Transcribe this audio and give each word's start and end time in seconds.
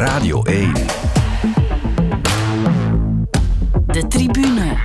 Radio 0.00 0.42
1. 0.42 0.72
De 3.86 4.06
tribune. 4.08 4.76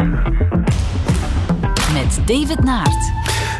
Met 1.93 2.19
David 2.25 2.63
Naert. 2.63 3.11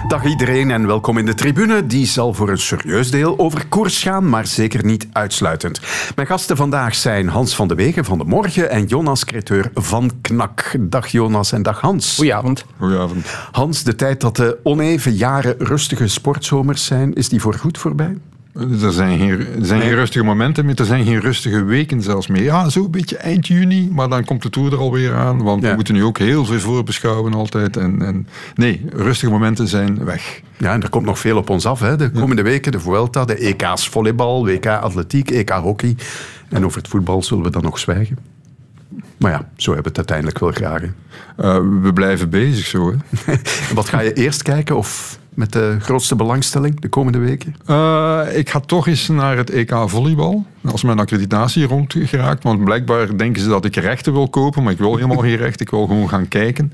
Dag 0.08 0.26
iedereen 0.26 0.72
en 0.72 0.88
welkom 0.88 1.18
in 1.18 1.26
de 1.26 1.34
tribune. 1.34 1.86
Die 1.86 2.06
zal 2.06 2.34
voor 2.34 2.50
een 2.50 2.58
serieus 2.58 3.12
deel 3.12 3.40
over 3.40 3.68
koers 3.68 4.04
gaan, 4.04 4.30
maar 4.30 4.48
zeker 4.48 4.86
niet 4.86 5.08
uitsluitend. 5.12 5.80
Mijn 6.16 6.28
gasten 6.28 6.58
vandaag 6.58 6.96
zijn 6.96 7.28
Hans 7.28 7.56
van 7.56 7.68
de 7.68 7.76
Wegen 7.76 8.06
van 8.06 8.18
de 8.18 8.26
Morgen 8.26 8.70
en 8.70 8.86
Jonas 8.86 9.26
Creteur 9.26 9.72
van 9.74 10.12
Knak. 10.22 10.76
Dag 10.80 11.08
Jonas 11.08 11.52
en 11.52 11.64
dag 11.64 11.82
Hans. 11.82 12.16
Goedenavond. 12.16 12.66
Goedenavond. 12.78 13.26
Hans, 13.52 13.84
de 13.84 13.96
tijd 13.96 14.22
dat 14.22 14.36
de 14.36 14.58
oneven 14.64 15.14
jaren 15.14 15.56
rustige 15.58 16.08
sportzomers 16.08 16.86
zijn, 16.86 17.14
is 17.14 17.30
die 17.30 17.42
voorgoed 17.42 17.78
voorbij? 17.78 18.18
Er 18.82 18.92
zijn, 18.92 19.20
geen, 19.20 19.30
er 19.60 19.66
zijn 19.66 19.82
geen 19.82 19.96
rustige 19.96 20.26
momenten 20.26 20.66
meer, 20.66 20.80
er 20.80 20.86
zijn 20.86 21.06
geen 21.06 21.20
rustige 21.20 21.64
weken 21.64 22.02
zelfs 22.02 22.28
meer. 22.28 22.44
Ja, 22.44 22.70
zo'n 22.70 22.92
beetje 22.92 23.18
eind 23.18 23.48
juni, 23.48 23.90
maar 23.92 24.10
dan 24.10 24.26
komt 24.26 24.42
de 24.42 24.50
Tour 24.50 24.74
er 24.74 24.80
alweer 24.80 25.14
aan. 25.16 25.44
Want 25.44 25.62
Ja. 25.64 25.70
we 25.70 25.76
moeten 25.76 25.94
nu 25.94 26.04
ook 26.04 26.18
heel 26.18 26.46
veel 26.46 26.60
voorbeschouwen 26.60 27.34
altijd. 27.34 27.78
En, 27.78 28.02
en, 28.02 28.28
nee, 28.56 28.86
rustige 28.94 29.32
momenten 29.32 29.68
zijn 29.68 30.04
weg. 30.06 30.42
Ja, 30.58 30.74
en 30.74 30.82
er 30.84 30.90
komt 30.90 31.06
nog 31.06 31.20
veel 31.20 31.38
op 31.38 31.50
ons 31.50 31.66
af. 31.66 31.80
Hè. 31.80 31.96
De 31.96 32.12
komende 32.12 32.42
weken 32.42 32.72
de 32.72 32.80
Vuelta, 32.80 33.26
de 33.26 33.36
EK's 33.36 33.88
volleybal, 33.90 34.46
WK 34.46 34.66
atletiek, 34.66 35.32
EK 35.32 35.50
hockey. 35.50 35.96
En 36.50 36.66
over 36.66 36.78
het 36.78 36.88
voetbal 36.88 37.24
zullen 37.24 37.44
we 37.44 37.50
dan 37.50 37.64
nog 37.64 37.80
zwijgen. 37.80 38.18
Maar 39.18 39.32
ja, 39.32 39.50
zo 39.58 39.74
hebben 39.74 39.94
we 39.94 40.00
het 40.00 40.10
uiteindelijk 40.10 40.40
wel 40.40 40.52
graag. 40.52 40.82
Eh, 41.38 41.58
we 41.82 41.94
blijven 41.94 42.30
bezig 42.30 42.66
zo. 42.66 42.94
Hè. 43.26 43.34
Wat 43.76 43.90
ga 43.90 44.00
je 44.00 44.14
eerst 44.14 44.42
kijken 44.42 44.78
of 44.78 45.20
met 45.36 45.52
de 45.52 45.78
grootste 45.80 46.16
belangstelling 46.16 46.80
de 46.80 46.90
komende 46.90 47.18
weken? 47.18 47.56
Eh, 47.66 48.22
ik 48.34 48.50
ga 48.50 48.60
toch 48.60 48.88
eens 48.88 49.08
naar 49.08 49.38
het 49.38 49.50
EK 49.50 49.74
volleybal. 49.86 50.46
Als 50.72 50.84
mijn 50.84 51.00
accreditatie 51.00 51.66
rond 51.66 51.96
geraakt. 51.98 52.44
Want 52.44 52.64
blijkbaar 52.64 53.18
denken 53.18 53.42
ze 53.42 53.50
dat 53.50 53.66
ik 53.66 53.76
rechten 53.76 54.14
wil 54.14 54.30
kopen. 54.30 54.64
Maar 54.64 54.72
ik 54.72 54.78
wil 54.78 54.96
helemaal 54.96 55.18
geen 55.18 55.36
recht. 55.36 55.62
Ik 55.62 55.70
wil 55.70 55.88
gewoon 55.88 56.10
gaan 56.10 56.28
kijken. 56.28 56.74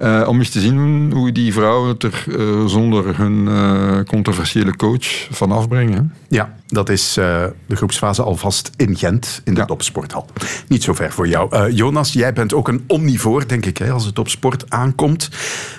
Eh, 0.00 0.24
om 0.28 0.38
eens 0.38 0.50
te 0.50 0.60
zien 0.60 1.10
hoe 1.12 1.32
die 1.32 1.52
vrouwen 1.52 1.88
het 1.88 2.02
er 2.02 2.24
eh, 2.38 2.64
zonder 2.66 3.16
hun 3.16 3.48
eh, 3.48 3.98
controversiële 4.06 4.76
coach 4.76 5.26
van 5.30 5.52
afbrengen. 5.52 6.14
Ja, 6.28 6.54
dat 6.66 6.88
is 6.88 7.16
eh, 7.16 7.44
de 7.66 7.76
groepsfase 7.76 8.22
alvast 8.22 8.70
in 8.76 8.96
Gent, 8.96 9.40
in 9.44 9.54
de 9.54 9.60
Ja. 9.60 9.66
topsporthal. 9.66 10.26
Niet 10.68 10.82
zo 10.82 10.92
ver 10.94 11.12
voor 11.12 11.28
jou. 11.28 11.56
Eh, 11.56 11.76
Jonas, 11.76 12.12
jij 12.12 12.32
bent 12.32 12.54
ook 12.54 12.68
een 12.68 12.84
omnivoor, 12.86 13.48
denk 13.48 13.66
ik, 13.66 13.78
hè, 13.78 13.90
als 13.90 14.04
het 14.04 14.18
op 14.18 14.28
sport 14.28 14.70
aankomt. 14.70 15.28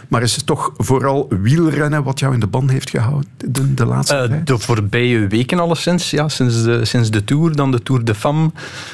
Maar 0.08 0.22
is 0.22 0.36
het 0.36 0.46
toch 0.46 0.72
vooral 0.78 1.28
wielrennen 1.42 2.04
wat 2.04 2.20
jou 2.20 2.34
in 2.34 2.40
de 2.40 2.48
ban 2.48 2.70
heeft 2.70 2.90
gehouden 2.90 3.30
de, 3.38 3.74
de 3.74 3.86
laatste 3.86 4.16
Eh, 4.16 4.24
tijd? 4.30 4.48
de 4.48 4.58
voorbije 4.58 5.28
weken 5.28 5.60
alleszins, 5.60 6.10
ja, 6.10 6.30
sinds, 6.30 6.64
de, 6.64 6.86
sinds 6.86 7.12
de 7.12 7.24
Tour, 7.24 7.56
dan 7.56 7.72
de 7.72 7.84
Tour 7.84 8.04
de 8.04 8.16
Femme, 8.16 8.52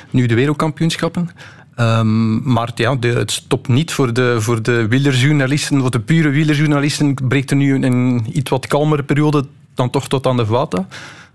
nu 0.09 0.25
de 0.25 0.35
wereldkampioenschappen. 0.35 1.29
Ehm, 1.77 2.51
maar 2.53 2.71
ja, 2.75 2.95
de, 2.95 3.07
het 3.07 3.31
stopt 3.31 3.67
niet 3.67 3.91
voor 3.93 4.13
de, 4.13 4.35
voor 4.41 4.61
de 4.61 4.87
wielerjournalisten, 4.87 5.79
voor 5.81 5.91
de 5.91 5.99
pure 5.99 6.29
wielerjournalisten 6.29 7.13
breekt 7.27 7.51
er 7.51 7.57
nu 7.57 7.73
een, 7.75 7.83
een 7.83 8.25
iets 8.37 8.49
wat 8.49 8.67
kalmere 8.67 9.03
periode 9.03 9.45
dan 9.73 9.89
toch 9.89 10.07
tot 10.07 10.27
aan 10.27 10.37
de 10.37 10.45
Vuelta. 10.45 10.87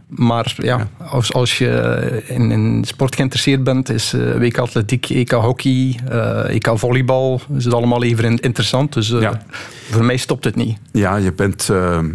Maar 0.09 0.55
ja, 0.57 0.89
Als, 0.99 1.33
als 1.33 1.59
je 1.59 2.23
in, 2.27 2.51
in 2.51 2.85
sport 2.87 3.15
geïnteresseerd 3.15 3.65
bent, 3.65 3.89
is 3.89 4.13
eh, 4.13 4.37
WK 4.39 4.59
atletiek, 4.59 5.09
EK 5.11 5.31
hockey, 5.31 5.99
eh, 6.09 6.55
EK 6.55 6.71
volleybal, 6.75 7.41
is 7.57 7.65
het 7.65 7.75
allemaal 7.75 8.03
even 8.03 8.25
in- 8.25 8.39
interessant. 8.41 8.93
Dus 8.93 9.13
eh, 9.13 9.21
Ja. 9.21 9.43
voor 9.91 10.05
mij 10.05 10.17
stopt 10.17 10.45
het 10.45 10.57
niet. 10.57 10.79
Ja, 10.93 11.17
je 11.17 11.33
bent 11.33 11.69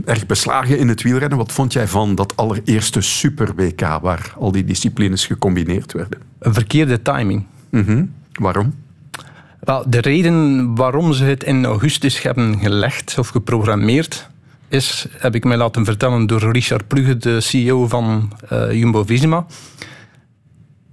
erg 0.05 0.25
beslagen 0.25 0.80
in 0.80 0.88
het 0.88 1.02
wielrennen. 1.02 1.38
Wat 1.38 1.52
vond 1.52 1.73
jij 1.73 1.88
van 1.88 2.16
dat 2.16 2.33
allereerste 2.36 3.02
super-WK 3.02 3.81
waar 4.02 4.33
al 4.39 4.52
die 4.52 4.64
disciplines 4.66 5.25
gecombineerd 5.25 5.94
werden? 5.94 6.20
Een 6.39 6.53
verkeerde 6.53 7.02
timing. 7.02 7.45
Mhm. 7.70 8.03
Waarom? 8.38 8.73
Wel, 9.59 9.83
de 9.89 10.02
reden 10.02 10.75
waarom 10.75 11.13
ze 11.13 11.23
het 11.23 11.43
in 11.43 11.66
augustus 11.66 12.21
hebben 12.21 12.59
gelegd 12.59 13.15
of 13.20 13.27
geprogrammeerd, 13.27 14.30
is, 14.67 15.08
heb 15.17 15.36
ik 15.36 15.43
mij 15.43 15.58
laten 15.58 15.86
vertellen 15.86 16.27
door 16.27 16.52
Richard 16.52 16.87
Plugge, 16.87 17.17
de 17.17 17.42
CEO 17.42 17.87
van 17.87 18.31
eh, 18.49 18.71
Jumbo-Visma. 18.73 19.45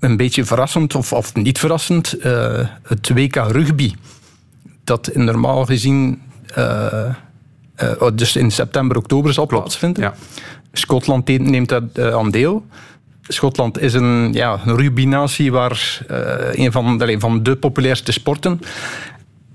Een 0.01 0.17
beetje 0.17 0.45
verrassend, 0.45 0.95
of, 0.95 1.13
of 1.13 1.35
niet 1.35 1.59
verrassend, 1.59 2.13
eh, 2.13 2.69
het 2.83 3.09
WK 3.09 3.35
rugby, 3.37 3.93
dat 4.85 5.11
normaal 5.15 5.65
gezien 5.65 6.23
eh, 6.55 7.05
eh, 7.75 8.07
dus 8.15 8.37
in 8.37 8.51
september, 8.51 8.97
oktober 8.97 9.33
zal 9.33 9.47
plaatsvinden. 9.47 10.03
Ja. 10.03 10.15
Schotland 10.73 11.29
neemt- 11.29 11.69
daar 11.69 12.15
aan 12.15 12.31
deel. 12.31 12.67
Schotland 13.29 13.81
is 13.81 13.95
een, 13.95 14.33
ja, 14.33 14.61
een 14.65 14.77
rugbynatie 14.77 15.53
waar 15.53 16.01
eh, 16.09 16.65
een 16.65 16.73
van, 16.73 17.03
van 17.19 17.43
de 17.43 17.57
populairste 17.57 18.13
sporten. 18.13 18.61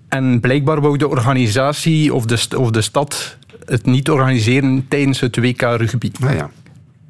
En 0.08 0.40
blijkbaar 0.40 0.82
wou 0.82 0.98
de 0.98 1.08
organisatie 1.08 2.14
of 2.14 2.26
de, 2.26 2.58
of 2.58 2.72
de 2.72 2.82
stad 2.82 3.38
het 3.66 3.86
niet 3.86 4.10
organiseren 4.10 4.86
tijdens 4.88 5.20
het 5.20 5.38
WK 5.38 5.62
rugby. 5.62 6.12
Nou 6.20 6.36
ja. 6.36 6.50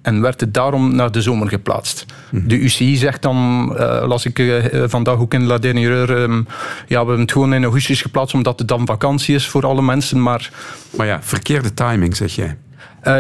En 0.02 0.22
werd 0.22 0.40
het 0.40 0.54
daarom 0.54 0.96
naar 0.96 1.12
de 1.12 1.22
zomer 1.22 1.48
geplaatst. 1.48 2.06
De 2.32 2.56
UCI 2.56 2.96
zegt 2.96 3.22
dan, 3.22 3.70
eh, 3.78 4.08
las 4.08 4.26
ik 4.26 4.40
eh, 4.40 4.84
vandaag 4.88 5.18
ook 5.18 5.34
in 5.34 5.46
La 5.46 5.58
Dernière, 5.58 6.16
ehm, 6.16 6.38
ja, 6.38 6.44
we 6.88 6.96
hebben 6.96 7.20
het 7.20 7.32
gewoon 7.32 7.54
in 7.54 7.64
augustus 7.64 8.02
geplaatst 8.02 8.34
omdat 8.34 8.60
het 8.60 8.68
dan 8.68 8.86
vakantie 8.86 9.36
is 9.36 9.48
voor 9.48 9.66
alle 9.66 9.82
mensen. 9.82 10.22
Maar 10.22 10.52
Maar 10.98 11.08
ja, 11.08 11.20
verkeerde 11.22 11.74
timing, 11.74 12.16
zeg 12.16 12.36
jij. 12.36 12.58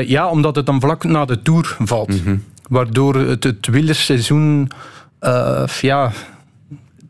ja, 0.06 0.30
omdat 0.30 0.56
het 0.56 0.66
dan 0.66 0.82
vlak 0.82 1.04
na 1.04 1.26
de 1.26 1.42
Tour 1.42 1.78
valt. 1.80 2.14
Waardoor 2.70 3.16
het, 3.16 3.44
het 3.44 3.68
wielerseizoen 3.68 4.72
eh, 5.20 5.68
ja, 5.82 6.12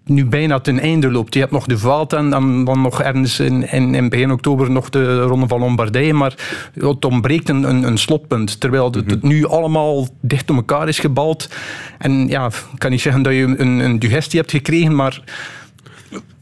nu 0.09 0.25
bijna 0.25 0.59
ten 0.59 0.79
einde 0.79 1.11
loopt. 1.11 1.33
Je 1.33 1.39
hebt 1.39 1.51
nog 1.51 1.65
de 1.65 1.77
Vuelta 1.77 2.17
en 2.17 2.29
dan, 2.29 2.65
dan 2.65 2.81
nog 2.81 3.01
ergens 3.01 3.39
in, 3.39 3.71
in, 3.71 3.95
in 3.95 4.09
begin 4.09 4.31
oktober 4.31 4.71
nog 4.71 4.89
de 4.89 5.21
Ronde 5.21 5.47
van 5.47 5.59
Lombardije. 5.59 6.13
Maar 6.13 6.33
het 6.73 7.05
ontbreekt 7.05 7.49
een, 7.49 7.63
een, 7.63 7.83
een 7.83 7.97
slotpunt. 7.97 8.59
Terwijl 8.59 8.91
het, 8.91 9.11
het 9.11 9.23
nu 9.23 9.45
allemaal 9.45 10.07
dicht 10.21 10.49
op 10.49 10.55
elkaar 10.55 10.87
is 10.87 10.99
gebald. 10.99 11.49
En 11.97 12.27
ja, 12.27 12.45
ik 12.45 12.53
kan 12.77 12.91
niet 12.91 13.01
zeggen 13.01 13.21
dat 13.21 13.33
je 13.33 13.53
een, 13.57 13.79
een 13.79 13.99
digestie 13.99 14.39
hebt 14.39 14.51
gekregen, 14.51 14.95
maar... 14.95 15.21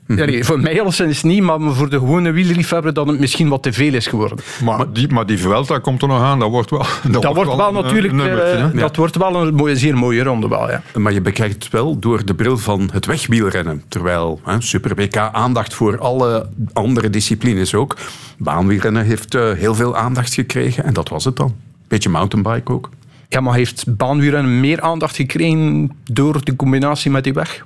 Ja, 0.08 0.26
nee, 0.26 0.44
voor 0.44 0.60
mij 0.60 0.82
alleszins 0.82 1.24
niet, 1.24 1.42
maar 1.42 1.60
voor 1.62 1.90
de 1.90 1.98
gewone 2.00 2.32
wielerliefhebber 2.32 2.94
dat 2.94 3.08
het 3.08 3.20
misschien 3.20 3.48
wat 3.50 3.64
te 3.64 3.74
veel 3.74 3.94
is 3.94 4.08
geworden. 4.08 4.38
Maar, 4.64 4.92
die, 4.94 5.08
maar 5.08 5.26
die 5.26 5.38
Vuelta 5.40 5.80
komt 5.80 6.02
er 6.02 6.08
nog 6.08 6.22
aan. 6.22 6.40
Dat 6.40 6.50
wordt 6.50 6.70
wel, 6.70 6.86
dat 7.12 7.22
Dat 7.22 7.36
wordt 7.36 7.56
wel 7.56 7.68
een- 7.68 7.74
natuurlijk 7.74 8.14
een 8.14 8.20
nummertje, 8.20 8.70
eh, 8.74 8.80
dat 8.80 8.96
wordt 8.96 9.16
wel 9.18 9.36
een 9.48 9.54
mooie, 9.56 9.76
zeer 9.78 9.98
mooie 9.98 10.24
ronde. 10.24 10.48
Wel, 10.48 10.70
ja. 10.70 10.82
Maar 10.96 11.14
je 11.14 11.22
bekijkt 11.22 11.64
het 11.64 11.70
wel 11.74 12.00
door 12.00 12.26
de 12.26 12.34
bril 12.36 12.58
van 12.58 12.90
het 12.94 13.06
wegwielrennen. 13.06 13.84
Terwijl 13.88 14.40
hè, 14.44 14.62
Super 14.62 14.96
WK 14.96 15.18
aandacht 15.18 15.74
voor 15.74 16.00
alle 16.00 16.50
andere 16.74 17.10
disciplines 17.10 17.74
ook. 17.76 17.96
Baanwielrennen 18.38 19.06
heeft 19.06 19.36
eh, 19.36 19.52
heel 19.52 19.76
veel 19.76 19.98
aandacht 19.98 20.34
gekregen 20.34 20.84
en 20.84 20.94
dat 20.94 21.10
was 21.10 21.26
het 21.26 21.36
dan. 21.36 21.56
Beetje 21.88 22.10
mountainbike 22.10 22.72
ook. 22.72 22.90
ja, 23.30 23.40
maar 23.42 23.54
heeft 23.54 23.98
baanwielrennen 23.98 24.60
meer 24.60 24.82
aandacht 24.82 25.16
gekregen 25.16 25.92
door 26.12 26.44
de 26.46 26.56
combinatie 26.56 27.12
met 27.12 27.24
die 27.24 27.34
weg? 27.34 27.66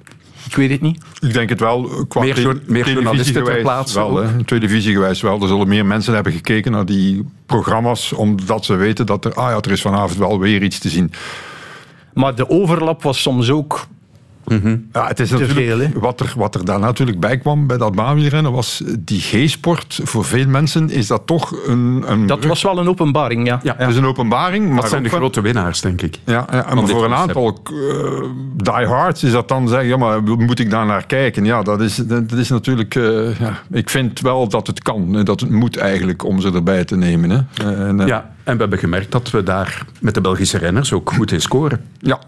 Ik 0.51 0.57
weet 0.57 0.69
het 0.71 0.81
niet. 0.81 1.03
Ik 1.19 1.33
denk 1.33 1.49
het 1.49 1.59
wel. 1.59 1.89
eh, 1.89 2.01
Qua 2.07 2.21
Meer 2.21 2.39
jour- 2.41 2.61
meer 2.65 2.89
journalisten 2.89 3.43
ter 3.43 3.61
plaatse 3.61 3.99
Wel, 3.99 4.19
ook. 4.19 4.23
hè. 4.25 4.43
Televisiegewijs 4.43 5.21
wel. 5.21 5.41
Er 5.41 5.47
zullen 5.47 5.67
meer 5.67 5.85
mensen 5.85 6.13
hebben 6.13 6.31
gekeken 6.33 6.71
naar 6.71 6.85
die 6.85 7.25
programma's, 7.45 8.13
omdat 8.13 8.65
ze 8.65 8.75
weten 8.75 9.05
dat 9.05 9.25
er, 9.25 9.33
ah 9.33 9.49
ja, 9.49 9.57
er 9.61 9.71
is 9.71 9.81
vanavond 9.81 10.17
wel 10.19 10.39
weer 10.39 10.63
iets 10.63 10.79
te 10.79 10.89
zien. 10.89 11.11
Maar 12.13 12.35
de 12.35 12.49
overlap 12.49 13.03
was 13.03 13.21
soms 13.21 13.49
ook... 13.49 13.85
Ja, 14.93 15.07
het 15.07 15.19
is 15.19 15.29
veel, 15.29 15.39
natuurlijk, 15.39 15.97
wat, 15.99 16.19
er, 16.19 16.33
wat 16.35 16.55
er 16.55 16.65
daar 16.65 16.79
natuurlijk 16.79 17.19
bij 17.19 17.37
kwam 17.37 17.67
bij 17.67 17.77
dat 17.77 17.95
baanwielrennen, 17.95 18.51
was 18.51 18.83
die 18.99 19.19
G-sport. 19.19 19.99
Voor 20.03 20.25
veel 20.25 20.47
mensen 20.47 20.89
is 20.89 21.07
dat 21.07 21.21
toch 21.25 21.53
een... 21.67 22.03
een 22.07 22.27
Dat 22.27 22.45
was 22.45 22.61
wel 22.61 22.77
een 22.77 22.87
openbaring, 22.87 23.47
ja. 23.47 23.59
Ja, 23.63 23.75
Het 23.77 23.89
is 23.89 23.95
een 23.95 24.05
openbaring, 24.05 24.69
maar 24.69 24.81
Dat 24.81 24.89
zijn 24.89 25.03
de 25.03 25.09
grote 25.09 25.41
winnaars, 25.41 25.81
denk 25.81 26.01
ik. 26.01 26.19
Ja, 26.25 26.45
ja 26.51 26.69
en 26.69 26.87
voor 26.87 27.05
een 27.05 27.13
aantal 27.13 27.59
eh 27.63 28.23
diehards 28.55 29.23
is 29.23 29.31
dat 29.31 29.47
dan 29.47 29.67
zeggen, 29.67 29.87
ja, 29.87 29.97
maar 29.97 30.23
moet 30.23 30.59
ik 30.59 30.69
daar 30.69 30.85
naar 30.85 31.05
kijken? 31.05 31.45
Ja, 31.45 31.61
dat 31.61 31.81
is, 31.81 31.95
dat 31.95 32.31
is 32.31 32.49
natuurlijk... 32.49 32.95
eh, 32.95 33.39
ja, 33.39 33.59
ik 33.71 33.89
vind 33.89 34.19
wel 34.19 34.47
dat 34.47 34.67
het 34.67 34.81
kan, 34.81 35.15
en 35.17 35.25
dat 35.25 35.39
het 35.39 35.49
moet 35.49 35.77
eigenlijk 35.77 36.23
om 36.23 36.41
ze 36.41 36.51
erbij 36.51 36.85
te 36.85 36.95
nemen. 36.95 37.29
Hè. 37.29 37.75
En, 37.87 37.99
eh, 37.99 38.07
Ja, 38.07 38.31
en 38.43 38.53
we 38.53 38.59
hebben 38.61 38.79
gemerkt 38.79 39.11
dat 39.11 39.31
we 39.31 39.43
daar 39.43 39.85
met 39.99 40.13
de 40.13 40.21
Belgische 40.21 40.57
renners 40.57 40.93
ook 40.93 41.11
goed 41.13 41.31
in 41.31 41.41
scoren. 41.41 41.81
ja. 41.99 42.19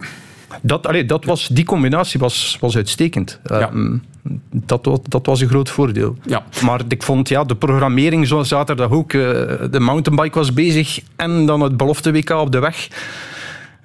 Dat, 0.62 0.88
allee, 0.88 1.06
dat 1.06 1.26
was, 1.26 1.48
die 1.48 1.66
combinatie 1.66 2.20
was, 2.20 2.58
was 2.60 2.76
uitstekend. 2.76 3.40
Ja. 3.46 3.60
Ehm, 3.60 3.98
dat, 4.52 5.00
dat 5.10 5.26
was 5.26 5.42
een 5.42 5.48
groot 5.48 5.70
voordeel. 5.70 6.16
Ja. 6.26 6.44
Maar 6.66 6.82
ik 6.88 7.04
vond 7.04 7.30
ja, 7.30 7.44
de 7.44 7.56
programmering 7.56 8.28
zoals 8.28 8.48
zaterdag 8.48 8.90
ook. 8.92 9.14
eh, 9.14 9.22
de 9.72 9.80
mountainbike 9.80 10.38
was 10.38 10.54
bezig 10.54 11.00
en 11.16 11.46
dan 11.46 11.62
het 11.62 11.78
belofte 11.78 12.12
WK 12.12 12.30
op 12.30 12.52
de 12.52 12.60
weg. 12.60 12.88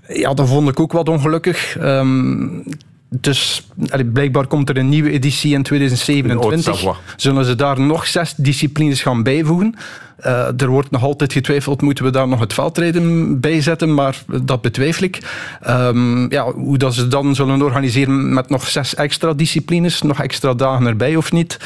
Ja, 0.09 0.35
dat 0.35 0.49
vond 0.49 0.69
ik 0.69 0.81
ook 0.81 0.93
wat 0.93 1.09
ongelukkig. 1.09 1.77
Ehm, 1.79 2.47
dus 3.09 3.67
allee, 3.91 4.05
blijkbaar 4.05 4.47
komt 4.47 4.69
er 4.69 4.77
een 4.77 4.89
nieuwe 4.89 5.11
editie 5.11 5.55
in 5.55 5.63
2027. 5.63 6.67
Haute-Savoie. 6.73 6.97
Zullen 7.17 7.45
ze 7.45 7.55
daar 7.55 7.81
nog 7.81 8.07
zes 8.07 8.35
disciplines 8.37 9.03
gaan 9.03 9.23
bijvoegen? 9.23 9.75
Eh, 10.19 10.61
er 10.61 10.69
wordt 10.69 10.91
nog 10.91 11.03
altijd 11.03 11.33
getwijfeld, 11.33 11.83
moeten 11.83 12.05
we 12.05 12.11
daar 12.11 12.29
nog 12.29 12.41
het 12.41 12.55
veldrijden 12.55 13.41
bij 13.41 13.61
zetten? 13.61 13.95
Maar 13.95 14.23
dat 14.43 14.61
betwijfel 14.61 15.05
ik. 15.05 15.19
Ehm, 15.61 16.33
ja, 16.33 16.53
hoe 16.53 16.79
dat 16.79 16.95
ze 16.95 17.09
dan 17.09 17.35
zullen 17.35 17.63
organiseren 17.63 18.35
met 18.35 18.49
nog 18.49 18.69
zes 18.69 18.95
extra 18.95 19.33
disciplines, 19.33 20.03
nog 20.03 20.21
extra 20.21 20.55
dagen 20.55 20.87
erbij 20.87 21.17
of 21.17 21.33
niet? 21.33 21.59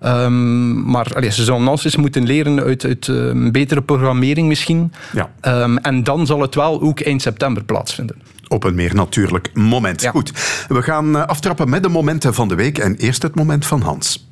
Ehm, 0.00 0.90
maar 0.90 1.06
allee, 1.14 1.30
ze 1.30 1.44
zullen 1.44 1.68
alles 1.68 1.84
eens 1.84 1.96
moeten 1.96 2.24
leren 2.24 2.60
uit, 2.60 2.84
uit 2.84 3.08
eh, 3.08 3.16
een 3.16 3.52
betere 3.52 3.82
programmering 3.82 4.48
misschien. 4.48 4.92
Ja. 5.12 5.30
Ehm, 5.40 5.76
en 5.76 6.02
dan 6.02 6.26
zal 6.26 6.40
het 6.40 6.54
wel 6.54 6.80
ook 6.80 7.00
eind 7.00 7.22
september 7.22 7.64
plaatsvinden. 7.64 8.16
Op 8.52 8.64
een 8.64 8.74
meer 8.74 8.94
natuurlijk 8.94 9.50
moment. 9.54 10.02
Ja. 10.02 10.10
Goed, 10.10 10.32
we 10.68 10.82
gaan 10.82 11.16
eh, 11.16 11.26
aftrappen 11.26 11.70
met 11.70 11.82
de 11.82 11.88
momenten 11.88 12.34
van 12.34 12.48
de 12.48 12.54
week. 12.54 12.78
En 12.78 12.96
eerst 12.96 13.22
het 13.22 13.34
moment 13.34 13.66
van 13.66 13.80
Hans. 13.80 14.30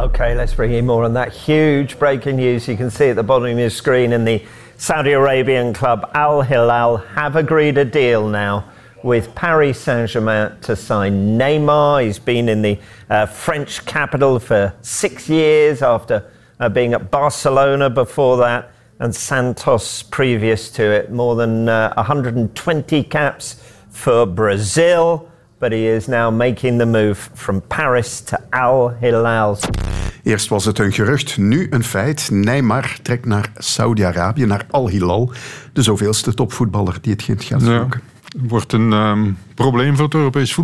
Okay, 0.00 0.34
let's 0.34 0.54
bring 0.54 0.72
in 0.72 0.84
more 0.84 1.06
on 1.06 1.12
that 1.12 1.32
huge 1.46 1.96
breaking 1.98 2.36
news 2.36 2.64
you 2.64 2.76
can 2.76 2.90
see 2.90 3.10
at 3.10 3.16
the 3.16 3.22
bottom 3.22 3.44
of 3.44 3.56
your 3.56 3.70
screen. 3.70 4.12
In 4.12 4.24
the 4.24 4.42
Saudi 4.76 5.12
Arabian 5.12 5.72
club 5.72 6.08
Al 6.12 6.42
Hilal 6.42 7.02
have 7.14 7.38
agreed 7.38 7.78
a 7.78 7.84
deal 7.84 8.28
now 8.28 8.62
with 9.02 9.28
Paris 9.34 9.82
Saint 9.82 10.10
Germain 10.10 10.50
to 10.60 10.76
sign 10.76 11.38
Neymar. 11.38 12.04
He's 12.04 12.18
been 12.18 12.48
in 12.48 12.62
the 12.62 12.78
uh, 13.10 13.26
French 13.26 13.84
capital 13.84 14.38
for 14.38 14.72
six 14.80 15.28
years 15.28 15.82
after 15.82 16.22
uh, 16.60 16.68
being 16.68 16.94
at 16.94 17.10
Barcelona 17.10 17.90
before 17.90 18.36
that 18.38 18.70
and 18.98 19.14
Santos 19.16 20.02
previous 20.08 20.70
to 20.70 20.82
it. 20.82 21.10
More 21.10 21.36
than 21.36 21.68
uh, 21.68 21.92
120 21.94 23.02
caps 23.08 23.56
for 23.90 24.32
Brazil. 24.34 25.28
But 25.58 25.72
he 25.72 25.94
is 25.94 26.06
now 26.06 26.30
making 26.30 26.78
the 26.78 26.86
move 26.86 27.30
from 27.34 27.62
Paris 27.66 28.20
to 28.20 28.36
Al 28.50 28.92
Hilal. 29.00 29.58
Eerst 30.22 30.48
was 30.48 30.64
het 30.64 30.78
een 30.78 30.92
gerucht, 30.92 31.38
nu 31.38 31.66
een 31.70 31.84
feit. 31.84 32.28
Neymar 32.30 32.96
trekt 33.02 33.24
naar 33.26 33.50
Saudi-Arabië, 33.56 34.44
naar 34.46 34.66
Al 34.70 34.88
Hilal. 34.88 35.30
De 35.72 35.82
zoveelste 35.82 36.34
topvoetballer 36.34 36.98
die 37.00 37.12
het 37.12 37.22
Gent 37.22 37.44
gaat 37.44 37.60
Ja. 37.60 37.66
zoeken. 37.78 38.00
wordt 38.48 38.72
een 38.72 38.92
ehm, 38.92 39.30
probleem 39.54 39.94
voor 39.96 40.04
het 40.04 40.14
Europees 40.14 40.54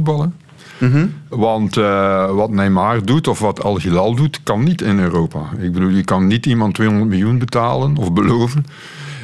Hè? 0.90 1.04
Want 1.28 1.76
eh, 1.76 2.30
wat 2.30 2.50
Neymar 2.50 3.04
doet 3.04 3.28
of 3.28 3.38
wat 3.38 3.62
Al 3.62 3.78
Hilal 3.78 4.14
doet, 4.14 4.40
kan 4.42 4.62
niet 4.64 4.82
in 4.82 4.98
Europa. 4.98 5.40
Ik 5.60 5.72
bedoel, 5.72 5.88
je 5.88 6.04
kan 6.04 6.26
niet 6.26 6.46
iemand 6.46 6.74
200 6.74 7.10
miljoen 7.10 7.38
betalen 7.38 7.96
of 7.96 8.12
beloven. 8.12 8.64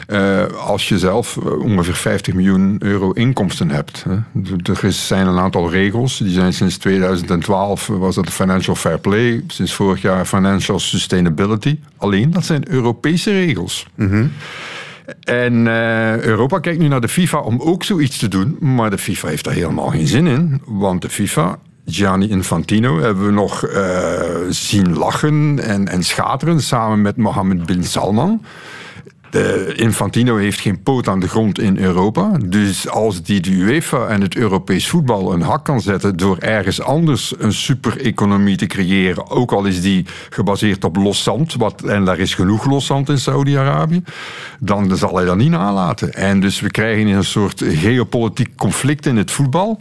eh, 0.07 0.45
als 0.67 0.89
je 0.89 0.99
zelf 0.99 1.37
eh, 1.37 1.61
ongeveer 1.61 1.95
50 1.95 2.35
miljoen 2.35 2.77
euro 2.79 3.11
inkomsten 3.13 3.71
hebt. 3.71 4.05
Er 4.83 4.93
zijn 4.93 5.27
een 5.27 5.39
aantal 5.39 5.71
regels. 5.71 6.19
Die 6.19 6.33
zijn 6.33 6.53
sinds 6.53 6.77
2012 6.77 7.87
was 7.87 8.15
dat 8.15 8.27
de 8.27 8.33
Financial 8.33 8.77
Fair 8.77 8.99
Play. 8.99 9.45
Sinds 9.47 9.75
vorig 9.75 10.03
jaar 10.03 10.25
Financial 10.25 10.79
Sustainability. 10.79 11.79
Alleen 11.97 12.31
dat 12.31 12.45
zijn 12.45 12.71
Europese 12.71 13.31
regels. 13.31 13.87
En 15.21 15.67
eh, 15.67 16.21
Europa 16.21 16.59
kijkt 16.59 16.81
nu 16.81 16.89
naar 16.89 17.01
de 17.01 17.09
FIFA 17.09 17.39
om 17.39 17.61
ook 17.61 17.85
zoiets 17.85 18.19
te 18.19 18.29
doen. 18.29 18.57
Maar 18.61 18.91
de 18.91 18.99
FIFA 18.99 19.29
heeft 19.29 19.45
daar 19.45 19.55
helemaal 19.55 19.89
geen 19.89 20.07
zin 20.07 20.27
in. 20.27 20.63
Want 20.67 21.03
de 21.03 21.11
FIFA, 21.11 21.59
Gianni 21.87 22.29
Infantino, 22.29 23.01
hebben 23.01 23.27
we 23.27 23.33
nog 23.33 23.67
eh, 23.67 24.21
zien 24.49 24.97
lachen 24.97 25.59
en, 25.63 25.89
en 25.89 26.03
schateren 26.03 26.61
samen 26.61 27.03
met 27.03 27.17
Mohammed 27.17 27.67
bin 27.67 27.85
Salman. 27.85 28.43
De 29.31 29.73
Infantino 29.77 30.37
heeft 30.37 30.61
geen 30.61 30.83
poot 30.83 31.09
aan 31.09 31.21
de 31.21 31.29
grond 31.29 31.61
in 31.61 31.79
Europa. 31.79 32.31
Dus 32.45 32.89
als 32.89 33.23
die 33.23 33.41
de 33.41 33.51
UEFA 33.51 34.07
en 34.07 34.21
het 34.21 34.37
Europees 34.37 34.89
voetbal 34.89 35.33
een 35.33 35.43
hak 35.43 35.65
kan 35.65 35.81
zetten 35.81 36.17
door 36.17 36.39
ergens 36.39 36.81
anders 36.81 37.35
een 37.39 37.53
supereconomie 37.53 38.57
te 38.57 38.67
creëren, 38.67 39.31
ook 39.31 39.53
al 39.53 39.65
is 39.65 39.81
die 39.81 40.07
gebaseerd 40.31 40.85
op 40.85 40.97
los 40.97 41.23
zand, 41.23 41.55
wat, 41.55 41.83
en 41.83 42.05
daar 42.05 42.19
is 42.19 42.35
genoeg 42.35 42.65
los 42.65 42.87
zand 42.87 43.09
in 43.09 43.19
Saudi-Arabië, 43.19 44.03
dan 44.61 44.97
zal 44.97 45.17
hij 45.17 45.25
dat 45.25 45.37
niet 45.37 45.51
nalaten. 45.51 46.15
En 46.15 46.41
dus 46.41 46.61
we 46.61 46.71
krijgen 46.71 47.07
een 47.07 47.25
soort 47.25 47.63
geopolitiek 47.67 48.57
conflict 48.57 49.07
in 49.07 49.17
het 49.17 49.31
voetbal, 49.31 49.81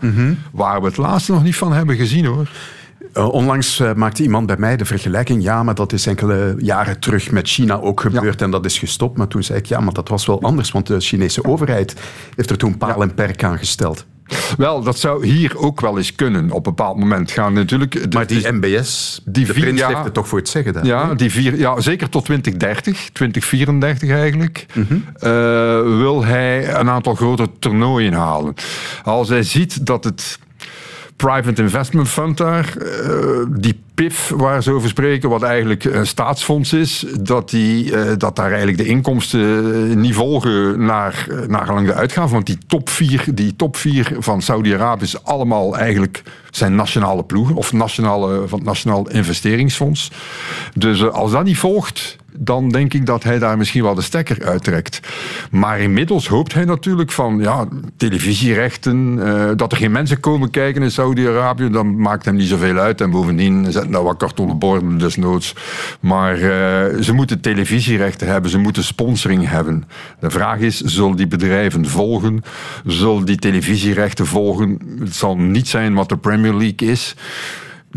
waar 0.51 0.81
we 0.81 0.88
het 0.88 0.97
laatste 0.97 1.31
nog 1.31 1.43
niet 1.43 1.55
van 1.55 1.73
hebben 1.73 1.95
gezien 1.95 2.25
hoor. 2.25 2.50
Eh, 3.17 3.29
onlangs 3.29 3.79
eh, 3.79 3.93
maakte 3.93 4.23
iemand 4.23 4.45
bij 4.45 4.55
mij 4.57 4.77
de 4.77 4.85
vergelijking. 4.85 5.43
Ja, 5.43 5.63
maar 5.63 5.75
dat 5.75 5.93
is 5.93 6.07
enkele 6.07 6.55
jaren 6.57 6.99
terug 6.99 7.31
met 7.31 7.47
China 7.47 7.79
ook 7.79 8.01
gebeurd 8.01 8.41
en 8.41 8.51
dat 8.51 8.65
is 8.65 8.79
gestopt. 8.79 9.17
Maar 9.17 9.27
toen 9.27 9.43
zei 9.43 9.59
ik, 9.59 9.65
ja, 9.65 9.79
maar 9.79 9.93
dat 9.93 10.09
was 10.09 10.25
wel 10.25 10.41
anders, 10.41 10.71
want 10.71 10.87
de 10.87 10.99
Chinese 10.99 11.43
overheid 11.43 11.95
heeft 12.35 12.49
er 12.49 12.57
toen 12.57 12.77
paal 12.77 13.01
en 13.01 13.13
perk 13.13 13.43
aan 13.43 13.57
gesteld. 13.57 14.05
Wel, 14.57 14.83
dat 14.83 14.99
zou 14.99 15.25
hier 15.27 15.57
ook 15.57 15.81
wel 15.81 15.97
eens 15.97 16.15
kunnen. 16.15 16.43
Op 16.43 16.55
een 16.55 16.61
bebepaald 16.61 16.97
moment 16.97 17.31
gaan 17.31 17.53
natuurlijk. 17.53 18.13
Maar 18.13 18.27
die 18.27 18.51
MBS, 18.51 19.21
Die 19.25 19.45
de 19.45 19.53
vier 19.53 19.65
heeft 19.87 20.03
het 20.03 20.13
toch 20.13 20.27
voor 20.27 20.37
het 20.37 20.49
zeggen 20.49 20.73
daar. 20.73 20.85
Ja, 20.85 21.13
die 21.13 21.31
vier, 21.31 21.57
ja, 21.57 21.81
zeker 21.81 22.09
tot 22.09 22.25
2030, 22.25 23.09
2034 23.13 24.09
eigenlijk, 24.09 24.65
eh, 24.73 25.29
wil 25.81 26.25
hij 26.25 26.73
een 26.75 26.89
aantal 26.89 27.15
grote 27.15 27.49
toernooien 27.59 28.13
halen. 28.13 28.53
Als 29.03 29.29
hij 29.29 29.43
ziet 29.43 29.85
dat 29.85 30.03
het 30.03 30.39
Private 31.17 31.61
Investment 31.61 32.07
Fund 32.09 32.37
daar, 32.37 32.77
eh, 32.77 33.45
die 33.49 33.79
PIF 33.93 34.29
waar 34.35 34.63
ze 34.63 34.71
over 34.71 34.89
spreken, 34.89 35.29
wat 35.29 35.43
eigenlijk 35.43 35.83
een 35.83 36.07
staatsfonds 36.07 36.73
is, 36.73 37.05
dat, 37.21 37.49
die, 37.49 37.95
eh, 37.95 38.11
dat 38.17 38.35
daar 38.35 38.49
eigenlijk 38.49 38.77
de 38.77 38.85
inkomsten 38.85 39.41
eh, 39.89 39.95
niet 39.95 40.13
volgen 40.13 40.85
naar, 40.85 41.27
naar 41.47 41.65
gelang 41.65 41.87
de 41.87 41.93
uitgaven. 41.93 42.33
Want 42.33 42.45
die 42.45 42.57
top 42.67 42.89
vier, 42.89 43.25
die 43.33 43.55
top 43.55 43.77
vier 43.77 44.15
van 44.19 44.41
Saudi-Arabië 44.41 45.03
is 45.03 45.23
allemaal 45.23 45.77
eigenlijk 45.77 46.23
zijn 46.51 46.75
nationale 46.75 47.23
ploegen 47.23 47.55
of 47.55 47.73
nationale, 47.73 48.47
van 48.47 48.57
het 48.57 48.67
Nationaal 48.67 49.09
Investeringsfonds. 49.09 50.11
Dus 50.73 51.09
als 51.09 51.31
dat 51.31 51.43
niet 51.43 51.57
volgt, 51.57 52.17
dan 52.38 52.69
denk 52.69 52.94
ik 52.94 53.06
dat 53.06 53.24
hij 53.24 53.39
daar 53.39 53.57
misschien 53.57 53.84
wel 53.84 53.95
de 53.95 54.01
stekker 54.01 54.45
uittrekt. 54.45 55.00
Maar 55.51 55.80
inmiddels 55.80 56.28
hoopt 56.28 56.54
hij 56.54 56.66
natuurlijk 56.66 57.12
van 57.12 57.39
ja, 57.39 57.68
televisierechten, 57.98 59.19
eh, 59.25 59.50
dat 59.56 59.72
er 59.72 59.78
geen 59.78 59.92
mensen 59.92 60.19
komen 60.19 60.50
kijken 60.50 60.84
in 60.84 60.92
Saudi-Arabië, 60.92 61.69
dan 61.69 62.00
maakt 62.01 62.25
hem 62.25 62.36
niet 62.36 62.48
zoveel 62.48 62.78
uit. 62.78 63.01
En 63.01 63.12
bovendien 63.12 63.72
zetten 63.72 63.92
daar 63.92 64.04
wat 64.04 64.18
kartonnen 64.18 64.60
borden 64.60 64.98
desnoods. 64.98 65.56
Maar 66.00 66.34
eh, 66.34 67.01
ze 67.01 67.13
moeten 67.13 67.42
televisierechten 67.42 68.28
hebben, 68.28 68.51
ze 68.51 68.57
moeten 68.57 68.84
sponsoring 68.84 69.50
hebben. 69.50 69.84
De 70.19 70.30
vraag 70.30 70.60
is, 70.60 70.81
zullen 70.81 71.18
die 71.18 71.28
bedrijven 71.28 71.86
volgen? 71.86 72.44
Zullen 72.86 73.25
die 73.25 73.38
televisierechten 73.38 74.25
volgen? 74.25 74.80
Het 75.00 75.16
zal 75.16 75.38
niet 75.38 75.68
zijn 75.68 75.94
wat 75.94 76.10
de 76.10 76.18
Premier 76.18 76.54
League 76.54 76.89
is. 76.89 77.16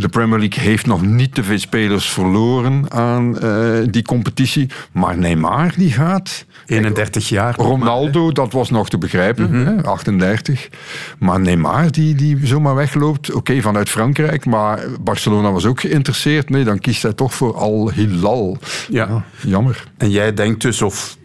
De 0.01 0.09
Premier 0.09 0.39
League 0.39 0.63
heeft 0.63 0.87
nog 0.87 1.03
niet 1.03 1.35
te 1.35 1.43
veel 1.43 1.59
spelers 1.59 2.09
verloren 2.09 2.91
aan 2.91 3.39
eh, 3.39 3.79
die 3.91 4.03
competitie. 4.03 4.69
Maar 4.93 5.19
Neymar 5.19 5.73
die 5.77 5.93
gaat. 5.93 6.45
31 6.67 7.29
jaar. 7.29 7.55
maar, 7.57 7.67
Ronaldo, 7.67 8.33
dat 8.33 8.53
was 8.53 8.71
nog 8.71 8.89
te 8.89 8.99
begrijpen, 8.99 9.53
hè, 9.53 9.83
38. 9.83 10.69
Maar 11.19 11.41
Neymar, 11.41 11.93
die, 11.93 12.15
die 12.15 12.39
zomaar 12.43 12.75
wegloopt, 12.75 13.33
oké, 13.33 13.61
vanuit 13.61 13.89
Frankrijk, 13.89 14.45
maar 14.45 14.81
Barcelona 15.01 15.53
was 15.53 15.67
ook 15.67 15.81
geïnteresseerd. 15.81 16.51
Nee, 16.51 16.65
dan 16.65 16.79
kiest 16.79 17.03
hij 17.03 17.13
toch 17.13 17.35
voor 17.35 17.55
Al 17.55 17.91
Hilal. 17.91 18.59
Ja. 18.89 19.25
Jammer. 19.47 19.85
En 19.97 20.11
jij 20.11 20.35
denkt 20.35 20.63
dus, 20.63 20.83
of 20.83 21.17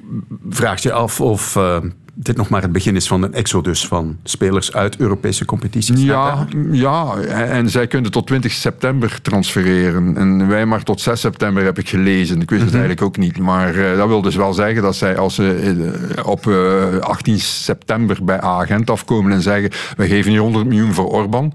vraagt 0.50 0.84
je 0.84 0.92
af 0.92 1.22
of 1.22 1.56
eh, 1.56 1.78
dit 2.18 2.38
nog 2.38 2.50
maar 2.50 2.62
het 2.62 2.72
begin 2.72 2.96
is 2.96 3.08
van 3.08 3.24
een 3.24 3.34
exodus 3.34 3.88
van 3.88 4.18
spelers 4.24 4.74
uit 4.74 4.98
Europese 4.98 5.46
competities? 5.46 6.02
Ja, 6.02 6.48
ja, 6.72 7.18
en 7.28 7.70
zij 7.70 7.88
kunnen 7.88 8.12
tot 8.12 8.28
20 8.28 8.52
september 8.52 9.22
transfereren. 9.22 10.18
En 10.18 10.48
wij 10.48 10.66
maar 10.66 10.84
tot 10.84 11.02
6 11.02 11.20
september 11.20 11.64
heb 11.64 11.80
ik 11.80 11.90
gelezen. 11.90 12.42
Ik 12.42 12.50
wist 12.50 12.62
het 12.62 12.72
eigenlijk 12.72 13.02
ook 13.02 13.18
niet. 13.18 13.38
Maar 13.38 13.76
eh, 13.76 13.98
dat 13.98 14.08
wil 14.08 14.22
dus 14.22 14.36
wel 14.36 14.54
zeggen 14.54 14.82
dat 14.82 14.96
zij 14.96 15.18
als 15.18 15.36
ze 15.36 15.76
eh, 16.16 16.28
op 16.28 16.48
eh, 16.48 16.98
18 17.00 17.40
september 17.40 18.18
bij 18.24 18.44
A-agent 18.44 18.90
afkomen 18.90 19.32
en 19.32 19.42
zeggen 19.42 19.72
we 19.98 20.08
geven 20.08 20.32
hier 20.32 20.40
100 20.40 20.66
miljoen 20.66 20.94
voor 20.94 21.10
Orban. 21.10 21.54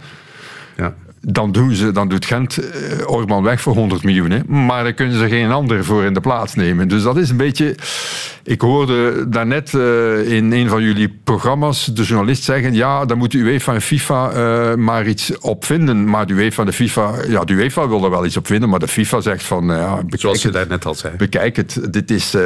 Dan, 1.23 1.53
doen 1.53 1.75
ze, 1.75 1.93
dan 1.93 2.09
doet 2.09 2.25
Gent 2.25 2.59
eh, 2.59 3.11
Orban 3.11 3.43
weg 3.43 3.61
voor 3.61 3.75
100 3.75 4.03
miljoen. 4.03 4.31
Hè. 4.31 4.45
Maar 4.47 4.85
dan 4.85 4.95
kunnen 4.95 5.19
ze 5.19 5.29
geen 5.29 5.51
ander 5.51 5.85
voor 5.85 6.05
in 6.05 6.15
de 6.15 6.21
plaats 6.21 6.55
nemen. 6.55 6.89
Dus 6.89 7.03
dat 7.03 7.17
is 7.17 7.31
een 7.31 7.37
beetje... 7.37 7.75
Ik 8.45 8.61
hoorde 8.61 9.29
daarnet 9.29 9.75
eh 9.75 10.33
in 10.33 10.53
een 10.53 10.69
van 10.69 10.83
jullie 10.83 11.21
programma's 11.25 11.85
de 11.85 12.03
journalist 12.03 12.45
zeggen... 12.45 12.75
ja, 12.75 13.05
dan 13.05 13.19
moet 13.19 13.33
de 13.33 13.39
UEFA 13.39 13.75
en 13.75 13.83
FIFA 13.83 14.31
eh, 14.31 14.75
maar 14.75 15.07
iets 15.07 15.39
op 15.39 15.65
vinden. 15.65 16.05
Maar 16.05 16.27
de 16.27 16.35
UEFA 16.35 16.61
en 16.61 16.69
de 16.69 16.75
FIFA... 16.75 17.13
Ja, 17.29 17.45
de 17.45 17.53
UEFA 17.53 17.89
wil 17.89 18.05
er 18.05 18.11
wel 18.11 18.27
iets 18.27 18.37
op 18.37 18.47
vinden, 18.47 18.69
maar 18.69 18.79
de 18.79 18.89
FIFA 18.89 19.21
zegt 19.21 19.43
van... 19.43 19.67
ja, 19.67 19.95
bekijk 19.95 20.21
Zoals 20.21 20.43
je 20.43 20.49
het. 20.49 20.57
daar 20.57 20.67
net 20.69 20.87
al 20.87 20.95
zei. 20.95 21.17
Bekijk 21.17 21.57
het, 21.57 21.93
dit 21.93 22.11
is, 22.11 22.37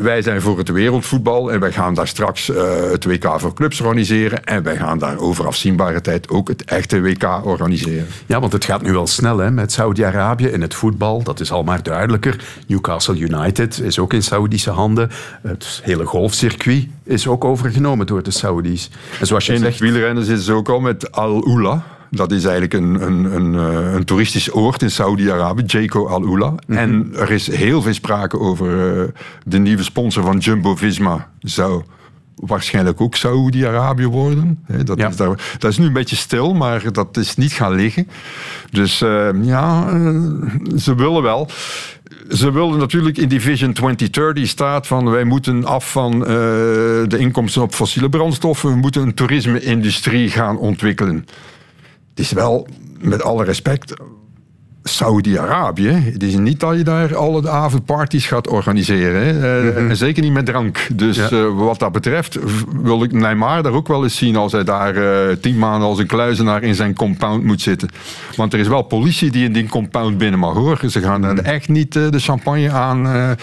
wij 0.00 0.22
zijn 0.22 0.40
voor 0.40 0.58
het 0.58 0.68
wereldvoetbal 0.68 1.52
en 1.52 1.60
wij 1.60 1.72
gaan 1.72 1.94
daar 1.94 2.08
straks 2.08 2.46
het 2.90 3.04
WK 3.04 3.40
voor 3.40 3.54
clubs 3.54 3.80
organiseren 3.80 4.44
en 4.44 4.62
wij 4.62 4.76
gaan 4.76 4.98
daar 4.98 5.18
over 5.18 5.46
afzienbare 5.46 6.00
tijd 6.00 6.28
ook 6.28 6.48
het 6.48 6.64
echte 6.64 7.00
WK 7.00 7.40
organiseren. 7.44 8.06
Ja, 8.26 8.40
want 8.40 8.52
het 8.52 8.64
gaat 8.64 8.82
nu 8.82 8.92
wel 8.92 9.06
snel 9.06 9.38
hè, 9.38 9.50
met 9.50 9.72
Saudi-Arabië 9.72 10.46
in 10.46 10.60
het 10.60 10.74
voetbal. 10.74 11.22
Dat 11.22 11.40
is 11.40 11.52
al 11.52 11.62
maar 11.62 11.82
duidelijker. 11.82 12.44
Newcastle 12.66 13.18
United 13.18 13.80
is 13.80 13.98
ook 13.98 14.12
in 14.12 14.22
Saoedische 14.22 14.70
handen. 14.70 15.10
Het 15.42 15.80
hele 15.84 16.04
golfcircuit 16.04 16.86
is 17.04 17.26
ook 17.26 17.44
overgenomen 17.44 18.06
door 18.06 18.22
de 18.22 18.30
Saudis. 18.30 18.90
En 19.20 19.26
zoals 19.26 19.46
je 19.46 19.52
In 19.52 19.62
het 19.62 19.66
zegt, 19.66 19.92
wielrennen 19.92 20.24
zitten 20.24 20.44
ze 20.44 20.52
ook 20.52 20.68
al 20.68 20.80
met 20.80 21.12
Al-Ula. 21.12 21.84
Dat 22.10 22.32
is 22.32 22.44
eigenlijk 22.44 22.74
een, 22.74 23.02
een, 23.02 23.24
een, 23.34 23.54
eh, 23.54 23.92
een 23.94 24.04
toeristisch 24.04 24.54
oord 24.54 24.82
in 24.82 24.90
Saudi-Arabië, 24.90 25.62
Jayco 25.62 26.06
Al 26.06 26.24
Ula. 26.24 26.54
En 26.66 27.10
er 27.14 27.30
is 27.30 27.46
heel 27.46 27.82
veel 27.82 27.94
sprake 27.94 28.38
over 28.38 29.00
eh, 29.00 29.08
de 29.44 29.58
nieuwe 29.58 29.82
sponsor 29.82 30.22
van 30.22 30.38
Jumbo 30.38 30.76
Visma. 30.76 31.30
Zou 31.40 31.82
waarschijnlijk 32.40 33.00
ook 33.00 33.14
Saudi-Arabië 33.14 34.06
worden. 34.06 34.64
Dat, 34.84 34.98
Ja. 34.98 35.08
is 35.08 35.16
daar, 35.16 35.56
dat 35.58 35.70
is 35.70 35.78
nu 35.78 35.86
een 35.86 35.92
beetje 35.92 36.16
stil, 36.16 36.54
maar 36.54 36.92
dat 36.92 37.16
is 37.16 37.36
niet 37.36 37.52
gaan 37.52 37.74
liggen. 37.74 38.08
Dus 38.70 39.00
eh, 39.02 39.28
ja, 39.42 39.88
eh, 39.88 40.20
ze 40.76 40.94
willen 40.94 41.22
wel. 41.22 41.48
Ze 42.30 42.52
willen 42.52 42.78
natuurlijk 42.78 43.18
in 43.18 43.28
die 43.28 43.40
Vision 43.40 43.72
2030 43.72 44.48
staat 44.48 44.86
van 44.86 45.10
wij 45.10 45.24
moeten 45.24 45.64
af 45.64 45.90
van 45.90 46.12
eh, 46.26 46.28
de 47.06 47.16
inkomsten 47.18 47.62
op 47.62 47.74
fossiele 47.74 48.08
brandstoffen. 48.08 48.70
We 48.70 48.76
moeten 48.76 49.02
een 49.02 49.14
toerisme-industrie 49.14 50.30
gaan 50.30 50.58
ontwikkelen. 50.58 51.26
Het 52.10 52.18
is 52.26 52.32
wel, 52.32 52.68
met 53.00 53.22
alle 53.22 53.44
respect, 53.44 53.94
Saudi-Arabië. 54.94 55.88
Het 56.12 56.22
is 56.22 56.36
niet 56.36 56.60
dat 56.60 56.76
je 56.76 56.84
daar 56.84 57.16
alle 57.16 57.48
avondparties 57.50 58.26
gaat 58.26 58.48
organiseren. 58.48 59.22
Hè. 59.26 59.40
Eh, 59.70 59.76
En 59.90 59.96
zeker 59.96 60.22
niet 60.22 60.32
met 60.32 60.46
drank. 60.46 60.86
Dus 60.92 61.16
Ja. 61.16 61.28
eh, 61.28 61.46
wat 61.56 61.78
dat 61.78 61.92
betreft 61.92 62.38
wil 62.82 63.02
ik 63.02 63.12
Neymar 63.12 63.62
daar 63.62 63.72
ook 63.72 63.88
wel 63.88 64.02
eens 64.02 64.16
zien 64.16 64.36
als 64.36 64.52
hij 64.52 64.64
daar 64.64 64.96
eh, 64.96 65.36
tien 65.36 65.58
maanden 65.58 65.88
als 65.88 65.98
een 65.98 66.06
kluizenaar 66.06 66.62
in 66.62 66.74
zijn 66.74 66.94
compound 66.94 67.44
moet 67.44 67.60
zitten. 67.60 67.88
Want 68.36 68.52
er 68.52 68.58
is 68.58 68.68
wel 68.68 68.82
politie 68.82 69.30
die 69.30 69.44
in 69.44 69.52
die 69.52 69.68
compound 69.68 70.18
binnen 70.18 70.38
mag 70.40 70.54
hoor. 70.54 70.80
Ze 70.90 71.00
gaan 71.00 71.24
er 71.24 71.38
echt 71.42 71.68
niet 71.68 71.92
de 71.92 72.10
champagne 72.18 72.70
aan, 72.70 73.36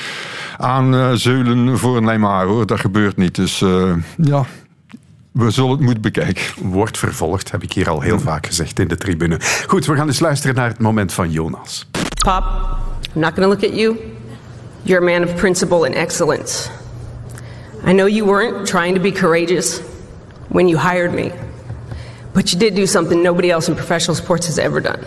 aan 0.57 1.17
zeulen 1.17 1.77
voor 1.77 2.01
Neymar 2.01 2.45
hoor. 2.45 2.65
Dat 2.65 2.79
gebeurt 2.79 3.17
niet. 3.17 3.35
Dus 3.35 3.63
ja, 4.17 4.45
we 5.35 5.51
zullen 5.51 5.71
het 5.71 5.79
moeten 5.79 6.01
bekijken. 6.01 6.43
Wordt 6.69 6.97
vervolgd, 6.97 7.51
heb 7.51 7.63
ik 7.63 7.73
hier 7.73 7.89
al 7.89 8.01
heel 8.01 8.19
vaak 8.19 8.45
gezegd 8.45 8.79
in 8.79 8.87
de 8.87 8.97
tribune. 8.97 9.39
Goed, 9.67 9.85
we 9.85 9.95
gaan 9.95 10.07
eens 10.07 10.19
luisteren 10.19 10.55
naar 10.55 10.67
het 10.67 10.79
moment 10.79 11.13
van 11.13 11.31
Jonas. 11.31 11.87
Pop, 12.23 12.43
I'm 13.13 13.21
not 13.21 13.35
to 13.35 13.41
look 13.41 13.63
at 13.63 13.75
you. 13.75 13.97
You're 14.81 15.01
a 15.01 15.19
man 15.19 15.29
of 15.29 15.35
principle 15.35 15.85
and 15.85 15.95
excellence. 15.95 16.69
I 17.85 17.91
know 17.91 18.07
you 18.07 18.25
weren't 18.25 18.67
trying 18.67 18.95
to 18.95 19.01
be 19.01 19.11
courageous 19.11 19.81
when 20.47 20.67
you 20.67 20.81
hired 20.81 21.13
me, 21.13 21.31
but 22.33 22.51
you 22.51 22.59
did 22.59 22.75
do 22.75 22.85
something 22.85 23.23
nobody 23.23 23.51
else 23.51 23.71
in 23.71 23.75
professional 23.75 24.15
sports 24.15 24.45
has 24.45 24.57
ever 24.57 24.81
done. 24.81 25.03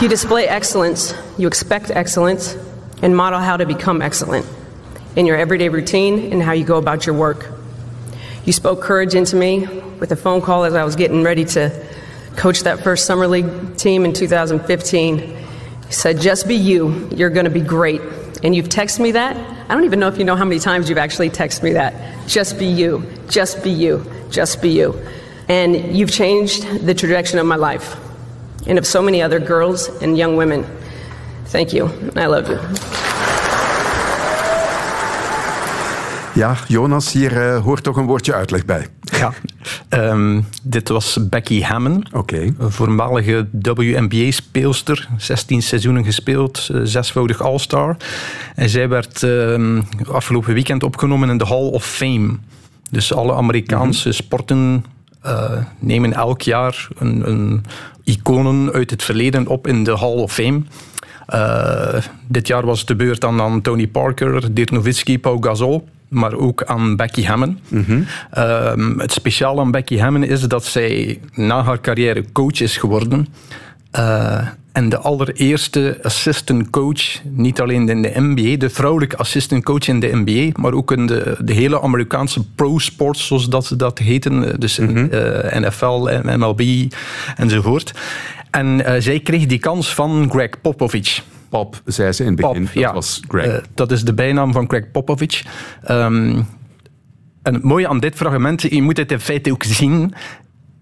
You 0.00 0.06
display 0.06 0.46
excellence, 0.46 1.12
you 1.38 1.48
expect 1.48 1.90
excellence, 1.90 2.56
and 3.02 3.16
model 3.16 3.40
how 3.40 3.56
to 3.56 3.66
become 3.66 4.00
excellent 4.00 4.46
in 5.16 5.26
your 5.26 5.36
everyday 5.36 5.70
routine 5.70 6.32
and 6.32 6.40
how 6.40 6.52
you 6.52 6.64
go 6.64 6.76
about 6.76 7.04
your 7.04 7.16
work. 7.16 7.50
You 8.44 8.52
spoke 8.52 8.80
courage 8.80 9.16
into 9.16 9.34
me 9.34 9.66
with 9.98 10.12
a 10.12 10.16
phone 10.16 10.40
call 10.40 10.62
as 10.62 10.74
I 10.74 10.84
was 10.84 10.94
getting 10.94 11.24
ready 11.24 11.44
to 11.46 11.84
coach 12.36 12.60
that 12.60 12.84
first 12.84 13.06
Summer 13.06 13.26
League 13.26 13.76
team 13.76 14.04
in 14.04 14.12
2015. 14.12 15.18
You 15.18 15.36
said, 15.90 16.20
Just 16.20 16.46
be 16.46 16.54
you, 16.54 17.08
you're 17.12 17.28
going 17.28 17.46
to 17.46 17.50
be 17.50 17.60
great. 17.60 18.00
And 18.44 18.54
you've 18.54 18.68
texted 18.68 19.00
me 19.00 19.10
that. 19.10 19.36
I 19.68 19.74
don't 19.74 19.82
even 19.82 19.98
know 19.98 20.06
if 20.06 20.16
you 20.16 20.24
know 20.24 20.36
how 20.36 20.44
many 20.44 20.60
times 20.60 20.88
you've 20.88 20.98
actually 20.98 21.30
texted 21.30 21.64
me 21.64 21.72
that. 21.72 22.28
Just 22.28 22.56
be 22.56 22.66
you, 22.66 23.04
just 23.28 23.64
be 23.64 23.70
you, 23.70 24.06
just 24.30 24.62
be 24.62 24.68
you. 24.68 24.96
And 25.48 25.96
you've 25.96 26.12
changed 26.12 26.86
the 26.86 26.94
trajectory 26.94 27.40
of 27.40 27.46
my 27.46 27.56
life 27.56 28.07
and 28.68 28.78
of 28.78 28.86
so 28.86 29.02
many 29.02 29.22
other 29.24 29.46
girls 29.46 29.90
and 30.00 30.16
young 30.16 30.36
women. 30.36 30.64
Thank 31.50 31.68
you. 31.68 31.90
I 32.16 32.26
love 32.26 32.48
you. 32.48 32.58
Ja, 36.34 36.56
Jonas, 36.66 37.12
hier 37.12 37.42
eh, 37.42 37.62
hoort 37.62 37.82
toch 37.82 37.96
een 37.96 38.06
woordje 38.06 38.34
uitleg 38.34 38.64
bij. 38.64 38.86
Ja. 39.00 39.32
Ehm, 39.88 40.40
dit 40.62 40.88
was 40.88 41.18
Becky 41.28 41.62
Hammon. 41.62 42.06
Oké. 42.12 42.54
Een 42.58 42.70
voormalige 42.72 43.48
WNBA-speelster, 43.62 45.08
16 45.16 45.62
seizoenen 45.62 46.04
gespeeld, 46.04 46.68
eh, 46.72 46.80
zesvoudig 46.84 47.42
All-Star. 47.42 47.96
En 48.54 48.68
zij 48.68 48.88
werd 48.88 49.22
ehm, 49.22 49.82
afgelopen 50.10 50.54
weekend 50.54 50.82
opgenomen 50.82 51.30
in 51.30 51.38
de 51.38 51.46
Hall 51.46 51.68
of 51.68 51.84
Fame. 51.84 52.36
Dus 52.90 53.12
alle 53.12 53.34
Amerikaanse 53.34 54.12
sporten 54.12 54.84
eh, 55.20 55.50
nemen 55.78 56.12
elk 56.12 56.42
jaar 56.42 56.88
een, 56.98 57.28
een 57.28 57.64
iconen 58.04 58.72
uit 58.72 58.90
het 58.90 59.02
verleden 59.02 59.46
op 59.46 59.66
in 59.66 59.84
de 59.84 59.96
Hall 59.96 60.16
of 60.16 60.32
Fame. 60.32 60.62
Eh, 61.26 62.02
dit 62.26 62.46
jaar 62.46 62.66
was 62.66 62.78
het 62.78 62.88
de 62.88 62.96
beurt 62.96 63.24
aan, 63.24 63.40
aan 63.40 63.60
Tony 63.60 63.86
Parker, 63.86 64.54
Dirk 64.54 64.70
Nowitzki, 64.70 65.18
Pau 65.18 65.42
Gasol, 65.42 65.88
maar 66.08 66.34
ook 66.34 66.64
aan 66.64 66.96
Becky 66.96 67.24
Hammon. 67.24 67.58
Ehm, 68.30 68.98
het 68.98 69.12
speciaal 69.12 69.60
aan 69.60 69.70
Becky 69.70 69.98
Hammon 69.98 70.24
is 70.24 70.40
dat 70.40 70.64
zij 70.64 71.20
na 71.34 71.62
haar 71.62 71.80
carrière 71.80 72.24
coach 72.32 72.60
is 72.60 72.76
geworden. 72.76 73.26
Eh, 73.90 74.46
en 74.78 74.88
de 74.88 74.98
allereerste 74.98 75.98
assistant 76.02 76.70
coach, 76.70 77.22
niet 77.24 77.60
alleen 77.60 77.88
in 77.88 78.02
de 78.02 78.12
NBA, 78.14 78.56
de 78.56 78.70
vrouwelijke 78.70 79.16
assistant 79.16 79.64
coach 79.64 79.88
in 79.88 80.00
de 80.00 80.10
NBA, 80.12 80.60
maar 80.60 80.72
ook 80.72 80.92
in 80.92 81.06
de, 81.06 81.36
de 81.44 81.52
hele 81.52 81.82
Amerikaanse 81.82 82.44
pro 82.54 82.78
sports, 82.78 83.26
zoals 83.26 83.48
dat 83.48 83.66
ze 83.66 83.76
dat 83.76 83.98
heten. 83.98 84.60
Dus 84.60 84.78
in, 84.78 85.10
eh, 85.10 85.60
NFL, 85.60 86.08
MLB 86.22 86.92
enzovoort. 87.36 87.92
En 88.50 88.84
eh, 88.84 89.00
zij 89.00 89.20
kreeg 89.20 89.46
die 89.46 89.58
kans 89.58 89.94
van 89.94 90.30
Greg 90.30 90.60
Popovich. 90.60 91.22
Pop, 91.48 91.82
zei 91.84 92.12
ze 92.12 92.22
in 92.22 92.28
het 92.28 92.40
begin. 92.40 92.64
Pop, 92.64 92.74
dat 92.74 92.82
ja. 92.82 92.92
was 92.92 93.20
Greg. 93.28 93.46
Eh, 93.46 93.62
dat 93.74 93.90
is 93.90 94.04
de 94.04 94.14
bijnaam 94.14 94.52
van 94.52 94.68
Greg 94.68 94.90
Popovich. 94.90 95.44
Ehm, 95.82 96.42
en 97.42 97.54
het 97.54 97.62
mooie 97.62 97.88
aan 97.88 98.00
dit 98.00 98.14
fragment, 98.14 98.62
je 98.62 98.82
moet 98.82 98.96
het 98.96 99.12
in 99.12 99.20
feite 99.20 99.52
ook 99.52 99.64
zien, 99.64 100.14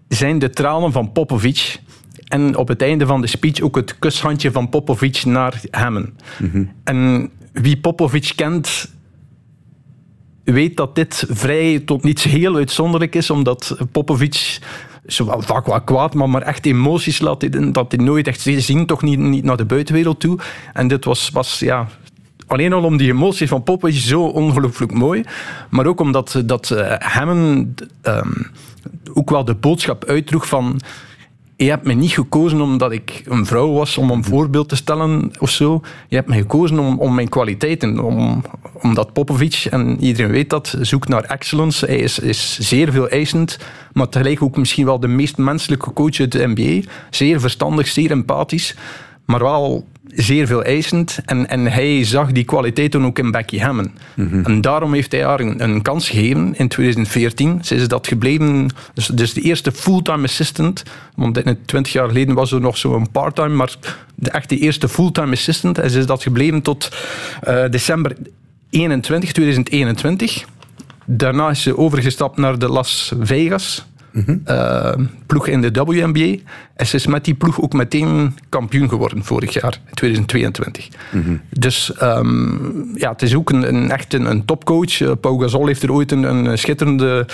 zijn 0.09 0.39
de 0.39 0.51
tranen 0.51 0.93
van 0.93 1.13
Popovich. 1.13 1.79
En 2.37 2.57
op 2.57 2.69
het 2.69 2.83
einde 2.83 3.07
van 3.07 3.21
de 3.21 3.27
speech 3.27 3.61
ook 3.61 3.77
het 3.77 3.99
kushandje 3.99 4.53
van 4.53 4.69
Popovich 4.69 5.25
naar 5.25 5.61
Hammond. 5.71 6.09
En 6.85 7.31
wie 7.53 7.77
Popovich 7.77 8.35
kent, 8.35 8.91
weet 10.45 10.77
dat 10.77 10.95
dit 10.95 11.25
vrij 11.29 11.79
tot 11.79 12.03
niets 12.03 12.25
heel 12.25 12.57
uitzonderlijk 12.57 13.15
is, 13.15 13.31
omdat 13.31 13.77
Popovic 13.93 14.59
zowel 15.05 15.43
vaak 15.43 15.67
wat 15.67 15.85
kwaad, 15.85 16.15
maar, 16.15 16.29
maar 16.29 16.43
echt 16.43 16.67
emoties 16.67 17.21
laat 17.21 17.73
dat 17.75 17.93
hij 17.93 18.05
nooit 18.05 18.27
echt 18.27 18.41
zien, 18.41 18.87
toch 18.87 19.03
niet, 19.03 19.19
niet 19.19 19.45
naar 19.45 19.57
de 19.57 19.65
buitenwereld 19.65 20.21
toe. 20.21 20.39
En 20.73 20.89
dit 20.89 21.05
was, 21.05 21.31
was 21.31 21.59
ja, 21.59 21.89
alleen 22.47 22.73
al 22.73 22.85
om 22.85 22.97
die 22.97 23.11
emoties 23.11 23.49
van 23.49 23.63
Popovic 23.63 24.01
zo 24.01 24.23
ongelooflijk 24.23 24.93
mooi, 24.93 25.25
maar 25.71 25.87
ook 25.87 26.01
omdat 26.01 26.43
dat, 26.45 26.71
eh, 26.71 26.95
Hammond 26.99 27.87
ehm, 28.03 28.33
ook 29.15 29.31
wel 29.31 29.45
de 29.45 29.55
boodschap 29.55 30.05
uitdroeg 30.05 30.49
van 30.49 30.81
je 31.57 31.69
hebt 31.69 31.87
me 31.87 31.93
niet 31.93 32.11
gekozen 32.11 32.61
omdat 32.61 32.93
ik 32.93 33.23
een 33.25 33.47
vrouw 33.47 33.73
was 33.73 33.99
om 33.99 34.11
een 34.11 34.25
voorbeeld 34.25 34.69
te 34.69 34.77
stellen 34.77 35.31
of 35.39 35.51
zo. 35.51 35.81
Je 36.09 36.17
hebt 36.17 36.29
me 36.29 36.35
gekozen 36.35 36.79
om, 36.79 36.99
om 36.99 37.15
mijn 37.15 37.29
kwaliteiten. 37.29 37.99
Om, 37.99 38.45
omdat 38.83 39.13
Popovic, 39.13 39.67
en 39.71 40.01
iedereen 40.01 40.31
weet 40.31 40.51
dat, 40.51 40.77
zoekt 40.81 41.09
naar 41.09 41.25
excellence. 41.25 41.87
Hij 41.87 41.97
is, 41.97 42.19
is 42.19 42.59
zeer 42.59 42.93
veel 42.93 43.09
eisend, 43.09 43.59
maar 43.93 44.09
tegelijk 44.09 44.43
ook 44.43 44.57
misschien 44.57 44.85
wel 44.85 45.01
de 45.01 45.09
meest 45.09 45.37
menselijke 45.37 45.93
coach 45.93 46.21
uit 46.21 46.33
de 46.33 46.53
NBA. 46.55 46.89
Zeer 47.11 47.41
verstandig, 47.41 47.89
zeer 47.89 48.11
empathisch, 48.11 48.77
maar 49.25 49.41
wel 49.41 49.87
zeer 50.09 50.47
veel 50.47 50.63
eisend. 50.65 51.19
En, 51.25 51.49
en 51.49 51.67
hij 51.67 52.05
zag 52.05 52.33
die 52.33 52.45
kwaliteiten 52.45 53.05
ook 53.05 53.19
in 53.19 53.31
Becky 53.31 53.59
Hammon. 53.59 53.91
En 54.45 54.61
daarom 54.61 54.93
heeft 54.95 55.13
hij 55.13 55.25
haar 55.25 55.41
een, 55.41 55.63
een 55.63 55.83
kans 55.83 56.09
gegeven 56.09 56.55
in 56.57 56.69
2014. 56.69 57.59
Ze 57.65 57.75
is 57.75 57.89
dat 57.89 58.07
gebleven, 58.07 58.69
dus, 58.95 59.07
dus 59.07 59.33
de 59.33 59.41
eerste 59.41 59.73
fulltime 59.73 60.23
assistant. 60.25 60.83
Want 61.15 61.45
in- 61.45 61.59
20 61.65 61.93
jaar 61.93 62.09
geleden 62.09 62.35
was 62.35 62.53
er 62.53 62.61
nog 62.61 62.77
zo'n 62.79 63.11
parttime, 63.11 63.49
maar 63.55 63.75
de 64.15 64.31
echte 64.31 64.59
eerste 64.59 64.89
fulltime 64.89 65.33
assistant. 65.33 65.79
En 65.79 65.91
ze 65.91 65.99
is 65.99 66.07
dat 66.07 66.23
gebleven 66.23 66.63
tot 66.63 66.97
eh, 67.43 67.65
december 67.71 68.17
21, 68.71 69.33
2021. 69.33 70.45
Daarna 71.05 71.51
is 71.51 71.63
ze 71.63 71.77
overgestapt 71.79 72.37
naar 72.37 72.59
de 72.59 72.69
Las 72.69 73.13
Vegas. 73.21 73.87
Eh, 74.45 74.93
ploeg 75.27 75.47
in 75.47 75.61
de 75.61 75.71
WNBA. 75.71 76.43
En 76.75 76.87
ze 76.87 76.97
is 76.97 77.07
met 77.07 77.25
die 77.25 77.35
ploeg 77.35 77.61
ook 77.61 77.73
meteen 77.73 78.35
kampioen 78.49 78.89
geworden 78.89 79.25
vorig 79.25 79.53
jaar, 79.53 79.81
in 79.87 79.95
2022. 79.95 80.89
Dus 81.51 81.95
ehm, 81.95 82.49
ja, 82.95 83.11
het 83.11 83.23
is 83.23 83.35
ook 83.35 83.51
een, 83.51 83.69
een 83.75 83.91
echt 83.91 84.15
een, 84.15 84.45
topcoach. 84.45 85.01
Eh, 85.01 85.11
Pau 85.21 85.41
Gasol 85.41 85.67
heeft 85.67 85.83
er 85.83 85.93
ooit 85.93 86.13
een, 86.13 86.59
schitterende 86.59 87.27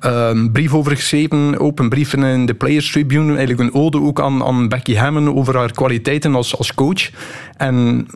ehm, 0.00 0.50
brief 0.52 0.74
over 0.74 0.96
geschreven. 0.96 1.58
Open 1.58 1.88
brief 1.88 2.12
in 2.12 2.46
de 2.46 2.54
Players 2.54 2.90
Tribune. 2.90 3.36
Eigenlijk 3.36 3.60
een 3.60 3.80
ode 3.80 4.00
ook 4.00 4.20
aan, 4.20 4.44
aan 4.44 4.68
Becky 4.68 4.94
Hammon 4.94 5.34
over 5.34 5.56
haar 5.56 5.72
kwaliteiten 5.72 6.34
als, 6.34 6.58
als 6.58 6.74
coach. 6.74 7.10
En 7.56 8.06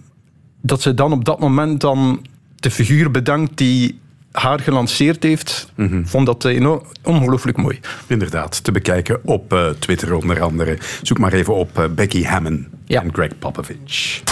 dat 0.63 0.83
ze 0.83 0.95
dan 0.95 1.13
op 1.13 1.25
dat 1.25 1.41
moment 1.41 1.81
dan 1.81 2.27
de 2.57 2.71
figuur 2.71 3.11
bedankt 3.11 3.57
die 3.57 4.00
haar 4.33 4.61
gelanceerd 4.61 5.23
heeft, 5.23 5.73
vond 6.05 6.27
dat 6.27 6.45
eh, 6.45 6.55
enorm- 6.55 6.83
ongelooflijk 7.05 7.57
mooi. 7.57 7.81
Inderdaad, 8.07 8.65
te 8.65 8.73
bekijken 8.73 9.21
op 9.25 9.53
eh, 9.53 9.69
Twitter 9.79 10.15
onder 10.15 10.41
andere. 10.43 10.79
Zoek 11.03 11.19
maar 11.19 11.33
even 11.33 11.55
op 11.55 11.79
eh, 11.79 11.85
Becky 11.95 12.25
Hammon 12.25 12.67
Ja. 12.85 13.03
en 13.03 13.11
Greg 13.15 13.39
Popovich. 13.39 14.23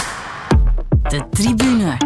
De 1.09 1.23
tribune. 1.31 1.97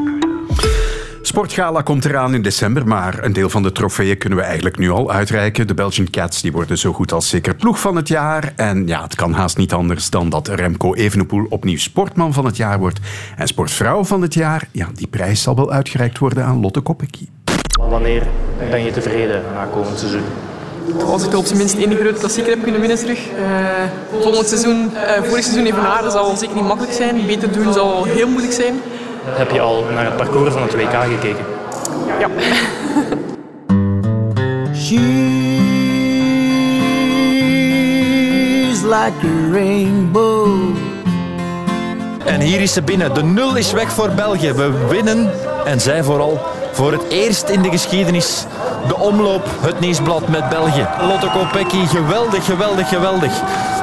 Sportgala 1.21 1.81
komt 1.81 2.05
eraan 2.05 2.33
in 2.33 2.41
december, 2.41 2.87
maar 2.87 3.23
een 3.23 3.33
deel 3.33 3.49
van 3.49 3.63
de 3.63 3.71
trofeeën 3.71 4.17
kunnen 4.17 4.37
we 4.39 4.43
eigenlijk 4.45 4.77
nu 4.77 4.89
al 4.89 5.11
uitreiken. 5.11 5.67
De 5.67 5.73
Belgian 5.73 6.09
Cats 6.09 6.41
die 6.41 6.51
worden 6.51 6.77
zo 6.77 6.93
goed 6.93 7.11
als 7.11 7.29
zeker 7.29 7.55
ploeg 7.55 7.79
van 7.79 7.95
het 7.95 8.07
jaar. 8.07 8.53
En 8.55 8.87
ja, 8.87 9.03
het 9.03 9.15
kan 9.15 9.33
haast 9.33 9.57
niet 9.57 9.73
anders 9.73 10.09
dan 10.09 10.29
dat 10.29 10.47
Remco 10.47 10.93
Evenepoel 10.93 11.45
opnieuw 11.49 11.77
sportman 11.77 12.33
van 12.33 12.45
het 12.45 12.57
jaar 12.57 12.79
wordt. 12.79 12.99
En 13.37 13.47
sportvrouw 13.47 14.03
van 14.03 14.21
het 14.21 14.33
jaar, 14.33 14.67
ja, 14.71 14.87
die 14.93 15.07
prijs 15.07 15.41
zal 15.41 15.55
wel 15.55 15.71
uitgereikt 15.71 16.17
worden 16.17 16.45
aan 16.45 16.59
Lotte 16.59 16.81
Kopecky. 16.81 17.27
Wanneer 17.89 18.23
ben 18.69 18.83
je 18.83 18.91
tevreden 18.91 19.41
na 19.53 19.67
komend 19.73 19.99
seizoen? 19.99 20.23
Als 21.05 21.23
ik 21.23 21.31
er 21.31 21.37
op 21.37 21.45
zijn 21.45 21.57
minst 21.57 21.77
één 21.77 21.95
grote 21.95 22.19
klassieker 22.19 22.51
heb 22.51 22.63
kunnen 22.63 22.79
winnen 22.79 22.97
terug. 22.97 23.19
Uh, 23.19 24.21
volgend 24.21 24.47
seizoen, 24.47 24.91
uh, 24.93 25.23
vorig 25.23 25.43
seizoen 25.43 25.65
even 25.65 25.83
naar, 25.83 26.11
zal 26.11 26.35
zeker 26.35 26.55
niet 26.55 26.67
makkelijk 26.67 26.93
zijn. 26.93 27.25
Beter 27.25 27.51
doen 27.51 27.73
zal 27.73 28.03
heel 28.03 28.27
moeilijk 28.27 28.53
zijn. 28.53 28.81
Heb 29.25 29.51
je 29.51 29.59
al 29.59 29.83
naar 29.93 30.05
het 30.05 30.17
parcours 30.17 30.53
van 30.53 30.61
het 30.61 30.75
WK 30.75 30.93
gekeken? 30.93 31.45
Ja. 32.19 32.29
She's 34.83 35.03
like 38.83 39.23
a 39.23 39.51
rainbow. 39.51 40.82
En 42.25 42.41
hier 42.41 42.61
is 42.61 42.73
ze 42.73 42.81
binnen. 42.81 43.13
De 43.13 43.23
nul 43.23 43.55
is 43.55 43.71
weg 43.71 43.91
voor 43.91 44.09
België. 44.09 44.53
We 44.53 44.85
winnen 44.89 45.31
en 45.65 45.81
zij 45.81 46.03
vooral 46.03 46.41
voor 46.71 46.91
het 46.91 47.03
eerst 47.09 47.49
in 47.49 47.61
de 47.61 47.69
geschiedenis 47.69 48.45
de 48.87 48.97
omloop, 48.97 49.45
het 49.61 49.79
nieuwsblad 49.79 50.27
met 50.27 50.49
België. 50.49 50.87
Lotte 51.01 51.27
Kopecky, 51.27 51.85
geweldig, 51.85 52.45
geweldig, 52.45 52.89
geweldig. 52.89 53.31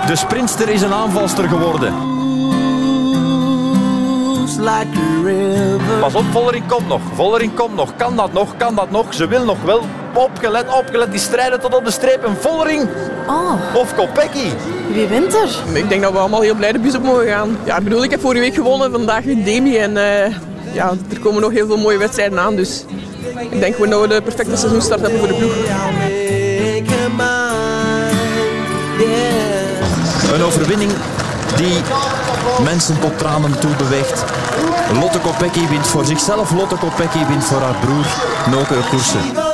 De 0.07 0.17
sprintster 0.17 0.69
is 0.69 0.83
een 0.83 0.93
aanvalster 0.93 1.49
geworden. 1.49 1.95
Pas 6.01 6.15
op, 6.15 6.25
Vollering 6.31 6.67
komt 6.67 6.89
nog. 6.89 7.01
Vollering 7.15 7.55
komt 7.55 7.75
nog. 7.75 7.97
Kan 7.97 8.17
dat 8.17 8.33
nog? 8.33 8.57
Kan 8.57 8.75
dat 8.75 8.91
nog? 8.91 9.15
Ze 9.15 9.27
wil 9.27 9.45
nog 9.45 9.63
wel. 9.63 9.85
Opgelet, 10.12 10.64
opgelet. 10.79 11.11
Die 11.11 11.21
strijden 11.21 11.61
tot 11.61 11.75
op 11.75 11.85
de 11.85 11.90
streep. 11.90 12.25
En 12.25 12.37
Vollering 12.40 12.88
oh. 13.26 13.52
of 13.75 13.95
Kopecky. 13.95 14.49
Wie 14.93 15.07
wint 15.07 15.35
er? 15.35 15.62
Ik 15.73 15.88
denk 15.88 16.02
dat 16.02 16.12
we 16.12 16.19
allemaal 16.19 16.40
heel 16.40 16.55
blij 16.55 16.73
de 16.73 16.79
bus 16.79 16.95
op 16.95 17.02
mogen 17.02 17.26
gaan. 17.26 17.59
Ja, 17.64 17.76
ik 17.76 17.85
bedoel, 17.85 18.05
ik 18.05 18.11
heb 18.11 18.21
vorige 18.21 18.40
week 18.40 18.55
gewonnen. 18.55 18.90
Vandaag 18.90 19.25
in 19.25 19.43
Demi. 19.45 19.76
En 19.76 19.90
uh, 19.90 20.26
ja, 20.73 20.93
er 21.11 21.21
komen 21.21 21.40
nog 21.40 21.50
heel 21.50 21.67
veel 21.67 21.79
mooie 21.79 21.99
wedstrijden 21.99 22.40
aan. 22.40 22.57
Dus 22.57 22.85
ik 23.50 23.61
denk 23.61 23.75
gewoon 23.75 23.90
dat 23.90 24.00
we 24.00 24.09
de 24.09 24.23
perfecte 24.23 24.57
seizoenstart 24.57 25.00
hebben 25.00 25.19
voor 25.19 25.29
de 25.29 25.35
ploeg. 25.35 25.52
Een 30.35 30.43
overwinning 30.43 30.90
die 31.57 31.75
mensen 32.64 33.00
tot 33.00 33.19
tranen 33.19 33.59
toe 33.59 33.76
beweegt. 33.76 34.25
Lotte 35.00 35.19
Kopecky 35.19 35.69
wint 35.69 35.87
voor 35.87 36.05
zichzelf, 36.05 36.52
Lotte 36.52 36.76
Kopecky 36.76 37.26
wint 37.26 37.45
voor 37.45 37.61
haar 37.61 37.76
broer 37.81 38.07
Noke 38.50 38.75
Koersen. 38.90 39.50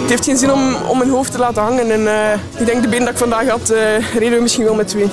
Het 0.00 0.12
heeft 0.12 0.24
geen 0.24 0.36
zin 0.36 0.52
om, 0.52 0.74
om 0.88 0.98
mijn 0.98 1.10
hoofd 1.10 1.32
te 1.32 1.38
laten 1.38 1.62
hangen 1.62 1.90
en 1.90 2.00
uh, 2.00 2.32
ik 2.60 2.66
denk 2.66 2.82
de 2.82 2.88
been 2.88 3.00
dat 3.00 3.08
ik 3.08 3.16
vandaag 3.16 3.48
had, 3.48 3.70
uh, 3.70 3.78
reden 4.14 4.36
we 4.36 4.42
misschien 4.42 4.64
wel 4.64 4.74
met 4.74 4.88
twee. 4.88 5.10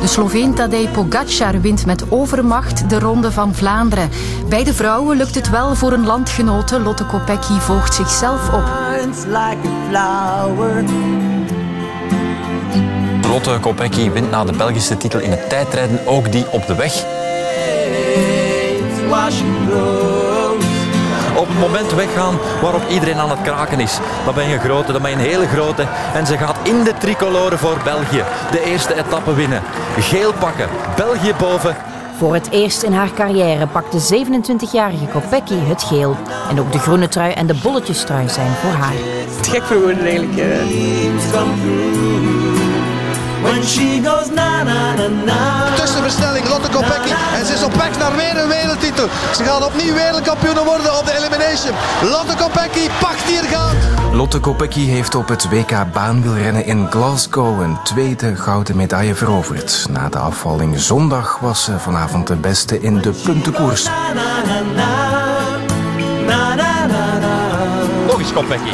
De 0.00 0.06
Sloveen 0.06 0.54
Tadej 0.54 0.88
Pogacar 0.88 1.60
wint 1.60 1.86
met 1.86 2.10
overmacht 2.10 2.90
de 2.90 2.98
Ronde 2.98 3.32
van 3.32 3.54
Vlaanderen. 3.54 4.10
Bij 4.48 4.64
de 4.64 4.74
vrouwen 4.74 5.16
lukt 5.16 5.34
het 5.34 5.50
wel 5.50 5.74
voor 5.74 5.92
een 5.92 6.06
landgenote. 6.06 6.80
Lotte 6.80 7.04
Kopecky 7.04 7.58
volgt 7.58 7.94
zichzelf 7.94 8.52
op. 8.52 8.64
Lotte 13.28 13.58
Kopecky 13.60 14.10
wint 14.10 14.30
na 14.30 14.44
de 14.44 14.52
Belgische 14.52 14.96
titel 14.96 15.20
in 15.20 15.30
het 15.30 15.48
tijdrijden 15.48 16.06
ook 16.06 16.32
die 16.32 16.50
op 16.50 16.66
de 16.66 16.74
weg. 16.74 17.04
Op 21.36 21.48
het 21.48 21.58
moment 21.58 21.94
weggaan 21.94 22.38
waarop 22.62 22.88
iedereen 22.88 23.18
aan 23.18 23.30
het 23.30 23.42
kraken 23.42 23.80
is. 23.80 23.98
Dan 24.24 24.34
ben 24.34 24.48
je 24.48 24.54
een 24.54 24.60
grote, 24.60 24.92
dan 24.92 25.02
ben 25.02 25.10
je 25.10 25.16
een 25.16 25.22
hele 25.22 25.46
grote. 25.46 25.86
En 26.14 26.26
ze 26.26 26.38
gaat 26.38 26.56
in 26.62 26.84
de 26.84 26.92
tricolore 26.98 27.58
voor 27.58 27.80
België. 27.84 28.24
De 28.50 28.64
eerste 28.64 28.94
etappe 28.94 29.34
winnen. 29.34 29.62
Geel 29.98 30.32
pakken. 30.32 30.68
België 30.96 31.32
boven. 31.38 31.76
Voor 32.18 32.34
het 32.34 32.50
eerst 32.50 32.82
in 32.82 32.92
haar 32.92 33.10
carrière 33.14 33.66
pakt 33.66 33.92
de 33.92 34.26
27-jarige 34.26 35.06
Kopecky 35.06 35.58
het 35.58 35.82
geel. 35.82 36.16
En 36.50 36.60
ook 36.60 36.72
de 36.72 36.78
groene 36.78 37.08
trui 37.08 37.32
en 37.32 37.46
de 37.46 37.54
bolletjestrui 37.62 38.28
zijn 38.28 38.50
voor 38.50 38.70
haar. 38.70 38.94
Het 39.36 39.46
gek 39.46 39.62
voor 39.62 39.80
woorden 39.80 40.06
eigenlijk. 40.06 40.36
Uh. 45.26 45.74
Tussenversnelling 45.74 46.48
Lotte 46.48 46.68
Kopecky. 46.68 47.12
En 47.34 47.46
ze 47.46 47.52
is 47.52 47.62
op 47.62 47.74
weg 47.74 47.98
naar 47.98 48.16
weer 48.16 48.42
een 48.42 48.48
wereldtitel. 48.48 49.08
Ze 49.34 49.44
gaan 49.44 49.64
opnieuw 49.64 49.94
wereldkampioen 49.94 50.54
worden 50.54 50.98
op 50.98 51.04
de 51.04 51.16
elimination. 51.16 51.74
Lotte 52.02 52.36
Kopecky 52.36 52.88
pakt 53.00 53.22
hier 53.22 53.42
goud. 53.42 53.74
Lotte 54.12 54.38
Kopecky 54.40 54.86
heeft 54.86 55.14
op 55.14 55.28
het 55.28 55.48
WK 55.50 55.92
baanwielrennen 55.92 56.64
in 56.64 56.86
Glasgow 56.90 57.60
een 57.60 57.78
tweede 57.84 58.36
gouden 58.36 58.76
medaille 58.76 59.14
veroverd. 59.14 59.86
Na 59.90 60.08
de 60.08 60.18
afvalling 60.18 60.80
zondag 60.80 61.38
was 61.40 61.64
ze 61.64 61.78
vanavond 61.78 62.26
de 62.26 62.36
beste 62.36 62.80
in 62.80 63.00
de 63.00 63.10
puntenkoers. 63.10 63.88
Nog 68.06 68.18
eens 68.18 68.32
Kopecky. 68.32 68.70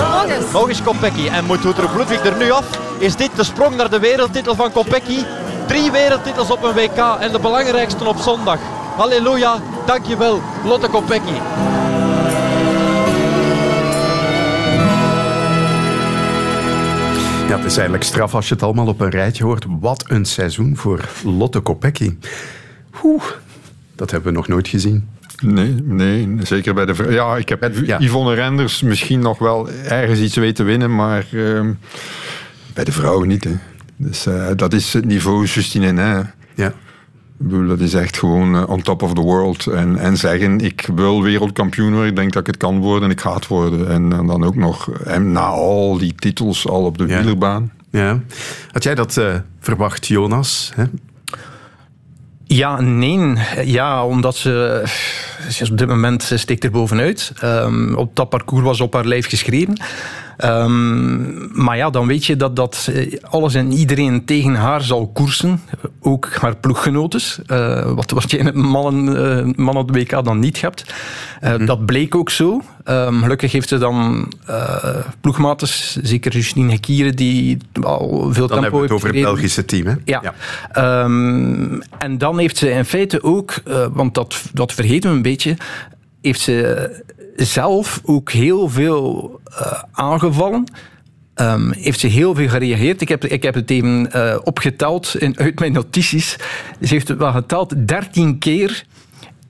Nog 0.53 0.69
eens 0.69 0.83
Kopecky. 0.83 1.29
En 1.29 1.45
moet 1.45 1.63
Hoeter 1.63 1.89
Bloedwig 1.89 2.25
er 2.25 2.37
nu 2.37 2.51
af? 2.51 2.84
Is 3.05 3.17
dit 3.17 3.37
de 3.37 3.45
sprong 3.45 3.77
naar 3.77 3.91
de 3.91 3.99
wereldtitel 3.99 4.55
van 4.55 4.73
Kopecky? 4.73 5.19
Drie 5.67 5.91
wereldtitels 5.91 6.51
op 6.51 6.63
een 6.63 6.75
WK 6.75 6.99
en 7.21 7.33
de 7.33 7.39
belangrijkste 7.41 8.05
op 8.05 8.17
zondag. 8.17 8.59
Halleluja, 8.97 9.61
dankjewel 9.87 10.43
Lotte 10.65 10.89
Kopecky. 10.89 11.33
Ja, 17.49 17.57
het 17.57 17.65
is 17.65 17.75
eigenlijk 17.75 18.05
straf 18.05 18.35
als 18.35 18.49
je 18.49 18.55
het 18.55 18.63
allemaal 18.63 18.87
op 18.87 19.01
een 19.01 19.11
rijtje 19.11 19.45
hoort. 19.45 19.65
Wat 19.81 20.05
een 20.07 20.25
seizoen 20.25 20.77
voor 20.77 21.09
Lotte 21.25 21.61
Kopecky. 21.61 22.17
Oeh, 23.03 23.25
dat 23.97 24.11
hebben 24.11 24.33
we 24.33 24.39
nog 24.39 24.49
nooit 24.49 24.69
gezien. 24.69 25.09
Nee, 25.43 25.75
nee, 25.83 26.37
zeker 26.43 26.75
bij 26.75 26.87
de 26.87 27.07
Ja, 27.09 27.37
ik 27.37 27.49
heb 27.49 27.71
ja. 27.85 27.99
Yvonne 28.01 28.35
Renders 28.35 28.83
misschien 28.83 29.21
nog 29.21 29.39
wel 29.39 29.69
ergens 29.71 30.21
iets 30.21 30.37
weten 30.37 30.65
winnen, 30.65 30.95
maar 30.95 31.25
uh, 31.31 31.61
bij 32.75 32.85
de 32.85 32.93
vrouwen 32.93 33.29
niet. 33.29 33.45
Hè. 33.45 33.53
Dus 33.97 34.27
uh, 34.27 34.47
dat 34.57 34.73
is 34.73 34.93
het 34.93 35.05
niveau 35.05 35.45
Justine 35.45 35.87
Henin. 35.87 36.27
Ja. 36.55 36.67
Ik 37.39 37.51
bedoel, 37.51 37.69
dat 37.69 37.81
is 37.81 37.95
echt 37.95 38.19
gewoon 38.19 38.55
uh, 38.55 38.69
on 38.69 38.83
top 38.83 39.03
of 39.03 39.15
the 39.15 39.21
world. 39.21 39.67
En, 39.67 39.97
en 39.97 40.17
zeggen, 40.17 40.61
ik 40.61 40.89
wil 40.95 41.23
wereldkampioen 41.23 41.91
worden, 41.91 42.09
ik 42.09 42.17
denk 42.17 42.33
dat 42.33 42.41
ik 42.41 42.47
het 42.47 42.57
kan 42.57 42.79
worden 42.79 43.09
en 43.09 43.15
ik 43.15 43.21
ga 43.21 43.35
het 43.35 43.47
worden. 43.47 43.89
En, 43.89 44.13
en 44.13 44.27
dan 44.27 44.45
ook 44.45 44.57
nog, 44.57 44.91
en 44.91 45.33
na 45.33 45.47
al 45.47 45.99
die 45.99 46.15
titels 46.15 46.69
al 46.69 46.85
op 46.85 46.99
de 46.99 47.07
ja. 47.07 47.17
wielerbaan. 47.17 47.73
Ja. 47.91 48.21
Had 48.71 48.83
jij 48.83 48.95
dat 48.95 49.17
uh, 49.17 49.35
verwacht, 49.61 50.07
Jonas? 50.07 50.73
Hè? 50.75 50.85
Ja, 52.45 52.81
nee. 52.81 53.35
Ja, 53.65 54.07
omdat 54.07 54.37
ze, 54.37 54.83
ze 55.49 55.71
op 55.71 55.79
dit 55.79 55.89
moment 55.89 56.31
steekt 56.35 56.65
er 56.65 56.71
bovenuit. 56.71 57.33
Um, 57.45 57.95
op 57.95 58.17
dat 58.17 58.29
parcours 58.29 58.65
was 58.65 58.81
op 58.81 58.93
haar 58.93 59.05
lijf 59.05 59.29
geschreven. 59.29 59.81
Um, 60.39 61.51
maar 61.65 61.77
ja, 61.77 61.91
dan 61.91 62.07
weet 62.07 62.27
je 62.27 62.37
dat, 62.37 62.57
dat 62.57 62.91
alles 63.23 63.55
en 63.55 63.73
iedereen 63.73 64.25
tegen 64.25 64.55
haar 64.55 64.83
zal 64.83 65.09
koersen. 65.09 65.61
Ook 66.01 66.29
haar 66.41 66.57
ploeggenotes. 66.57 67.39
Uh, 67.47 67.93
wat, 67.93 68.11
wat 68.11 68.31
je 68.31 68.39
in 68.39 68.47
het 68.47 68.55
mannen, 68.55 69.49
uh, 69.49 69.55
mannen 69.57 69.83
op 69.83 69.93
de 69.93 69.99
WK 69.99 70.25
dan 70.25 70.39
niet 70.39 70.61
hebt. 70.61 70.85
Uh, 71.43 71.51
mm-hmm. 71.51 71.67
Dat 71.67 71.87
bleek 71.87 72.15
ook 72.15 72.31
zo. 72.31 72.63
Um, 72.85 73.23
gelukkig 73.23 73.53
heeft 73.53 73.69
ze 73.69 73.79
dan 73.79 74.33
ploegmates, 75.21 75.97
zeker 76.03 76.33
Justine 76.33 76.71
Hekieren, 76.71 77.17
die 77.17 77.59
al 77.83 78.09
veel 78.09 78.19
dan 78.19 78.33
tempo 78.33 78.41
heeft 78.41 78.49
Dan 78.49 78.61
hebben 78.61 78.81
we 78.81 78.83
het 78.83 78.93
over 78.93 79.09
het 79.09 79.23
Belgische 79.23 79.65
team, 79.65 79.87
hè? 79.87 79.95
Ja. 80.05 80.35
ja. 80.73 81.05
Um, 81.05 81.83
en 81.99 82.19
dan 82.19 82.39
heeft 82.39 82.57
ze 82.57 82.71
in 82.71 82.85
feite 82.85 83.23
ook, 83.23 83.63
want 83.93 84.15
dat, 84.15 84.43
dat 84.53 84.73
vergeten 84.73 85.11
we 85.11 85.17
een 85.17 85.23
beetje, 85.23 85.57
heeft 86.21 86.41
ze 86.41 86.91
zelf 87.37 88.01
ook 88.05 88.31
heel 88.31 88.69
veel 88.69 89.41
uh, 89.51 89.83
aangevallen. 89.93 90.65
Um, 91.37 91.73
heeft 91.73 92.01
ze 92.01 92.07
heel 92.07 92.35
veel 92.35 92.49
gereageerd. 92.49 93.01
Ik 93.01 93.09
heb, 93.09 93.25
ik 93.25 93.43
heb 93.43 93.55
het 93.55 93.71
even 93.71 94.11
uh, 94.17 94.37
opgeteld 94.45 95.17
in, 95.19 95.39
uit 95.39 95.59
mijn 95.59 95.73
notities. 95.73 96.31
Ze 96.81 96.95
heeft 96.95 97.09
het 97.09 97.19
wel 97.19 97.33
geteld. 97.33 97.89
13 97.89 98.39
keer 98.39 98.85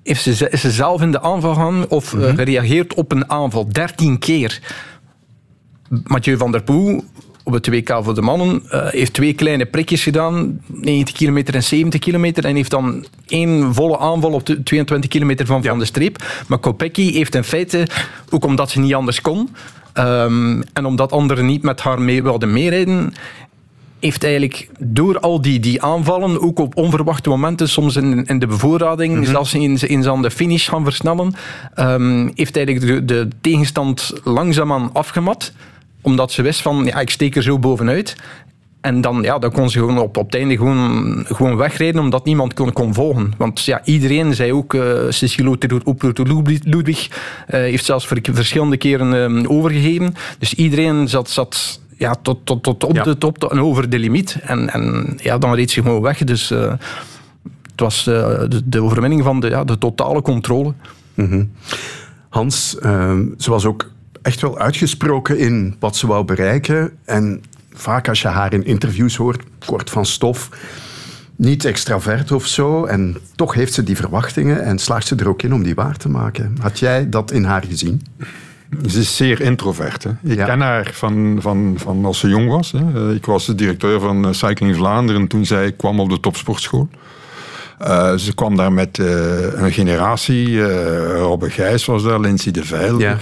heeft 0.03 0.23
ze, 0.23 0.49
is 0.51 0.61
ze 0.61 0.71
zelf 0.71 1.03
in 1.03 1.13
de 1.13 1.23
aanval 1.23 1.55
gaan 1.55 1.89
of 1.89 2.13
mm 2.13 2.21
-hmm. 2.21 2.29
uh, 2.29 2.35
gereageerd 2.35 2.95
op 2.95 3.13
een 3.13 3.31
aanval. 3.31 3.69
13 3.69 4.19
keer. 4.19 4.61
Mathieu 6.05 6.37
van 6.37 6.53
der 6.53 6.63
Poel 6.63 7.05
op 7.45 7.53
het 7.53 7.69
WK 7.69 7.99
voor 8.03 8.15
de 8.15 8.23
mannen 8.23 8.63
uh, 8.71 8.87
heeft 8.87 9.13
twee 9.13 9.33
kleine 9.35 9.67
prikjes 9.67 10.03
gedaan, 10.03 10.61
90 10.67 11.15
kilometer 11.15 11.55
en 11.55 11.63
70 11.63 12.01
kilometer, 12.01 12.45
en 12.45 12.57
heeft 12.57 12.71
dan 12.71 13.07
één 13.27 13.75
volle 13.75 13.99
aanval 13.99 14.33
op 14.33 14.47
de 14.47 14.63
22 14.63 15.11
kilometer 15.11 15.47
van 15.47 15.63
Van 15.63 15.79
de 15.79 15.85
Streep. 15.85 16.25
Maar 16.49 16.59
Kopecky 16.59 17.13
heeft 17.13 17.35
in 17.35 17.45
feite, 17.45 17.87
ook 18.31 18.45
omdat 18.45 18.71
ze 18.71 18.81
niet 18.81 18.95
anders 18.95 19.21
kon, 19.21 19.49
Ehm, 19.95 20.63
en 20.73 20.85
omdat 20.85 21.13
anderen 21.13 21.47
niet 21.47 21.63
met 21.63 21.81
haar 21.81 22.01
mee 22.01 22.23
wilden 22.23 22.53
meerijden, 22.53 23.15
heeft 24.01 24.25
eigenlijk 24.25 24.69
door 24.79 25.21
al 25.21 25.41
die, 25.41 25.61
die 25.61 25.83
aanvallen, 25.83 26.41
ook 26.41 26.59
op 26.59 26.77
onverwachte 26.77 27.29
momenten, 27.29 27.69
soms 27.69 27.97
in, 27.97 28.25
in 28.25 28.39
de 28.39 28.47
bevoorrading, 28.47 29.15
Mhm. 29.15 29.25
zelfs 29.25 29.55
in, 29.55 29.79
in 29.81 30.09
aan 30.09 30.23
de 30.23 30.31
finish 30.31 30.69
gaan 30.69 30.85
versnellen, 30.85 31.35
ehm, 31.75 32.31
heeft 32.35 32.57
eigenlijk 32.57 32.87
de, 32.87 33.05
de 33.05 33.29
tegenstand 33.41 34.13
langzaamaan 34.25 34.91
afgemat. 34.93 35.53
Omdat 36.05 36.33
ze 36.33 36.43
wist 36.43 36.63
van, 36.63 36.85
ja, 36.85 37.01
ik 37.01 37.11
steek 37.11 37.37
er 37.37 37.43
zo 37.43 37.59
bovenuit. 37.59 38.17
En 38.81 39.01
dan, 39.01 39.23
ja, 39.23 39.39
dan 39.39 39.53
kon 39.53 39.71
ze 39.71 39.79
gewoon 39.79 39.99
op, 39.99 40.17
op 40.17 40.27
het 40.27 40.35
einde 40.35 40.57
gewoon, 40.57 41.25
gewoon 41.29 41.57
wegrijden, 41.57 42.01
omdat 42.01 42.25
niemand 42.25 42.55
kon, 42.55 42.73
kon 42.73 42.95
volgen. 42.95 43.33
Want 43.37 43.65
ja, 43.65 43.85
iedereen 43.85 44.35
zei 44.35 44.53
ook, 44.53 44.75
uh, 44.75 44.99
Cecilo 45.09 45.57
Ludwig 46.63 47.09
uh, 47.09 47.15
heeft 47.47 47.85
zelfs 47.85 48.07
ver, 48.07 48.19
verschillende 48.33 48.77
keren 48.77 49.41
uh, 49.43 49.51
overgegeven. 49.51 50.15
Dus 50.39 50.55
iedereen 50.55 51.09
zat, 51.09 51.31
zat 51.31 51.81
ja, 51.97 52.15
tot, 52.23 52.47
tot, 52.47 52.63
tot 52.63 52.85
op 52.85 52.95
ja. 52.95 53.03
de 53.03 53.19
top 53.19 53.45
en 53.45 53.61
over 53.61 53.89
de 53.91 53.99
limiet. 53.99 54.39
En, 54.43 54.73
en 54.73 55.15
ja, 55.23 55.39
dan 55.39 55.55
reed 55.55 55.71
ze 55.71 55.83
gewoon 55.83 56.03
weg. 56.03 56.19
Dus 56.19 56.51
uh, 56.51 56.73
het 57.71 57.81
was 57.81 58.05
de, 58.05 58.61
de, 58.65 58.83
overwinning 58.83 59.23
van 59.23 59.41
de, 59.41 59.49
ja, 59.49 59.65
de 59.65 59.79
totale 59.79 60.23
controle. 60.23 60.73
Mm 61.15 61.29
-hmm. 61.29 61.53
Hans, 62.29 62.77
uh, 62.83 63.19
ze 63.39 63.51
was 63.51 63.65
ook 63.65 63.91
echt 64.25 64.41
wel 64.41 64.59
uitgesproken 64.59 65.39
in 65.39 65.77
wat 65.79 65.97
ze 65.97 66.07
wou 66.07 66.25
bereiken. 66.25 66.93
En 67.05 67.43
vaak 67.73 68.09
als 68.09 68.23
je 68.23 68.29
haar 68.29 68.53
in 68.53 68.65
interviews 68.65 69.17
hoort, 69.17 69.43
kort 69.67 69.91
van 69.91 70.07
stof, 70.07 70.49
niet 71.37 71.65
extravert 71.65 72.33
of 72.33 72.47
zo. 72.47 72.85
En 72.85 73.17
toch 73.35 73.55
heeft 73.55 73.73
ze 73.73 73.83
die 73.83 73.97
verwachtingen 73.97 74.63
en 74.63 74.79
slaagt 74.79 75.07
ze 75.07 75.17
er 75.17 75.29
ook 75.29 75.43
in 75.43 75.55
om 75.55 75.63
die 75.63 75.75
waar 75.75 75.97
te 75.97 76.09
maken. 76.09 76.57
Had 76.61 76.79
jij 76.79 77.09
dat 77.09 77.31
in 77.31 77.45
haar 77.45 77.65
gezien? 77.69 78.03
Ze 78.87 78.99
is 78.99 79.17
zeer 79.17 79.41
introvert. 79.41 80.03
Hè. 80.03 80.11
Ik 80.23 80.37
ja. 80.37 80.45
ken 80.45 80.61
haar 80.61 80.91
van, 80.93 81.37
van, 81.41 81.75
van 81.77 82.05
als 82.05 82.19
ze 82.19 82.29
jong 82.29 82.49
was. 82.49 82.73
Hè. 82.73 83.15
Ik 83.15 83.27
was 83.27 83.47
de 83.47 83.55
directeur 83.55 84.01
van 84.01 84.35
Cycling 84.35 84.77
Vlaanderen 84.77 85.27
toen 85.27 85.47
zij 85.47 85.73
kwam 85.73 86.01
op 86.01 86.11
de 86.11 86.21
topsportschool. 86.21 86.89
Uh, 87.83 88.15
ze 88.15 88.35
kwam 88.35 88.57
daar 88.57 88.73
met 88.73 88.99
uh, 88.99 89.63
een 89.63 89.73
generatie. 89.73 90.49
Uh, 90.49 91.19
Robbe 91.19 91.51
Gijs 91.51 91.85
was 91.85 92.03
daar, 92.03 92.21
Lindsay 92.21 92.53
de 92.53 92.65
Veiler. 92.65 93.01
Ja. 93.01 93.17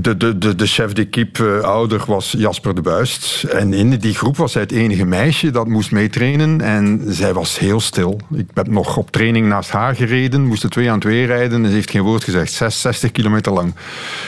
De, 0.00 0.16
de, 0.16 0.38
de, 0.38 0.54
de 0.54 0.66
chef 0.66 0.92
d'équipe 0.92 1.60
ouder 1.62 2.04
was 2.06 2.34
Jasper 2.38 2.74
de 2.74 2.80
Buist. 2.80 3.42
En 3.42 3.72
in 3.72 3.90
die 3.90 4.14
groep 4.14 4.36
was 4.36 4.52
zij 4.52 4.62
het 4.62 4.72
enige 4.72 5.04
meisje 5.04 5.50
dat 5.50 5.66
moest 5.66 5.90
meetrainen. 5.90 6.60
En 6.60 7.02
zij 7.08 7.32
was 7.32 7.58
heel 7.58 7.80
stil. 7.80 8.20
Ik 8.34 8.46
heb 8.54 8.68
nog 8.68 8.96
op 8.96 9.10
training 9.10 9.46
naast 9.46 9.70
haar 9.70 9.94
gereden. 9.94 10.46
Moesten 10.46 10.70
twee 10.70 10.90
aan 10.90 11.00
twee 11.00 11.26
rijden. 11.26 11.62
En 11.62 11.68
ze 11.68 11.74
heeft 11.74 11.90
geen 11.90 12.02
woord 12.02 12.24
gezegd. 12.24 12.52
6, 12.52 12.80
60 12.80 13.12
kilometer 13.12 13.52
lang. 13.52 13.74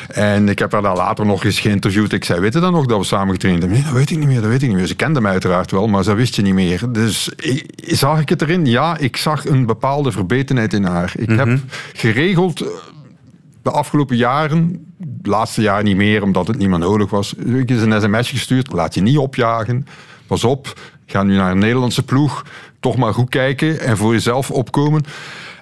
En 0.09 0.49
ik 0.49 0.59
heb 0.59 0.73
haar 0.73 0.83
dan 0.83 0.97
later 0.97 1.27
nog 1.27 1.45
eens 1.45 1.61
geïnterviewd. 1.61 2.13
Ik 2.13 2.25
zei, 2.25 2.41
weet 2.41 2.53
je 2.53 2.61
dan 2.61 2.73
nog 2.73 2.87
dat 2.87 2.99
we 2.99 3.05
samen 3.05 3.35
getraind 3.35 3.59
hebben? 3.59 3.79
Nee, 3.79 3.89
dat 3.89 3.99
weet 3.99 4.11
ik 4.11 4.19
niet 4.19 4.29
meer. 4.29 4.41
Dat 4.41 4.51
weet 4.51 4.63
ik 4.63 4.69
niet 4.69 4.77
meer. 4.77 4.87
Ze 4.87 4.97
kende 4.97 5.21
mij 5.21 5.33
uiteraard 5.33 5.71
wel, 5.71 5.87
maar 5.87 6.05
ze 6.05 6.15
wist 6.15 6.37
je 6.37 6.43
niet 6.43 6.55
meer. 6.55 6.93
Dus 6.93 7.31
zag 7.77 8.21
ik 8.21 8.29
het 8.29 8.43
erin? 8.43 8.67
Ja, 8.67 8.99
ik 8.99 9.17
zag 9.17 9.47
een 9.47 9.67
bepaalde 9.67 10.13
verbetenheid 10.13 10.73
in 10.73 10.85
haar. 10.85 11.13
Ik 11.17 11.29
mm 11.29 11.39
-hmm. 11.39 11.49
heb 11.49 11.61
geregeld 11.93 12.65
de 13.69 13.75
afgelopen 13.75 14.17
jaren, 14.17 14.87
laatste 15.23 15.63
jaar 15.63 15.83
niet 15.83 15.97
meer, 15.97 16.23
omdat 16.23 16.47
het 16.47 16.59
niet 16.59 16.69
meer 16.69 16.79
nodig 16.79 17.11
was, 17.11 17.35
ik 17.35 17.71
is 17.71 17.83
een 17.83 18.01
sms 18.01 18.31
gestuurd. 18.31 18.73
Laat 18.73 18.95
je 18.95 19.01
niet 19.01 19.19
opjagen. 19.19 19.87
Pas 20.27 20.45
op, 20.45 20.81
ga 21.07 21.23
nu 21.23 21.37
naar 21.37 21.51
een 21.51 21.59
Nederlandse 21.59 22.03
ploeg. 22.03 22.45
Toch 22.81 22.97
maar 22.97 23.15
goed 23.15 23.29
kijken 23.29 23.81
en 23.81 23.97
voor 23.97 24.13
jezelf 24.13 24.51
opkomen. 24.51 25.05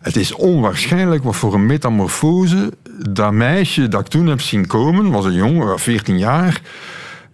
Het 0.00 0.16
is 0.16 0.34
onwaarschijnlijk 0.34 1.24
wat 1.24 1.36
voor 1.36 1.54
een 1.54 1.66
metamorfose 1.66 2.72
dat 3.10 3.32
meisje 3.32 3.88
dat 3.88 4.00
ik 4.00 4.06
toen 4.06 4.26
heb 4.26 4.40
zien 4.40 4.66
komen, 4.66 5.10
was 5.10 5.24
een 5.24 5.32
jongen, 5.32 5.78
14 5.78 6.18
jaar, 6.18 6.60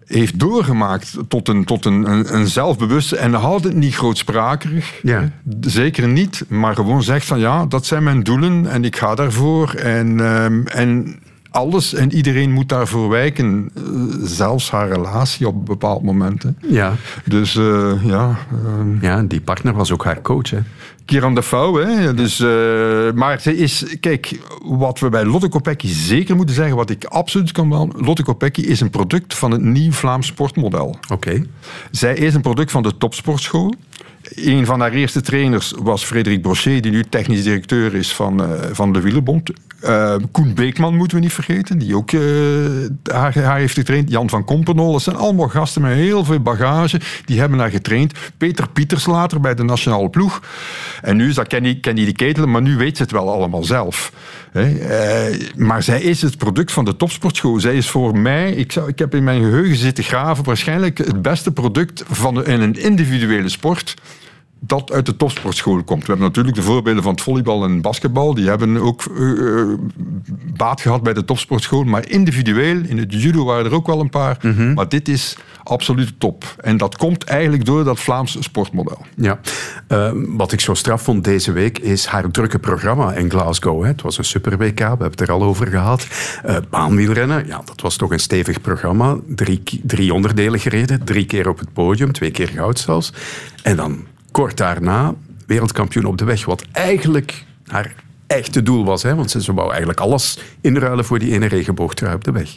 heeft 0.07 0.39
doorgemaakt 0.39 1.17
tot 1.29 1.49
een, 1.49 1.65
tot 1.65 1.85
een, 1.85 2.11
een, 2.11 2.35
een 2.35 2.47
zelfbewuste 2.47 3.17
en 3.17 3.35
altijd 3.35 3.75
niet 3.75 3.95
grootsprakerig. 3.95 5.01
Ja. 5.03 5.31
Zeker 5.61 6.09
niet, 6.09 6.45
maar 6.49 6.75
gewoon 6.75 7.03
zegt 7.03 7.27
van 7.27 7.39
ja, 7.39 7.67
dat 7.67 7.87
zijn 7.87 8.03
mijn 8.03 8.23
doelen 8.23 8.67
en 8.67 8.85
ik 8.85 8.97
ga 8.97 9.15
daarvoor. 9.15 9.75
En, 9.75 10.21
um, 10.21 10.67
en 10.67 11.19
alles 11.51 11.95
en 11.95 12.15
iedereen 12.15 12.53
moet 12.53 12.69
daarvoor 12.69 13.09
wijken. 13.09 13.71
Uh, 13.75 13.83
zelfs 14.23 14.71
haar 14.71 14.89
relatie 14.89 15.47
op 15.47 15.67
bepaald 15.67 16.03
momenten. 16.03 16.59
Ja. 16.69 16.95
Dus 17.25 17.55
uh, 17.55 17.93
ja. 18.05 18.39
Uh, 18.53 19.03
ja, 19.03 19.23
die 19.23 19.41
partner 19.41 19.75
was 19.75 19.93
ook 19.93 20.05
haar 20.05 20.23
coach, 20.23 20.51
hè? 20.51 20.59
Kieran 21.05 21.35
de 21.35 21.43
Vouw, 21.43 21.75
hè. 21.75 22.15
Dus, 22.15 22.41
uh, 22.41 23.13
maar 23.13 23.41
ze 23.41 23.57
is... 23.57 23.97
Kijk, 24.01 24.41
wat 24.65 24.99
we 24.99 25.09
bij 25.09 25.25
Lotte 25.25 25.49
Kopecky 25.49 25.89
zeker 25.89 26.37
moeten 26.37 26.55
zeggen, 26.55 26.77
wat 26.77 26.91
ik 26.91 27.05
absoluut 27.05 27.53
kan 27.53 27.71
wel... 27.71 27.91
Lotte 27.97 28.23
Kopecky 28.23 28.61
is 28.61 28.81
een 28.81 28.91
product 28.91 29.35
van 29.35 29.51
het 29.51 29.61
nieuw 29.61 29.93
Vlaams 29.93 30.27
sportmodel. 30.27 30.89
Oké. 30.89 31.13
Okay. 31.13 31.47
Zij 31.91 32.15
is 32.15 32.35
een 32.35 32.41
product 32.41 32.71
van 32.71 32.83
de 32.83 32.97
topsportschool. 32.97 33.75
Een 34.35 34.67
van 34.67 34.81
haar 34.81 34.93
eerste 34.93 35.21
trainers 35.21 35.75
was 35.83 36.05
Frederik 36.05 36.43
Brochet, 36.43 36.83
die 36.83 36.93
nu 36.93 37.05
technisch 37.05 37.43
directeur 37.43 37.95
is 37.95 38.15
van, 38.15 38.43
uh, 38.43 38.51
van 38.73 38.93
de 38.93 39.01
Wielerbond. 39.01 39.51
Uh, 39.85 40.15
Koen 40.31 40.55
Beekman 40.55 40.97
moeten 40.97 41.17
we 41.17 41.23
niet 41.23 41.33
vergeten, 41.33 41.79
die 41.79 41.97
ook 41.97 42.13
uh, 42.13 42.21
haar, 43.13 43.57
heeft 43.57 43.75
getraind. 43.75 44.11
Jan 44.11 44.29
van 44.29 44.45
Kompenol, 44.45 44.93
dat 44.93 45.03
zijn 45.03 45.17
allemaal 45.17 45.49
gasten 45.49 45.83
met 45.83 45.93
heel 45.93 46.25
veel 46.25 46.41
bagage. 46.41 47.01
Die 47.25 47.41
hebben 47.41 47.59
haar 47.59 47.71
getraind. 47.71 48.13
Peter 48.37 48.69
Pieters 48.69 49.07
later 49.07 49.41
bij 49.41 49.55
de 49.55 49.63
nationale 49.63 50.11
ploeg. 50.11 50.43
En 51.03 51.17
nu 51.17 51.29
is 51.29 51.35
dat 51.35 51.47
Kenny, 51.47 51.75
Kenny 51.81 52.05
de 52.05 52.13
Ketelen, 52.13 52.51
maar 52.51 52.63
nu 52.63 52.77
weet 52.77 52.97
ze 52.97 53.03
het 53.03 53.13
wel 53.13 53.33
allemaal 53.33 53.65
zelf. 53.65 54.13
Maar 55.57 55.83
zij 55.83 56.01
is 56.01 56.23
het 56.23 56.39
product 56.39 56.73
van 56.73 56.85
de 56.85 56.97
topsportschool. 56.97 57.61
Zij 57.61 57.75
is 57.75 57.89
voor 57.89 58.19
mij, 58.19 58.53
ik, 58.53 58.73
zou, 58.73 58.89
ik 58.89 58.99
heb 58.99 59.15
in 59.15 59.25
mijn 59.25 59.43
geheugen 59.43 59.77
zitten 59.77 60.05
graven, 60.05 60.45
waarschijnlijk 60.45 60.99
het 60.99 61.23
beste 61.23 61.53
product 61.53 62.05
van 62.09 62.45
in 62.45 62.61
een 62.61 62.75
individuele 62.75 63.49
sport 63.49 63.95
dat 64.65 64.93
uit 64.93 65.07
de 65.07 65.17
topsportschool 65.17 65.83
komt. 65.83 66.01
We 66.01 66.07
hebben 66.07 66.27
natuurlijk 66.27 66.57
de 66.57 66.63
voorbeelden 66.63 67.03
van 67.03 67.13
het 67.13 67.21
volleybal 67.21 67.65
en 67.65 67.81
basketbal. 67.81 68.35
Die 68.35 68.49
hebben 68.49 68.77
ook 68.77 69.05
uh, 69.19 69.75
baat 70.57 70.81
gehad 70.81 71.03
bij 71.03 71.13
de 71.13 71.25
topsportschool. 71.25 71.85
Maar 71.85 72.09
individueel, 72.09 72.81
in 72.87 72.99
het 72.99 73.13
judo 73.13 73.45
waren 73.45 73.65
er 73.65 73.75
ook 73.75 73.87
wel 73.87 74.01
een 74.01 74.11
paar. 74.11 74.39
Mm 74.43 74.55
-hmm. 74.55 74.75
Maar 74.75 74.89
dit 74.89 75.09
is 75.09 75.37
absoluut 75.63 76.13
top. 76.19 76.55
En 76.61 76.77
dat 76.77 76.97
komt 76.97 77.25
eigenlijk 77.25 77.65
door 77.65 77.85
dat 77.85 78.01
Vlaams 78.01 78.37
sportmodel. 78.41 79.07
Ja. 79.15 79.41
Uh, 79.89 80.11
wat 80.15 80.53
ik 80.53 80.61
zo 80.61 80.75
straf 80.75 81.03
vond 81.03 81.25
deze 81.25 81.53
week 81.53 81.79
is 81.79 82.07
haar 82.07 82.31
drukke 82.31 82.59
programma 82.59 83.13
in 83.13 83.31
Glasgow. 83.31 83.83
Hè. 83.83 83.89
Het 83.89 84.03
was 84.03 84.19
een 84.19 84.25
super 84.25 84.59
WK, 84.59 84.79
we 84.79 84.85
hebben 84.85 85.11
het 85.11 85.21
er 85.21 85.33
al 85.33 85.43
over 85.43 85.67
gehad. 85.67 86.07
Uh, 86.47 86.57
baanwielrennen, 86.71 87.47
ja, 87.47 87.63
dat 87.65 87.81
was 87.81 87.97
toch 87.97 88.11
een 88.11 88.21
stevig 88.21 88.61
programma. 88.61 89.17
Drie, 89.27 89.63
drie 89.83 90.15
onderdelen 90.15 90.61
gereden, 90.61 91.05
drie 91.05 91.27
keer 91.27 91.49
op 91.49 91.59
het 91.59 91.73
podium, 91.73 92.13
twee 92.13 92.31
keer 92.31 92.49
goud 92.49 92.79
zelfs. 92.79 93.13
En 93.63 93.77
dan 93.77 94.07
kort 94.33 94.57
daarna 94.57 95.15
wereldkampioen 95.47 96.05
op 96.05 96.19
de 96.19 96.25
weg. 96.25 96.45
Wat 96.45 96.65
eigenlijk 96.73 97.45
haar 97.67 97.95
echte 98.27 98.63
doel 98.63 98.85
was. 98.85 99.03
Hè? 99.03 99.15
Want 99.15 99.31
ze 99.31 99.55
wou 99.55 99.69
eigenlijk 99.69 100.01
alles 100.01 100.39
inruilen 100.61 101.05
voor 101.05 101.19
die 101.19 101.33
ene 101.33 101.47
regenboogtrui 101.47 102.15
op 102.15 102.25
de 102.25 102.33
weg. 102.33 102.51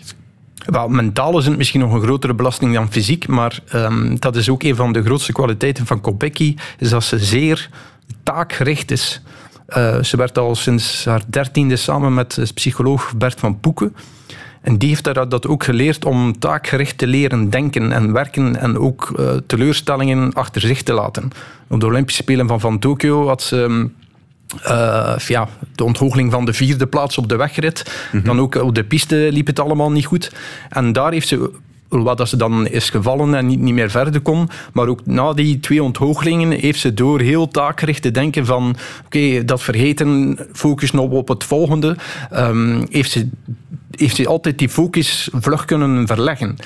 Wel, 0.65 0.87
mentaal 0.87 1.37
is 1.37 1.45
het 1.45 1.57
misschien 1.57 1.79
nog 1.79 1.93
een 1.93 2.01
grotere 2.01 2.33
belasting 2.33 2.73
dan 2.73 2.91
fysiek. 2.91 3.27
Maar 3.27 3.59
um, 3.73 4.19
dat 4.19 4.35
is 4.35 4.49
ook 4.49 4.63
een 4.63 4.75
van 4.75 4.93
de 4.93 5.03
grootste 5.03 5.31
kwaliteiten 5.31 5.85
van 5.85 6.01
Kopecky. 6.01 6.55
Is 6.79 6.89
dat 6.89 7.03
ze 7.03 7.19
zeer 7.19 7.69
taakgericht 8.23 8.91
is. 8.91 9.21
Uh, 9.69 10.03
ze 10.03 10.17
werd 10.17 10.37
al 10.37 10.55
sinds 10.55 11.05
haar 11.05 11.21
dertiende 11.27 11.75
samen 11.75 12.13
met 12.13 12.51
psycholoog 12.53 13.13
Bert 13.17 13.39
van 13.39 13.59
Poeken. 13.59 13.95
En 14.65 14.77
die 14.77 14.89
heeft 14.89 15.05
haar 15.05 15.29
dat 15.29 15.47
ook 15.47 15.63
geleerd 15.63 16.05
om 16.05 16.39
taakgericht 16.39 16.97
te 16.97 17.07
leren 17.07 17.49
denken 17.49 17.91
en 17.91 18.13
werken 18.13 18.55
en 18.55 18.77
ook 18.77 19.13
uh, 19.19 19.31
teleurstellingen 19.47 20.33
achter 20.33 20.61
zich 20.61 20.83
te 20.83 20.93
laten. 20.93 21.31
Op 21.67 21.79
de 21.79 21.85
Olympische 21.85 22.21
Spelen 22.21 22.47
van, 22.47 22.59
van 22.59 22.79
Tokio 22.79 23.27
had 23.27 23.41
ze 23.41 23.89
uh, 24.67 25.15
ja, 25.27 25.47
de 25.75 25.83
ontgoocheling 25.83 26.31
van 26.31 26.45
de 26.45 26.53
vierde 26.53 26.87
plaats 26.87 27.17
op 27.17 27.29
de 27.29 27.35
wegrit. 27.35 27.83
Mm 27.85 28.19
-hmm. 28.19 28.27
Dan 28.27 28.39
ook 28.39 28.55
op 28.55 28.75
de 28.75 28.83
piste 28.83 29.27
liep 29.31 29.47
het 29.47 29.59
allemaal 29.59 29.91
niet 29.91 30.05
goed. 30.05 30.31
En 30.69 30.93
daar 30.93 31.11
heeft 31.11 31.27
ze 31.27 31.51
wat 32.03 32.29
ze 32.29 32.37
dan 32.37 32.67
is 32.67 32.89
gevallen 32.89 33.35
en 33.35 33.45
niet, 33.45 33.59
niet 33.59 33.73
meer 33.73 33.89
verder 33.89 34.21
kon. 34.21 34.49
Maar 34.73 34.87
ook 34.87 35.05
na 35.05 35.33
die 35.33 35.59
twee 35.59 35.83
onthooggelingen 35.83 36.51
heeft 36.51 36.79
ze 36.79 36.93
door 36.93 37.19
heel 37.19 37.47
taakgericht 37.47 38.01
te 38.01 38.11
denken 38.11 38.45
van 38.45 38.75
oké, 39.05 39.45
dat 39.45 39.61
vergeten, 39.61 40.37
focussen 40.53 40.99
op, 40.99 41.11
op 41.11 41.27
het 41.27 41.43
volgende, 41.43 41.95
um, 42.33 42.85
heeft, 42.89 43.11
ze, 43.11 43.29
heeft 43.91 44.15
ze 44.15 44.27
altijd 44.27 44.57
die 44.57 44.69
focus 44.69 45.29
vlug 45.31 45.65
kunnen 45.65 46.07
verleggen. 46.07 46.57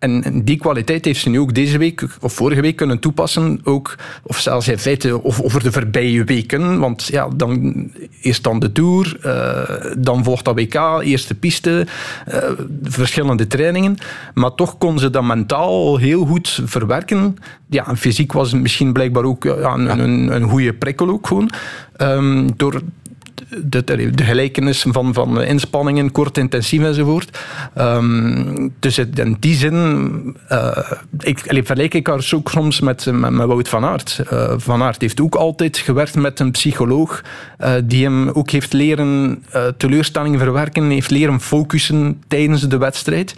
En 0.00 0.42
die 0.44 0.56
kwaliteit 0.56 1.04
heeft 1.04 1.20
ze 1.20 1.28
nu 1.28 1.40
ook 1.40 1.54
deze 1.54 1.78
week 1.78 2.06
of 2.20 2.32
vorige 2.32 2.60
week 2.60 2.76
kunnen 2.76 2.98
toepassen. 2.98 3.60
Ook, 3.64 3.96
of 4.22 4.38
zelfs 4.38 4.68
in 4.68 4.78
feite 4.78 5.22
of 5.22 5.40
over 5.42 5.62
de 5.62 5.72
voorbije 5.72 6.24
weken. 6.24 6.78
Want 6.78 7.06
ja, 7.06 7.28
dan 7.36 7.74
eerst 8.20 8.42
dan 8.42 8.58
de 8.58 8.72
Tour, 8.72 9.18
uh, 9.24 9.92
dan 9.98 10.24
volgt 10.24 10.44
dat 10.44 10.54
WK, 10.54 11.00
eerste 11.02 11.34
piste, 11.34 11.86
uh, 12.28 12.36
verschillende 12.82 13.46
trainingen. 13.46 13.96
Maar 14.34 14.54
toch 14.54 14.78
kon 14.78 14.98
ze 14.98 15.10
dat 15.10 15.24
mentaal 15.24 15.96
heel 15.96 16.24
goed 16.24 16.60
verwerken. 16.64 17.36
Ja, 17.68 17.86
en 17.86 17.96
fysiek 17.96 18.32
was 18.32 18.52
het 18.52 18.60
misschien 18.60 18.92
blijkbaar 18.92 19.24
ook 19.24 19.44
ja, 19.44 19.74
een, 19.74 19.98
een, 20.00 20.34
een 20.34 20.48
goede 20.48 20.72
prikkel 20.72 21.08
ook 21.08 21.26
gewoon. 21.26 21.50
Um, 21.98 22.56
door 22.56 22.80
de, 23.64 23.84
de, 23.84 24.24
gelijkenis 24.24 24.84
van, 24.88 25.14
van 25.14 25.42
inspanningen, 25.42 26.12
kort, 26.12 26.38
intensief 26.38 26.82
enzovoort. 26.82 27.38
Ehm, 27.74 28.68
dus 28.78 28.98
in 28.98 29.36
die 29.40 29.54
zin, 29.54 30.36
uh, 30.52 30.78
ik, 31.20 31.44
allee, 31.48 31.62
vergelijk 31.62 31.94
ik 31.94 32.06
haar 32.06 32.30
ook 32.34 32.50
soms 32.50 32.80
met, 32.80 33.06
met, 33.12 33.34
Wout 33.34 33.68
van 33.68 33.84
Aert. 33.84 34.20
Uh, 34.32 34.52
van 34.56 34.82
Aert 34.82 35.00
heeft 35.00 35.20
ook 35.20 35.34
altijd 35.34 35.78
gewerkt 35.78 36.14
met 36.14 36.40
een 36.40 36.50
psycholoog 36.50 37.22
uh, 37.60 37.72
die 37.84 38.04
hem 38.04 38.28
ook 38.28 38.50
heeft 38.50 38.72
leren 38.72 39.44
teleurstellingen 39.76 40.38
verwerken, 40.38 40.90
heeft 40.90 41.10
leren 41.10 41.40
focussen 41.40 42.22
tijdens 42.28 42.68
de 42.68 42.78
wedstrijd. 42.78 43.34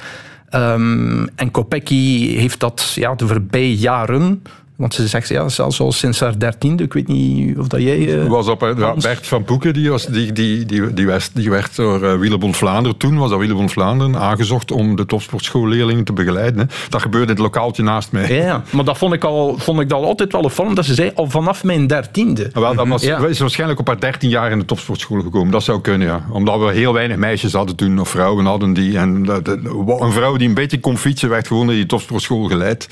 Um, 0.55 1.29
en 1.35 1.51
Kopecky 1.51 2.37
heeft 2.37 2.61
dat 2.61 2.93
ja, 2.95 3.15
de 3.15 3.27
voorbije 3.27 3.77
jaren 3.77 4.43
want 4.77 4.95
ze 4.95 5.07
zegt, 5.09 5.29
ja, 5.29 5.49
zelfs 5.49 5.81
al 5.81 5.93
sinds 5.93 6.21
haar 6.21 6.39
dertiende. 6.39 6.83
Ik 6.83 6.93
weet 6.93 7.09
niet 7.09 7.59
of 7.59 7.69
dat 7.69 7.81
jij... 7.81 7.99
Uh, 7.99 8.27
was 8.27 8.49
op, 8.49 8.75
ja, 8.79 8.95
Bert 8.95 9.27
van 9.27 9.45
Poeken, 9.45 9.73
die, 9.73 9.91
was, 9.91 10.07
die, 10.07 10.33
die, 10.33 10.67
die, 10.67 10.95
die, 10.95 11.07
werd, 11.07 11.31
die 11.35 11.51
werd 11.51 11.77
door 11.77 12.03
uh, 12.03 12.19
Willebond 12.19 12.57
Vlaanderen, 12.57 12.99
toen 12.99 13.19
was 13.19 13.31
dat 13.31 13.39
Willebond 13.39 13.73
Vlaanderen, 13.73 14.17
aangezocht 14.17 14.71
om 14.71 14.97
de 14.97 15.07
topsportschoolleerlingen 15.07 16.05
te 16.05 16.13
begeleiden. 16.13 16.61
Hè. 16.61 16.67
Dat 16.89 17.03
gebeurde 17.03 17.27
in 17.27 17.33
het 17.33 17.43
lokaaltje 17.43 17.83
naast 17.83 18.13
mij. 18.13 18.35
Ja, 18.35 18.63
maar 18.71 18.85
dat 18.85 18.99
vond 18.99 19.13
ik, 19.13 19.25
al, 19.25 19.59
vond 19.59 19.81
ik 19.81 19.93
al 19.93 20.05
altijd 20.05 20.33
wel 20.33 20.43
opvallend, 20.43 20.77
dat 20.77 20.85
ze 20.85 20.95
zei, 20.95 21.11
al 21.15 21.31
vanaf 21.31 21.65
mijn 21.65 21.87
dertiende. 21.87 22.51
Wel, 22.53 22.75
dat 22.75 22.89
was, 22.89 23.03
ja. 23.03 23.27
is 23.27 23.39
waarschijnlijk 23.39 23.81
op 23.81 23.87
haar 23.87 24.01
dertien 24.01 24.31
jaar 24.31 24.51
in 24.51 24.59
de 24.59 24.65
topsportschool 24.65 25.21
gekomen. 25.21 25.53
Dat 25.53 25.63
zou 25.63 25.81
kunnen, 25.81 26.07
ja. 26.09 26.27
Omdat 26.31 26.61
we 26.61 26.73
heel 26.73 26.93
weinig 26.93 27.17
meisjes 27.17 27.53
hadden 27.53 27.77
toen, 27.77 28.01
of 28.01 28.09
vrouwen 28.09 28.45
hadden 28.45 28.73
die. 28.73 28.99
En 28.99 29.29
een 29.99 30.13
vrouw 30.13 30.37
die 30.37 30.49
een 30.49 30.55
beetje 30.55 30.81
kon 30.81 30.99
fietsen, 30.99 31.29
werd 31.29 31.47
gewoon 31.47 31.71
in 31.71 31.77
die 31.77 31.87
topsportschool 31.87 32.45
geleid. 32.45 32.89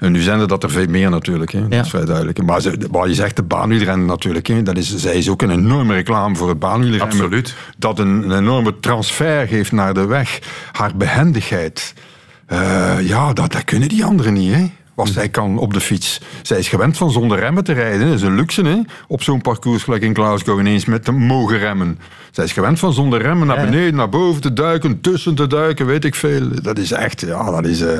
En 0.00 0.12
nu 0.12 0.20
zijn 0.20 0.40
er 0.40 0.48
dat 0.48 0.62
er 0.62 0.70
veel 0.70 0.86
meer 0.88 1.10
natuurlijk. 1.16 1.52
Hè. 1.52 1.68
Dat 1.68 1.84
is 1.84 1.90
vrij 1.90 2.04
duidelijk. 2.04 2.42
Maar 2.42 2.60
ze, 2.60 2.78
wat 2.90 3.08
je 3.08 3.14
zegt, 3.14 3.36
de 3.36 3.42
baanwielrennen 3.42 4.06
natuurlijk. 4.06 4.46
Hè. 4.46 4.62
Dat 4.62 4.76
is, 4.76 4.96
zij 4.96 5.16
is 5.16 5.28
ook 5.28 5.42
een 5.42 5.50
enorme 5.50 5.94
reclame 5.94 6.36
voor 6.36 6.48
het 6.48 6.58
baanwielrennen. 6.58 7.18
Absoluut. 7.18 7.54
Dat 7.78 7.98
een, 7.98 8.30
een 8.30 8.38
enorme 8.38 8.80
transfer 8.80 9.48
geeft 9.48 9.72
naar 9.72 9.94
de 9.94 10.06
weg. 10.06 10.38
Haar 10.72 10.96
behendigheid. 10.96 11.94
Uh, 12.52 12.96
ja, 13.00 13.32
dat, 13.32 13.52
dat 13.52 13.64
kunnen 13.64 13.88
die 13.88 14.04
anderen 14.04 14.32
niet. 14.32 14.54
Hè 14.54 14.70
wat 14.96 15.08
zij 15.08 15.28
kan 15.28 15.58
op 15.58 15.72
de 15.72 15.80
fiets. 15.80 16.20
Zij 16.42 16.58
is 16.58 16.68
gewend 16.68 16.96
van 16.96 17.10
zonder 17.10 17.38
remmen 17.38 17.64
te 17.64 17.72
rijden. 17.72 18.06
Dat 18.06 18.16
is 18.16 18.22
een 18.22 18.34
luxe, 18.34 18.62
hè? 18.62 18.80
Op 19.08 19.22
zo'n 19.22 19.40
parcours 19.40 19.82
gelijk 19.82 20.02
in 20.02 20.14
Glasgow 20.14 20.60
ineens 20.60 20.84
met 20.84 21.04
te 21.04 21.12
mogen 21.12 21.58
remmen. 21.58 21.98
Zij 22.30 22.44
is 22.44 22.52
gewend 22.52 22.78
van 22.78 22.92
zonder 22.92 23.22
remmen 23.22 23.46
naar 23.46 23.64
beneden, 23.64 23.94
naar 23.94 24.08
boven 24.08 24.42
te 24.42 24.52
duiken, 24.52 25.00
tussen 25.00 25.34
te 25.34 25.46
duiken, 25.46 25.86
weet 25.86 26.04
ik 26.04 26.14
veel. 26.14 26.62
Dat 26.62 26.78
is 26.78 26.92
echt, 26.92 27.20
ja, 27.20 27.50
dat 27.50 27.66
is... 27.66 27.82
Uh, 27.82 27.98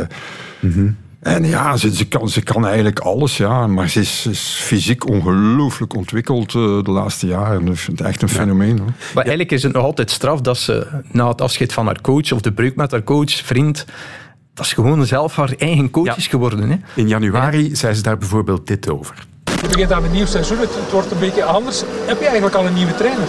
mm 0.61 0.73
-hmm. 0.73 0.97
En 1.27 1.45
ja, 1.45 1.77
ze, 1.77 1.95
ze, 1.95 2.09
kan, 2.09 2.29
ze 2.29 2.43
kan 2.43 2.67
eigenlijk 2.67 2.99
alles, 2.99 3.37
ja. 3.37 3.67
Maar 3.67 3.89
ze 3.89 4.01
is, 4.01 4.27
is 4.27 4.61
fysiek 4.62 5.09
ongelooflijk 5.09 5.95
ontwikkeld 5.95 6.55
uh, 6.55 6.83
de 6.83 6.91
laatste 6.91 7.27
jaren. 7.27 7.67
Ik 7.67 7.77
vind 7.77 7.99
het 7.99 8.09
echt 8.09 8.23
een 8.23 8.29
fenomeen. 8.29 8.79
Hoor. 8.79 8.93
Maar 9.15 9.25
eigenlijk 9.25 9.53
is 9.53 9.62
het 9.62 9.73
nog 9.73 9.85
altijd 9.85 10.11
straf 10.11 10.41
dat 10.41 10.59
ze 10.59 10.87
na 11.11 11.29
het 11.29 11.41
afscheid 11.41 11.73
van 11.73 11.87
haar 11.87 12.01
coach 12.01 12.33
of 12.33 12.41
de 12.41 12.53
breuk 12.53 12.77
met 12.77 12.91
haar 12.91 13.03
coach, 13.03 13.31
vriend, 13.31 13.85
dat 14.55 14.65
is 14.65 14.73
gewoon 14.73 15.07
zelf 15.07 15.37
haar 15.37 15.55
eigen 15.59 15.91
coach 15.91 16.07
ja. 16.07 16.17
is 16.17 16.27
geworden. 16.27 16.71
Hè. 16.71 16.77
In 16.95 17.09
januari 17.09 17.69
ja. 17.69 17.75
zei 17.75 17.95
ze 17.95 18.03
daar 18.03 18.19
bijvoorbeeld 18.19 18.67
dit 18.67 18.91
over. 18.91 19.27
Je 19.62 19.69
begint 19.69 19.93
aan 19.93 20.05
een 20.05 20.12
nieuw 20.12 20.27
seizoen, 20.27 20.59
het, 20.59 20.75
het, 20.75 20.91
wordt 20.91 21.11
een 21.11 21.19
beetje 21.19 21.45
anders. 21.45 21.83
Heb 22.07 22.19
je 22.19 22.27
eigenlijk 22.27 22.57
al 22.57 22.67
een 22.67 22.75
nieuwe 22.75 22.95
trainer? 22.95 23.29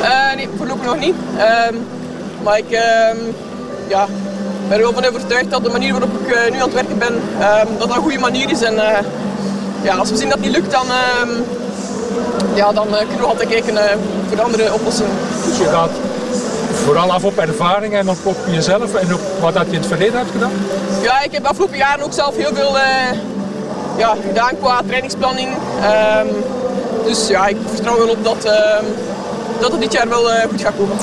Uh, 0.00 0.34
nee, 0.34 0.48
voorlopig 0.56 0.84
nog 0.84 0.98
niet. 0.98 1.14
Uh, 1.34 1.42
maar 2.44 2.58
ik, 2.58 2.70
uh, 2.70 4.00
ja, 4.62 4.68
ben 4.68 4.78
er 4.78 4.82
wel 4.82 4.92
van 4.92 5.04
overtuigd 5.04 5.50
dat 5.50 5.64
de 5.64 5.70
manier 5.70 5.90
waarop 5.92 6.10
ik 6.20 6.34
uh, 6.34 6.50
nu 6.50 6.56
aan 6.56 6.62
het 6.62 6.72
werken 6.72 6.98
ben, 6.98 7.22
uh, 7.38 7.56
dat 7.78 7.88
dat 7.88 7.96
een 7.96 8.02
goede 8.02 8.18
manier 8.18 8.50
is. 8.50 8.62
En 8.62 8.74
uh, 8.74 8.98
ja, 9.82 9.94
als 9.96 10.10
we 10.10 10.16
zien 10.16 10.28
dat 10.28 10.38
het 10.38 10.46
niet 10.46 10.56
lukt, 10.56 10.70
dan, 10.70 10.86
ehm, 10.86 11.30
ja, 12.54 12.72
dan 12.72 12.86
kunnen 12.88 13.18
we 13.18 13.26
altijd 13.26 13.48
kijken 13.48 13.74
voor 14.28 14.42
andere 14.42 14.72
oplossingen. 14.72 15.12
Dus 15.46 15.58
je 15.58 15.64
gaat 15.64 15.90
vooral 16.84 17.12
af 17.12 17.24
op 17.24 17.38
ervaring 17.38 17.94
en 17.94 18.08
op, 18.08 18.18
op 18.22 18.36
jezelf 18.50 18.94
en 18.94 19.14
op 19.14 19.20
wat 19.40 19.54
dat 19.54 19.66
je 19.66 19.72
in 19.72 19.78
het 19.78 19.86
verleden 19.86 20.18
hebt 20.18 20.30
gedaan? 20.30 20.52
Ja, 21.02 21.22
ik 21.22 21.32
heb 21.32 21.42
de 21.42 21.48
afgelopen 21.48 21.76
jaren 21.76 22.04
ook 22.04 22.12
zelf 22.12 22.36
heel 22.36 22.54
veel 22.54 22.76
ja, 23.96 24.16
gedaan 24.26 24.58
qua 24.58 24.80
trainingsplanning. 24.86 25.48
Ehm, 25.82 26.26
dus 27.04 27.28
ja, 27.28 27.46
ik 27.46 27.56
vertrouw 27.66 27.96
wel 27.96 28.08
op 28.08 28.24
dat, 28.24 28.44
ehm, 28.44 28.84
dat 29.60 29.72
het 29.72 29.80
dit 29.80 29.92
jaar 29.92 30.08
wel 30.08 30.24
goed 30.50 30.60
gaat 30.60 30.74
komen. 30.76 30.96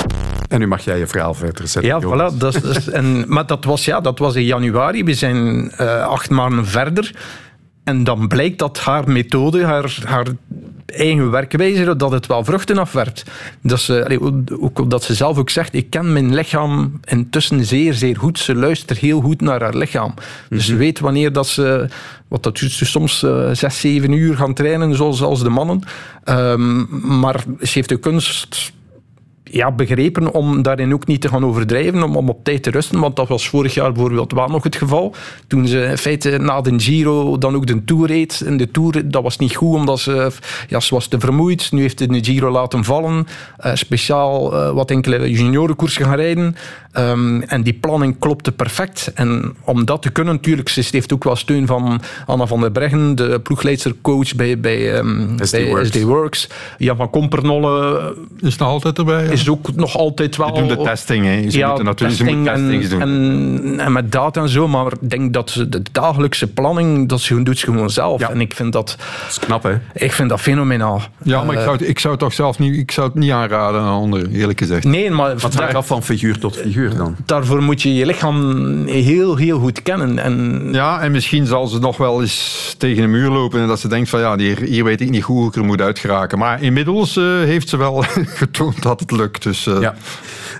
En 0.49 0.59
nu 0.59 0.67
mag 0.67 0.83
jij 0.83 0.99
je 0.99 1.07
verhaal 1.07 1.33
verder 1.33 1.67
zetten. 1.67 1.91
Ja, 1.91 2.01
voilà. 2.01 2.37
Dat 2.37 2.63
is, 2.63 2.89
en, 2.89 3.25
maar 3.27 3.45
dat 3.45 3.65
was, 3.65 3.85
ja, 3.85 4.01
dat 4.01 4.19
was 4.19 4.35
in 4.35 4.43
januari. 4.43 5.03
We 5.03 5.13
zijn 5.13 5.71
uh, 5.81 6.05
acht 6.05 6.29
maanden 6.29 6.65
verder. 6.65 7.15
En 7.83 8.03
dan 8.03 8.27
blijkt 8.27 8.59
dat 8.59 8.79
haar 8.79 9.11
methode, 9.11 9.65
haar, 9.65 9.97
haar 10.05 10.27
eigen 10.85 11.31
werkwijze, 11.31 11.95
dat 11.95 12.11
het 12.11 12.27
wel 12.27 12.43
vruchten 12.43 12.77
afwerpt. 12.77 13.23
Dat 13.61 13.79
ze, 13.79 14.19
ook 14.59 14.89
dat 14.89 15.03
ze 15.03 15.13
zelf 15.13 15.37
ook 15.37 15.49
zegt, 15.49 15.73
ik 15.73 15.89
ken 15.89 16.13
mijn 16.13 16.33
lichaam 16.33 16.99
intussen 17.03 17.65
zeer, 17.65 17.93
zeer 17.93 18.17
goed. 18.17 18.39
Ze 18.39 18.55
luistert 18.55 18.99
heel 18.99 19.21
goed 19.21 19.41
naar 19.41 19.61
haar 19.61 19.75
lichaam. 19.75 20.13
Dus 20.49 20.65
ze 20.65 20.71
mhm. 20.71 20.79
weet 20.79 20.99
wanneer 20.99 21.33
dat 21.33 21.47
ze, 21.47 21.87
wat 22.27 22.43
dat 22.43 22.57
duurt 22.57 22.71
soms 22.71 23.23
uh, 23.23 23.49
zes, 23.51 23.79
zeven 23.79 24.11
uur 24.11 24.35
gaan 24.35 24.53
trainen, 24.53 24.95
zoals 24.95 25.21
als 25.21 25.43
de 25.43 25.49
mannen. 25.49 25.83
Um, 26.25 26.87
maar 27.19 27.43
ze 27.61 27.71
heeft 27.71 27.89
de 27.89 27.99
kunst 27.99 28.71
ja, 29.51 29.71
begrepen 29.71 30.33
om 30.33 30.61
daarin 30.61 30.93
ook 30.93 31.07
niet 31.07 31.21
te 31.21 31.27
gaan 31.27 31.45
overdrijven, 31.45 32.03
om, 32.03 32.15
om 32.15 32.29
op 32.29 32.43
tijd 32.43 32.63
te 32.63 32.71
rusten. 32.71 32.99
Want 32.99 33.15
dat 33.15 33.27
was 33.27 33.49
vorig 33.49 33.73
jaar 33.73 33.91
bijvoorbeeld 33.91 34.31
wel 34.31 34.47
nog 34.47 34.63
het 34.63 34.75
geval. 34.75 35.15
Toen 35.47 35.67
ze 35.67 35.81
in 35.83 35.97
feite 35.97 36.37
na 36.37 36.61
de 36.61 36.79
Giro 36.79 37.37
dan 37.37 37.55
ook 37.55 37.67
de 37.67 37.83
Tour 37.83 38.07
reed. 38.07 38.41
En 38.45 38.57
de 38.57 38.71
Tour, 38.71 39.09
dat 39.09 39.23
was 39.23 39.37
niet 39.37 39.55
goed, 39.55 39.75
omdat 39.75 39.99
ze, 39.99 40.31
ja, 40.67 40.79
ze 40.79 40.93
was 40.93 41.07
te 41.07 41.19
vermoeid. 41.19 41.71
Nu 41.71 41.81
heeft 41.81 41.99
ze 41.99 42.07
de 42.07 42.23
Giro 42.23 42.51
laten 42.51 42.83
vallen. 42.83 43.27
Uh, 43.65 43.75
speciaal 43.75 44.53
uh, 44.53 44.71
wat 44.71 44.91
enkele 44.91 45.31
juniorenkoers 45.31 45.97
gaan 45.97 46.15
rijden. 46.15 46.55
Um, 46.97 47.41
en 47.41 47.63
die 47.63 47.73
planning 47.73 48.19
klopte 48.19 48.51
perfect. 48.51 49.11
En 49.13 49.55
om 49.63 49.85
dat 49.85 50.01
te 50.01 50.09
kunnen, 50.09 50.33
natuurlijk, 50.33 50.69
ze 50.69 50.87
heeft 50.91 51.13
ook 51.13 51.23
wel 51.23 51.35
steun 51.35 51.67
van 51.67 52.01
Anna 52.25 52.47
van 52.47 52.61
der 52.61 52.71
Breggen, 52.71 53.15
de 53.15 53.39
ploegleidstercoach 53.39 54.35
bij, 54.35 54.59
bij, 54.59 54.97
um, 54.97 55.37
SD, 55.41 55.51
bij 55.51 55.69
Works. 55.69 55.87
SD 55.87 56.01
Works. 56.01 56.49
Jan 56.77 56.95
van 56.95 57.09
Kompernolle 57.09 58.15
is 58.39 58.57
nog 58.57 58.67
altijd 58.67 58.97
erbij. 58.97 59.25
Ja. 59.25 59.31
Is 59.39 59.49
ook 59.49 59.75
nog 59.75 59.97
altijd 59.97 60.37
wel. 60.37 60.55
Ze 60.55 60.65
doen 60.65 60.67
de 60.67 60.83
testing, 60.83 61.25
hè. 61.25 61.49
Ze 61.49 61.57
ja, 61.57 61.67
moeten 61.67 61.85
natuurlijk 61.85 62.19
testing 62.19 62.45
ze 62.45 62.51
moeten 62.51 62.69
testings 62.69 62.91
en, 62.91 62.99
doen. 62.99 63.71
En, 63.71 63.85
en, 63.85 63.91
met 63.91 64.11
data 64.11 64.41
en 64.41 64.49
zo, 64.49 64.67
maar 64.67 64.85
ik 65.01 65.09
denk 65.09 65.33
dat 65.33 65.49
ze 65.49 65.69
de 65.69 65.81
dagelijkse 65.91 66.47
planning, 66.47 67.09
dat 67.09 67.21
ze 67.21 67.43
doet 67.43 67.57
ze 67.57 67.65
gewoon 67.65 67.89
zelf. 67.89 68.19
Ja. 68.19 68.29
En 68.29 68.41
ik 68.41 68.53
vind 68.55 68.73
dat... 68.73 68.87
Dat 68.97 69.29
is 69.29 69.39
knap, 69.39 69.63
hè? 69.63 69.77
Ik 69.93 70.11
vind 70.11 70.29
dat 70.29 70.41
fenomenaal. 70.41 71.01
Ja, 71.23 71.43
maar 71.43 71.55
uh, 71.55 71.61
ik, 71.61 71.67
zou, 71.67 71.85
ik 71.85 71.99
zou 71.99 72.13
het 72.13 72.23
toch 72.23 72.33
zelf 72.33 72.59
niet, 72.59 72.75
ik 72.75 72.91
zou 72.91 73.07
het 73.07 73.15
niet 73.15 73.31
aanraden 73.31 73.81
aan 73.81 74.01
anderen, 74.01 74.31
eerlijk 74.31 74.59
gezegd. 74.59 74.83
Nee, 74.83 75.11
maar... 75.11 75.37
Wat 75.37 75.73
af 75.73 75.87
van 75.87 76.03
figuur 76.03 76.39
tot 76.39 76.57
figuur 76.57 76.95
dan? 76.95 77.15
Daarvoor 77.25 77.63
moet 77.63 77.81
je 77.81 77.95
je 77.95 78.05
lichaam 78.05 78.85
heel, 78.85 79.35
heel 79.35 79.59
goed 79.59 79.81
kennen. 79.81 80.19
En... 80.19 80.67
Ja, 80.71 81.01
en 81.01 81.11
misschien 81.11 81.45
zal 81.45 81.67
ze 81.67 81.79
nog 81.79 81.97
wel 81.97 82.21
eens 82.21 82.75
tegen 82.77 83.03
een 83.03 83.11
muur 83.11 83.29
lopen 83.29 83.61
en 83.61 83.67
dat 83.67 83.79
ze 83.79 83.87
denkt 83.87 84.09
van 84.09 84.19
ja, 84.19 84.37
hier, 84.37 84.59
hier 84.61 84.83
weet 84.83 85.01
ik 85.01 85.09
niet 85.09 85.23
hoe 85.23 85.47
ik 85.47 85.55
er 85.55 85.65
moet 85.65 85.81
uitgeraken. 85.81 86.37
Maar 86.37 86.61
inmiddels 86.61 87.15
uh, 87.15 87.23
heeft 87.25 87.69
ze 87.69 87.77
wel 87.77 88.03
getoond 88.41 88.81
dat 88.81 88.99
het 88.99 89.11
lukt. 89.11 89.28
Dus, 89.37 89.65
uh... 89.65 89.81
ja. 89.81 89.95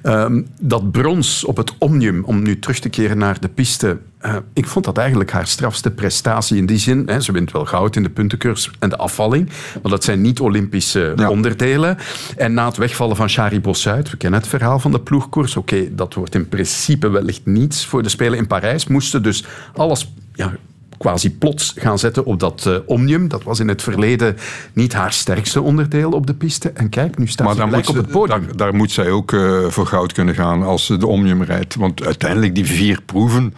Um, 0.04 0.48
dat 0.60 0.92
brons 0.92 1.44
op 1.44 1.58
het 1.58 1.74
Omnium, 1.78 2.24
om 2.24 2.42
nu 2.42 2.60
terug 2.60 2.80
te 2.80 2.90
keren 2.90 3.18
naar 3.18 3.40
de 3.40 3.50
piste, 3.50 3.98
uh, 4.22 4.36
ik 4.54 4.68
vond 4.68 4.86
dat 4.86 4.98
eigenlijk 4.98 5.32
haar 5.32 5.48
strafste 5.48 5.92
prestatie 5.92 6.58
in 6.58 6.66
die 6.66 6.78
zin. 6.78 7.04
Hè, 7.06 7.22
ze 7.22 7.32
wint 7.32 7.52
wel 7.52 7.66
goud 7.66 7.96
in 7.96 8.04
de 8.04 8.10
puntencurs 8.10 8.72
en 8.80 8.90
de 8.90 8.98
afvalling, 8.98 9.50
maar 9.82 9.92
dat 9.92 10.04
zijn 10.04 10.22
niet 10.22 10.40
Olympische 10.40 11.14
ja. 11.16 11.30
onderdelen. 11.30 11.98
En 12.38 12.54
na 12.54 12.66
het 12.66 12.78
wegvallen 12.78 13.16
van 13.16 13.30
Shari 13.30 13.62
Bossuit, 13.62 14.10
we 14.10 14.18
kennen 14.18 14.40
het 14.40 14.50
verhaal 14.50 14.80
van 14.80 14.92
de 14.92 15.00
ploegkoers, 15.00 15.56
oké, 15.56 15.76
okay, 15.76 15.92
dat 15.96 16.14
wordt 16.14 16.36
in 16.36 16.50
principe 16.50 17.10
wellicht 17.10 17.46
niets 17.46 17.86
voor 17.86 18.04
de 18.04 18.10
Spelen 18.10 18.38
in 18.38 18.48
Parijs, 18.48 18.88
moesten 18.88 19.24
dus 19.24 19.46
alles 19.74 20.14
ja, 20.34 20.54
quasi 21.00 21.38
plots 21.38 21.74
gaan 21.78 22.00
zetten 22.00 22.26
op 22.26 22.40
dat 22.40 22.66
uh, 22.68 22.76
Omnium. 22.86 23.28
Dat 23.28 23.44
was 23.44 23.60
in 23.60 23.68
het 23.68 23.82
verleden 23.82 24.38
niet 24.74 24.94
haar 24.94 25.14
sterkste 25.14 25.62
onderdeel 25.62 26.12
op 26.12 26.28
de 26.28 26.34
piste. 26.34 26.70
En 26.70 26.90
kijk, 26.90 27.18
nu 27.18 27.28
staat 27.28 27.48
maar 27.48 27.56
ze 27.56 27.62
gelijk 27.62 27.90
op 27.90 27.96
het 27.96 28.10
podium. 28.10 28.46
Daar, 28.46 28.56
daar, 28.56 28.76
moet 28.76 28.92
zij 28.92 29.12
ook 29.12 29.32
uh, 29.32 29.66
voor 29.68 29.86
goud 29.86 30.14
kunnen 30.14 30.36
gaan 30.36 30.64
als 30.64 30.86
ze 30.86 30.98
de 30.98 31.08
Omnium 31.08 31.44
rijdt. 31.44 31.76
Want 31.76 32.04
uiteindelijk 32.04 32.56
die 32.56 32.66
vier 32.66 33.02
proeven... 33.06 33.54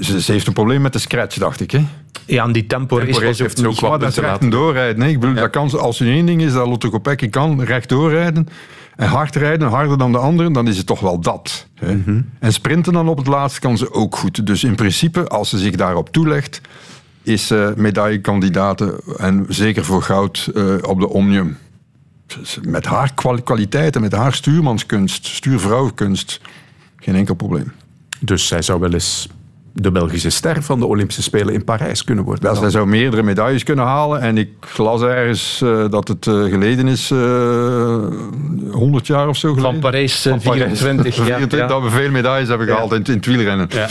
Ze, 0.00 0.20
ze 0.20 0.32
heeft 0.32 0.46
een 0.46 0.52
probleem 0.52 0.80
met 0.80 0.92
de 0.92 0.98
scratch, 0.98 1.36
dacht 1.36 1.60
ik. 1.60 1.70
Hè? 1.70 1.84
Ja, 2.26 2.44
en 2.44 2.52
die 2.52 2.66
tempo, 2.66 2.98
tempo 2.98 3.20
heeft, 3.20 3.58
ze 3.58 3.68
ook 3.68 3.80
wat 3.80 4.00
dat 4.00 4.16
recht 4.16 4.50
doorrijden. 4.50 5.08
Ik 5.08 5.20
bedoel, 5.20 5.34
ja. 5.34 5.40
dat 5.40 5.50
kan, 5.50 5.80
als 5.80 6.00
er 6.00 6.06
één 6.06 6.26
ding 6.26 6.42
is 6.42 6.52
dat 6.52 6.66
Lotte 6.66 6.88
Kopecky 6.88 7.28
kan, 7.28 7.62
recht 7.62 7.88
doorrijden 7.88 8.48
en 8.96 9.08
hard 9.08 9.36
rijden, 9.36 9.68
harder 9.68 9.98
dan 9.98 10.12
de 10.12 10.18
anderen, 10.18 10.52
dan 10.52 10.68
is 10.68 10.76
het 10.76 10.86
toch 10.86 11.00
wel 11.00 11.20
dat. 11.20 11.66
Hè? 11.74 11.94
Mm 11.94 12.02
-hmm. 12.04 12.30
En 12.38 12.52
sprinten 12.52 12.92
dan 12.92 13.08
op 13.08 13.18
het 13.18 13.26
laatst 13.26 13.58
kan 13.58 13.78
ze 13.78 13.92
ook 13.92 14.16
goed. 14.16 14.46
Dus 14.46 14.64
in 14.64 14.74
principe, 14.74 15.28
als 15.28 15.48
ze 15.48 15.58
zich 15.58 15.74
daarop 15.74 16.12
toelegt, 16.12 16.60
is 17.22 17.50
uh, 17.50 17.68
medaillekandidaten 17.76 19.00
en 19.16 19.46
zeker 19.48 19.84
voor 19.84 20.02
goud 20.02 20.50
uh, 20.54 20.74
op 20.82 21.00
de 21.00 21.08
Omnium. 21.08 21.58
Met 22.62 22.86
haar 22.86 23.12
kwaliteiten, 23.44 24.00
met 24.00 24.12
haar 24.12 24.34
stuurmanskunst, 24.34 25.26
stuurvrouwkunst, 25.26 26.40
geen 26.96 27.14
enkel 27.14 27.34
probleem. 27.34 27.72
Dus 28.20 28.46
zij 28.46 28.62
zou 28.62 28.80
wel 28.80 28.92
eens 28.92 29.28
de 29.82 29.90
Belgische 29.90 30.30
ster 30.30 30.62
van 30.62 30.78
de 30.78 30.86
Olympische 30.86 31.22
Spelen 31.22 31.54
in 31.54 31.64
Parijs 31.64 32.04
kunnen 32.04 32.24
worden. 32.24 32.44
Wel, 32.44 32.54
zij 32.54 32.70
zou 32.70 32.86
meerdere 32.86 33.22
medailles 33.22 33.62
kunnen 33.62 33.84
halen. 33.84 34.20
En 34.20 34.38
ik 34.38 34.48
las 34.76 35.02
ergens 35.02 35.60
uh, 35.64 35.90
dat 35.90 36.08
het 36.08 36.26
uh, 36.26 36.44
geleden 36.44 36.88
is, 36.88 37.10
uh, 37.10 37.96
100 38.70 39.06
jaar 39.06 39.28
of 39.28 39.36
zo 39.36 39.48
geleden. 39.48 39.70
Van 39.70 39.80
Parijs, 39.80 40.22
van 40.22 40.40
24 40.40 41.26
jaar. 41.26 41.40
Ja, 41.40 41.66
Dat 41.66 41.82
we 41.82 41.90
veel 41.90 42.10
medailles 42.10 42.48
hebben 42.48 42.66
gehaald 42.66 42.92
in, 42.92 43.04
in 43.04 43.12
het 43.12 43.26
wielrennen. 43.26 43.66
Ja. 43.70 43.88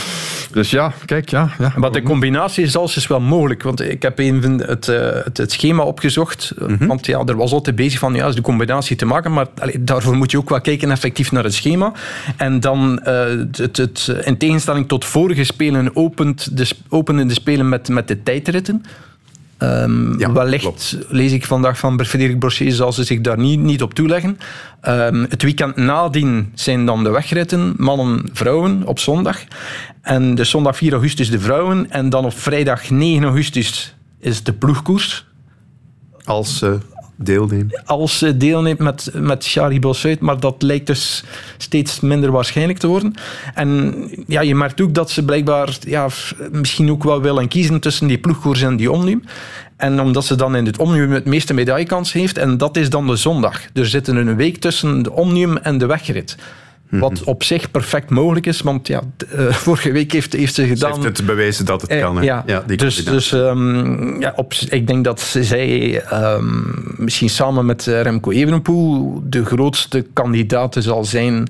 Dus 0.52 0.70
ja, 0.70 0.92
kijk, 1.04 1.28
ja. 1.28 1.50
ja. 1.58 1.72
Maar 1.76 1.92
de 1.92 2.02
combinatie 2.02 2.64
is 2.64 2.76
alles 2.76 2.96
is 2.96 3.06
wel 3.06 3.20
mogelijk. 3.20 3.62
Want 3.62 3.80
ik 3.80 4.02
heb 4.02 4.18
even 4.18 4.60
het, 4.66 4.86
het, 4.86 5.36
het 5.36 5.52
schema 5.52 5.82
opgezogt. 5.82 6.52
Mm 6.58 6.76
-hmm. 6.78 6.86
Want 6.86 7.06
ja, 7.06 7.22
er 7.24 7.36
was 7.36 7.52
altijd 7.52 7.76
bezig 7.76 7.98
van 7.98 8.14
ja, 8.14 8.26
is 8.26 8.34
de 8.34 8.40
combinatie 8.40 8.96
te 8.96 9.06
maken. 9.06 9.32
Maar 9.32 9.46
allee, 9.58 9.84
daarvoor 9.84 10.16
moet 10.16 10.30
je 10.30 10.38
ook 10.38 10.48
wel 10.48 10.60
kijken 10.60 10.90
effectief 10.90 11.32
naar 11.32 11.44
het 11.44 11.54
schema. 11.54 11.92
En 12.36 12.60
dan 12.60 13.00
het, 13.02 13.76
het, 13.76 14.16
in 14.24 14.36
tegenstelling 14.36 14.88
tot 14.88 15.04
vorige 15.04 15.44
spelen 15.44 15.77
opent 15.94 16.56
de, 16.56 16.68
openen 16.88 17.28
de 17.28 17.34
spelen 17.34 17.68
met, 17.68 17.88
met 17.88 18.08
de 18.08 18.22
tijdritten. 18.22 18.82
Um, 19.58 20.18
ja, 20.18 20.32
wellicht 20.32 20.62
klopt. 20.62 20.98
lees 21.08 21.32
ik 21.32 21.46
vandaag 21.46 21.78
van 21.78 22.04
Frederik 22.04 22.38
Brochet, 22.38 22.74
zal 22.74 22.92
ze 22.92 23.04
zich 23.04 23.20
daar 23.20 23.38
niet, 23.38 23.60
niet 23.60 23.82
op 23.82 23.94
toeleggen. 23.94 24.38
Um, 24.88 25.26
het 25.28 25.42
weekend 25.42 25.76
nadien 25.76 26.52
zijn 26.54 26.86
dan 26.86 27.04
de 27.04 27.10
wegritten, 27.10 27.74
mannen, 27.76 28.28
vrouwen 28.32 28.86
op 28.86 28.98
zondag. 28.98 29.44
En 30.02 30.34
de 30.34 30.44
zondag 30.44 30.76
4 30.76 30.92
augustus 30.92 31.30
de 31.30 31.40
vrouwen. 31.40 31.90
En 31.90 32.10
dan 32.10 32.24
op 32.24 32.38
vrijdag 32.38 32.90
9 32.90 33.24
augustus 33.24 33.94
is 34.20 34.42
de 34.42 34.52
ploegkoers. 34.52 35.26
Als 36.24 36.62
uh, 36.62 36.72
Als 37.84 38.18
ze 38.18 38.36
deelneemt 38.36 38.78
met, 38.78 39.10
met 39.14 39.44
Shari 39.44 39.80
Bossuit, 39.80 40.20
maar 40.20 40.40
dat 40.40 40.62
lijkt 40.62 40.86
dus 40.86 41.24
steeds 41.56 42.00
minder 42.00 42.30
waarschijnlijk 42.30 42.78
te 42.78 42.86
worden. 42.86 43.14
En 43.54 43.94
ja, 44.26 44.40
je 44.40 44.54
merkt 44.54 44.80
ook 44.80 44.94
dat 44.94 45.10
ze 45.10 45.24
blijkbaar 45.24 45.76
ja, 45.80 46.08
misschien 46.50 46.90
ook 46.90 47.04
wel 47.04 47.20
willen 47.20 47.48
kiezen 47.48 47.80
tussen 47.80 48.06
die 48.06 48.18
ploegkoers 48.18 48.62
en 48.62 48.76
die 48.76 48.90
omnium. 48.90 49.22
En 49.76 50.00
omdat 50.00 50.24
ze 50.24 50.34
dan 50.34 50.56
in 50.56 50.66
het 50.66 50.78
omnium 50.78 51.12
het 51.12 51.24
meeste 51.24 51.54
medaillekans 51.54 52.12
heeft, 52.12 52.38
en 52.38 52.56
dat 52.56 52.76
is 52.76 52.90
dan 52.90 53.06
de 53.06 53.16
zondag. 53.16 53.60
Er 53.72 53.86
zitten 53.86 54.16
een 54.16 54.36
week 54.36 54.56
tussen 54.56 55.02
de 55.02 55.12
omnium 55.12 55.56
en 55.56 55.78
de 55.78 55.86
wegrit. 55.86 56.36
Wat 56.90 57.24
op 57.24 57.42
zich 57.42 57.70
perfect 57.70 58.10
mogelijk 58.10 58.46
is, 58.46 58.60
want 58.60 58.86
ja, 58.86 59.02
uh, 59.34 59.52
vorige 59.66 59.92
week 59.92 60.12
heeft, 60.12 60.32
heeft 60.32 60.54
ze 60.54 60.66
gedaan... 60.66 60.94
Ze 60.94 61.00
heeft 61.00 61.16
het 61.16 61.26
bewezen 61.26 61.64
dat 61.64 61.80
het 61.80 62.00
kan. 62.00 62.16
Hè? 62.16 62.22
Ja, 62.22 62.42
ja 62.46 62.62
dus, 62.66 63.04
dus 63.04 63.32
um, 63.32 64.20
ja, 64.20 64.32
op, 64.36 64.54
ik 64.68 64.86
denk 64.86 65.04
dat 65.04 65.20
zij 65.20 66.02
um, 66.12 66.94
misschien 66.96 67.28
samen 67.30 67.66
met 67.66 67.84
Remco 67.84 68.30
Evenepoel 68.30 69.22
de 69.24 69.44
grootste 69.44 70.06
kandidaat 70.12 70.76
zal 70.78 71.04
zijn 71.04 71.48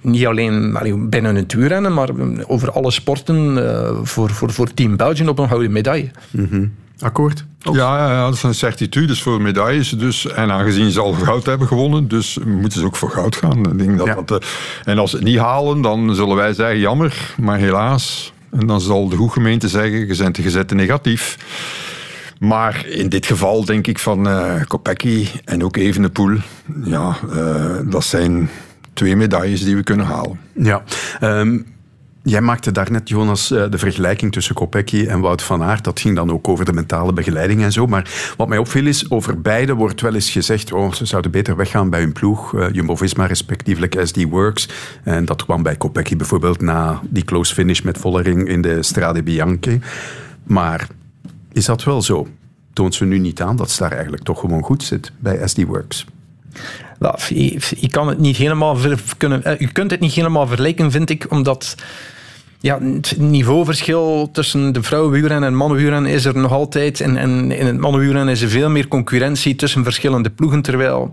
niet 0.00 0.26
alleen 0.26 0.76
allee, 0.76 0.96
binnen 0.96 1.34
het 1.34 1.52
wielrennen, 1.52 1.94
maar 1.94 2.08
over 2.46 2.70
alle 2.70 2.90
sporten 2.90 3.56
uh, 3.56 3.90
voor, 4.02 4.30
voor, 4.30 4.52
voor 4.52 4.74
Team 4.74 4.96
België 4.96 5.28
op 5.28 5.38
een 5.38 5.48
gouden 5.48 5.72
medaille. 5.72 6.10
Mm 6.30 6.46
-hmm. 6.50 6.72
Akkoord? 6.98 7.44
Ja, 7.58 7.72
ja, 7.72 8.12
ja, 8.12 8.28
dat 8.28 8.38
zijn 8.38 8.54
certitudes 8.54 9.22
voor 9.22 9.42
medailles. 9.42 9.90
Dus, 9.90 10.26
en 10.26 10.50
aangezien 10.50 10.90
ze 10.90 11.00
al 11.00 11.12
goud 11.12 11.46
hebben 11.46 11.66
gewonnen, 11.66 12.08
dus 12.08 12.38
moeten 12.44 12.80
ze 12.80 12.86
ook 12.86 12.96
voor 12.96 13.10
goud 13.10 13.36
gaan. 13.36 13.58
Ik 13.58 13.78
denk 13.78 13.98
dat 13.98 14.06
ja. 14.06 14.14
dat, 14.14 14.30
uh, 14.30 14.48
en 14.84 14.98
als 14.98 15.10
ze 15.10 15.16
het 15.16 15.24
niet 15.24 15.38
halen, 15.38 15.80
dan 15.80 16.14
zullen 16.14 16.36
wij 16.36 16.52
zeggen 16.52 16.78
jammer, 16.78 17.34
maar 17.40 17.58
helaas. 17.58 18.32
En 18.50 18.66
dan 18.66 18.80
zal 18.80 19.08
de 19.08 19.28
gemeente 19.28 19.68
zeggen, 19.68 20.06
je 20.06 20.16
bent 20.16 20.36
de 20.36 20.42
gezette 20.42 20.74
negatief. 20.74 21.38
Maar 22.38 22.86
in 22.86 23.08
dit 23.08 23.26
geval 23.26 23.64
denk 23.64 23.86
ik 23.86 23.98
van 23.98 24.28
uh, 24.28 24.62
Kopecky 24.66 25.26
en 25.44 25.64
ook 25.64 25.76
Evenepoel, 25.76 26.36
ja, 26.84 27.16
uh, 27.34 27.76
dat 27.84 28.04
zijn 28.04 28.50
twee 28.92 29.16
medailles 29.16 29.64
die 29.64 29.76
we 29.76 29.82
kunnen 29.82 30.06
halen. 30.06 30.38
Ja, 30.52 30.82
um, 31.20 31.66
Jij 32.26 32.40
maakte 32.40 32.72
daarnet, 32.72 33.08
Jonas, 33.08 33.48
de 33.48 33.78
vergelijking 33.78 34.32
tussen 34.32 34.54
Kopecky 34.54 35.06
en 35.06 35.20
Wout 35.20 35.42
van 35.42 35.62
Aert. 35.62 35.84
Dat 35.84 36.00
ging 36.00 36.16
dan 36.16 36.32
ook 36.32 36.48
over 36.48 36.64
de 36.64 36.72
mentale 36.72 37.12
begeleiding 37.12 37.62
en 37.62 37.72
zo. 37.72 37.86
Maar 37.86 38.32
wat 38.36 38.48
mij 38.48 38.58
opviel 38.58 38.86
is, 38.86 39.10
over 39.10 39.40
beide 39.40 39.74
wordt 39.74 40.00
wel 40.00 40.14
eens 40.14 40.30
gezegd 40.30 40.72
oh, 40.72 40.92
ze 40.92 41.04
zouden 41.04 41.30
beter 41.30 41.56
weggaan 41.56 41.90
bij 41.90 42.00
hun 42.00 42.12
ploeg. 42.12 42.52
Uh, 42.52 42.66
Jumbo-Visma, 42.72 43.26
respectievelijk 43.26 44.00
SD 44.02 44.22
Works. 44.22 44.68
En 45.02 45.24
dat 45.24 45.44
kwam 45.44 45.62
bij 45.62 45.76
Kopecky 45.76 46.16
bijvoorbeeld 46.16 46.60
na 46.60 47.00
die 47.08 47.24
close 47.24 47.54
finish 47.54 47.80
met 47.80 47.98
Vollering 47.98 48.48
in 48.48 48.62
de 48.62 48.82
Strade 48.82 49.22
Bianche. 49.22 49.78
Maar 50.44 50.86
is 51.52 51.64
dat 51.64 51.84
wel 51.84 52.02
zo? 52.02 52.26
Toont 52.72 52.94
ze 52.94 53.04
nu 53.04 53.18
niet 53.18 53.42
aan 53.42 53.56
dat 53.56 53.70
ze 53.70 53.82
daar 53.82 53.92
eigenlijk 53.92 54.22
toch 54.22 54.40
gewoon 54.40 54.62
goed 54.62 54.82
zit 54.82 55.12
bij 55.18 55.48
SD 55.48 55.62
Works? 55.62 56.06
Nou, 56.98 57.18
je, 57.28 57.88
kan 57.88 58.08
het 58.08 58.18
niet 58.18 58.36
helemaal 58.36 58.76
kunnen, 59.16 59.56
je 59.58 59.72
kunt 59.72 59.90
het 59.90 60.00
niet 60.00 60.12
helemaal 60.12 60.46
vergelijken, 60.46 60.90
vind 60.90 61.10
ik, 61.10 61.26
omdat 61.30 61.74
ja, 62.64 62.78
het 62.80 63.14
niveauverschil 63.18 64.28
tussen 64.32 64.72
de 64.72 64.82
vrouwenwielrennen 64.82 65.48
en 65.48 65.56
mannenwielrennen 65.56 66.10
is 66.10 66.24
er 66.24 66.36
nog 66.36 66.52
altijd. 66.52 67.00
En, 67.00 67.50
in 67.50 67.66
het 67.66 67.78
mannenwielrennen 67.78 68.34
is 68.34 68.42
er 68.42 68.48
veel 68.48 68.70
meer 68.70 68.88
concurrentie 68.88 69.54
tussen 69.54 69.84
verschillende 69.84 70.30
ploegen. 70.30 70.62
Terwijl 70.62 71.12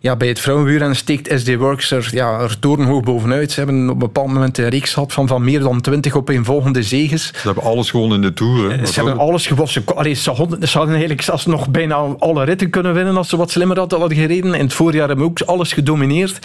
ja, 0.00 0.16
bij 0.16 0.28
het 0.28 0.40
vrouwenwielrennen 0.40 0.96
steekt 0.96 1.40
SD 1.40 1.54
Works 1.54 1.90
er, 1.90 2.08
ja, 2.10 2.40
er 2.40 2.58
torenhoog 2.58 3.02
bovenuit. 3.02 3.52
Ze 3.52 3.60
hebben 3.60 3.84
op 3.84 3.92
een 3.92 3.98
bepaald 3.98 4.26
moment 4.26 4.58
een 4.58 4.68
reeks 4.68 4.92
gehad 4.92 5.12
van, 5.12 5.28
van 5.28 5.44
meer 5.44 5.60
dan 5.60 5.80
twintig 5.80 6.14
op 6.14 6.28
een 6.28 6.44
volgende 6.44 6.82
zeges. 6.82 7.26
Ze 7.26 7.46
hebben 7.46 7.64
alles 7.64 7.90
gewonnen 7.90 8.16
in 8.16 8.22
de 8.22 8.32
Tour. 8.32 8.70
Hè? 8.70 8.86
Ze 8.86 8.94
hebben 8.94 9.18
alles 9.18 9.46
gewonnen. 9.46 9.72
Ze, 9.72 9.82
allee, 9.94 10.14
ze, 10.14 10.30
hadden, 10.30 10.68
ze 10.68 10.76
hadden 10.76 10.94
eigenlijk 10.94 11.24
zelfs 11.24 11.46
nog 11.46 11.68
bijna 11.68 11.94
alle 11.94 12.44
ritten 12.44 12.70
kunnen 12.70 12.94
winnen 12.94 13.16
als 13.16 13.28
ze 13.28 13.36
wat 13.36 13.50
slimmer 13.50 13.78
hadden, 13.78 13.98
hadden 13.98 14.18
gereden. 14.18 14.54
In 14.54 14.64
het 14.64 14.74
voorjaar 14.74 15.08
hebben 15.08 15.26
ook 15.26 15.40
alles 15.40 15.72
gedomineerd. 15.72 16.38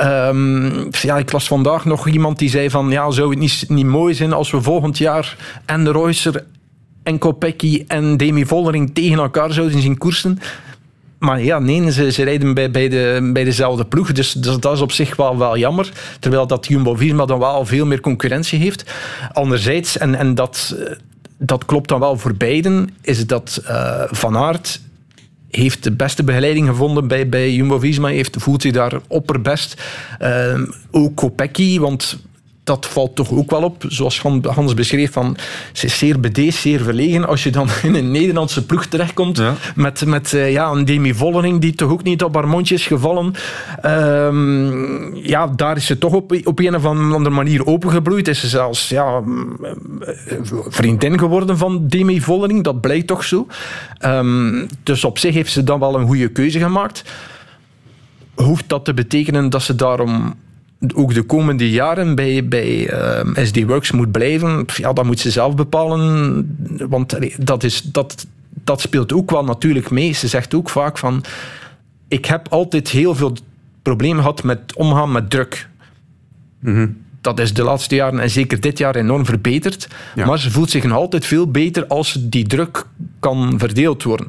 Um, 0.00 0.88
ja, 0.90 1.16
ik 1.16 1.32
las 1.32 1.46
vandaag 1.46 1.84
nog 1.84 2.08
iemand 2.08 2.38
die 2.38 2.50
zei 2.50 2.70
van 2.70 2.90
ja, 2.90 3.10
zou 3.10 3.30
het 3.30 3.38
niet, 3.38 3.64
niet 3.68 3.86
mooi 3.86 4.14
zijn 4.14 4.32
als 4.32 4.50
we 4.50 4.62
volgend 4.62 4.98
jaar 4.98 5.36
en 5.66 5.84
de 5.84 5.92
Reusser 5.92 6.44
en 7.02 7.18
Kopecky 7.18 7.84
en 7.86 8.16
Demi 8.16 8.46
Vollering 8.46 8.94
tegen 8.94 9.18
elkaar 9.18 9.52
zouden 9.52 9.80
zien 9.80 9.98
koersen. 9.98 10.38
Maar 11.24 11.42
ja, 11.42 11.58
nee, 11.58 11.92
ze, 11.92 12.12
ze 12.12 12.22
rijden 12.22 12.54
bij, 12.54 12.70
bij, 12.70 12.88
de, 12.88 13.30
bij 13.32 13.44
dezelfde 13.44 13.84
ploeg. 13.84 14.12
Dus, 14.12 14.32
dat 14.32 14.72
is 14.72 14.80
op 14.80 14.92
zich 14.92 15.16
wel, 15.16 15.38
wel 15.38 15.58
jammer. 15.58 15.92
Terwijl 16.20 16.46
dat 16.46 16.66
Jumbo-Visma 16.66 17.24
dan 17.24 17.38
wel 17.38 17.66
veel 17.66 17.86
meer 17.86 18.00
concurrentie 18.00 18.58
heeft. 18.58 18.92
Anderzijds, 19.32 19.98
en, 19.98 20.14
en 20.14 20.34
dat, 20.34 20.76
dat 21.38 21.64
klopt 21.64 21.88
dan 21.88 22.00
wel 22.00 22.18
voor 22.18 22.34
beiden, 22.34 22.96
is 23.02 23.26
dat 23.26 23.62
uh, 23.68 24.02
Van 24.10 24.36
Aert 24.36 24.80
heeft 25.50 25.82
de 25.82 25.92
beste 25.92 26.24
begeleiding 26.24 26.68
gevonden 26.68 27.08
bij, 27.08 27.28
bij 27.28 27.52
Jumbo-Visma. 27.52 28.08
Heeft, 28.08 28.36
voelt 28.38 28.62
zich 28.62 28.72
daar 28.72 29.00
opperbest. 29.06 29.82
Uh, 30.22 30.60
ook 30.90 31.14
Kopecky, 31.16 31.78
want 31.78 32.18
dat 32.64 32.86
valt 32.86 33.14
toch 33.16 33.30
ook 33.30 33.50
wel 33.50 33.62
op. 33.62 33.84
Zoals 33.88 34.22
Hans 34.42 34.74
beschreef, 34.74 35.12
van, 35.12 35.36
ze 35.72 35.86
is 35.86 35.98
zeer 35.98 36.20
bedeesd, 36.20 36.58
zeer 36.58 36.80
verlegen. 36.80 37.26
Als 37.26 37.42
je 37.42 37.50
dan 37.50 37.68
in 37.82 37.94
een 37.94 38.10
Nederlandse 38.10 38.66
ploeg 38.66 38.86
terechtkomt 38.86 39.36
ja. 39.36 39.54
met, 39.74 40.06
met 40.06 40.32
uh, 40.32 40.52
ja, 40.52 40.70
een 40.70 40.84
Demi 40.84 41.14
Vollering 41.14 41.60
die 41.60 41.74
toch 41.74 41.90
ook 41.90 42.02
niet 42.02 42.22
op 42.22 42.34
haar 42.34 42.48
mondje 42.48 42.74
is 42.74 42.86
gevallen. 42.86 43.34
Um, 43.84 45.16
ja, 45.16 45.46
daar 45.46 45.76
is 45.76 45.86
ze 45.86 45.98
toch 45.98 46.12
op, 46.12 46.40
op 46.44 46.58
een 46.58 46.74
of 46.74 46.84
andere 46.84 47.30
manier 47.30 47.66
opengebloeid. 47.66 48.28
Is 48.28 48.40
ze 48.40 48.48
zelfs 48.48 48.88
ja, 48.88 49.22
vriendin 50.68 51.18
geworden 51.18 51.58
van 51.58 51.88
Demi 51.88 52.20
Vollering. 52.20 52.64
Dat 52.64 52.80
blijkt 52.80 53.06
toch 53.06 53.24
zo. 53.24 53.46
Um, 54.04 54.68
dus 54.82 55.04
op 55.04 55.18
zich 55.18 55.34
heeft 55.34 55.52
ze 55.52 55.64
dan 55.64 55.80
wel 55.80 55.98
een 55.98 56.06
goede 56.06 56.28
keuze 56.28 56.58
gemaakt. 56.58 57.04
Hoeft 58.34 58.68
dat 58.68 58.84
te 58.84 58.94
betekenen 58.94 59.50
dat 59.50 59.62
ze 59.62 59.74
daarom 59.74 60.34
ook 60.94 61.14
de 61.14 61.22
komende 61.22 61.70
jaren 61.70 62.14
bij, 62.14 62.48
bij 62.48 62.92
uh, 62.92 63.44
SD 63.44 63.64
Works 63.64 63.90
moet 63.90 64.12
blijven, 64.12 64.64
ja, 64.76 64.92
dat 64.92 65.04
moet 65.04 65.20
ze 65.20 65.30
zelf 65.30 65.54
bepalen. 65.54 66.56
Want 66.88 67.18
dat, 67.46 67.62
is, 67.62 67.82
dat, 67.82 68.26
dat 68.64 68.80
speelt 68.80 69.12
ook 69.12 69.30
wel 69.30 69.44
natuurlijk 69.44 69.90
mee. 69.90 70.12
Ze 70.12 70.28
zegt 70.28 70.54
ook 70.54 70.70
vaak 70.70 70.98
van... 70.98 71.24
Ik 72.08 72.24
heb 72.24 72.48
altijd 72.48 72.88
heel 72.88 73.14
veel 73.14 73.36
problemen 73.82 74.22
gehad 74.22 74.42
met 74.42 74.74
omgaan 74.76 75.12
met 75.12 75.30
druk. 75.30 75.68
Mm-hmm. 76.60 76.96
Dat 77.20 77.38
is 77.38 77.54
de 77.54 77.62
laatste 77.62 77.94
jaren 77.94 78.20
en 78.20 78.30
zeker 78.30 78.60
dit 78.60 78.78
jaar 78.78 78.96
enorm 78.96 79.24
verbeterd. 79.24 79.88
Ja. 80.14 80.26
Maar 80.26 80.38
ze 80.38 80.50
voelt 80.50 80.70
zich 80.70 80.84
nog 80.84 80.96
altijd 80.96 81.26
veel 81.26 81.50
beter 81.50 81.86
als 81.86 82.16
die 82.20 82.46
druk 82.46 82.86
kan 83.20 83.58
verdeeld 83.58 84.02
worden. 84.02 84.28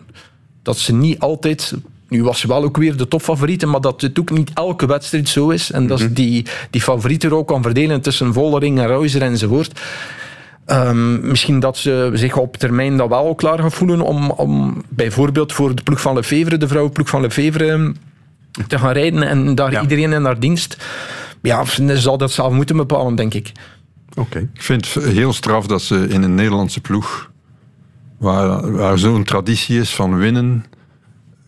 Dat 0.61 0.77
ze 0.77 0.93
niet 0.93 1.19
altijd 1.19 1.73
nu 2.09 2.23
was 2.23 2.39
ze 2.39 2.47
wel 2.47 2.63
ook 2.63 2.77
weer 2.77 2.97
de 2.97 3.07
topfavoriete, 3.07 3.65
maar 3.65 3.81
dat 3.81 4.01
het 4.01 4.19
ook 4.19 4.31
niet 4.31 4.51
elke 4.53 4.85
wedstrijd 4.85 5.29
zo 5.29 5.49
is. 5.49 5.71
En 5.71 5.87
dat 5.87 5.99
mm 5.99 6.05
-hmm. 6.05 6.13
die, 6.13 6.45
die 6.69 6.81
favorieten 6.81 7.33
ook 7.33 7.47
kan 7.47 7.61
verdelen 7.61 8.01
tussen 8.01 8.33
Vollering 8.33 8.79
en 8.79 8.87
Reuser 8.87 9.21
enzovoort. 9.21 9.79
Um, 10.67 11.27
misschien 11.27 11.59
dat 11.59 11.77
ze 11.77 12.11
zich 12.13 12.37
op 12.37 12.57
termijn 12.57 12.97
dat 12.97 13.09
wel 13.09 13.35
klaar 13.35 13.59
gaan 13.59 13.71
voelen 13.71 14.01
om, 14.01 14.29
om 14.29 14.83
bijvoorbeeld 14.89 15.53
voor 15.53 15.75
de 15.75 15.83
ploeg 15.83 16.01
van 16.01 16.15
Lefevre, 16.15 16.57
de 16.57 16.67
vrouwenploeg 16.67 17.09
van 17.09 17.21
Lefevre, 17.21 17.93
te 18.67 18.79
gaan 18.79 18.91
rijden 18.91 19.23
en 19.23 19.55
daar 19.55 19.71
ja. 19.71 19.81
iedereen 19.81 20.13
in 20.13 20.25
haar 20.25 20.39
dienst. 20.39 20.77
Ja, 21.41 21.65
ze 21.65 21.97
zal 21.99 22.17
dat 22.17 22.31
zelf 22.31 22.53
moeten 22.53 22.77
bepalen, 22.77 23.15
denk 23.15 23.33
ik. 23.33 23.51
Oké. 24.09 24.19
Okay. 24.19 24.49
Ik 24.53 24.61
vind 24.61 24.93
het 24.93 25.03
heel 25.03 25.33
straf 25.33 25.67
dat 25.67 25.81
ze 25.81 26.07
in 26.07 26.23
een 26.23 26.35
Nederlandse 26.35 26.81
ploeg, 26.81 27.31
waar, 28.17 28.71
waar 28.71 28.97
zo'n 28.97 29.23
traditie 29.23 29.79
is 29.79 29.95
van 29.95 30.17
winnen, 30.17 30.65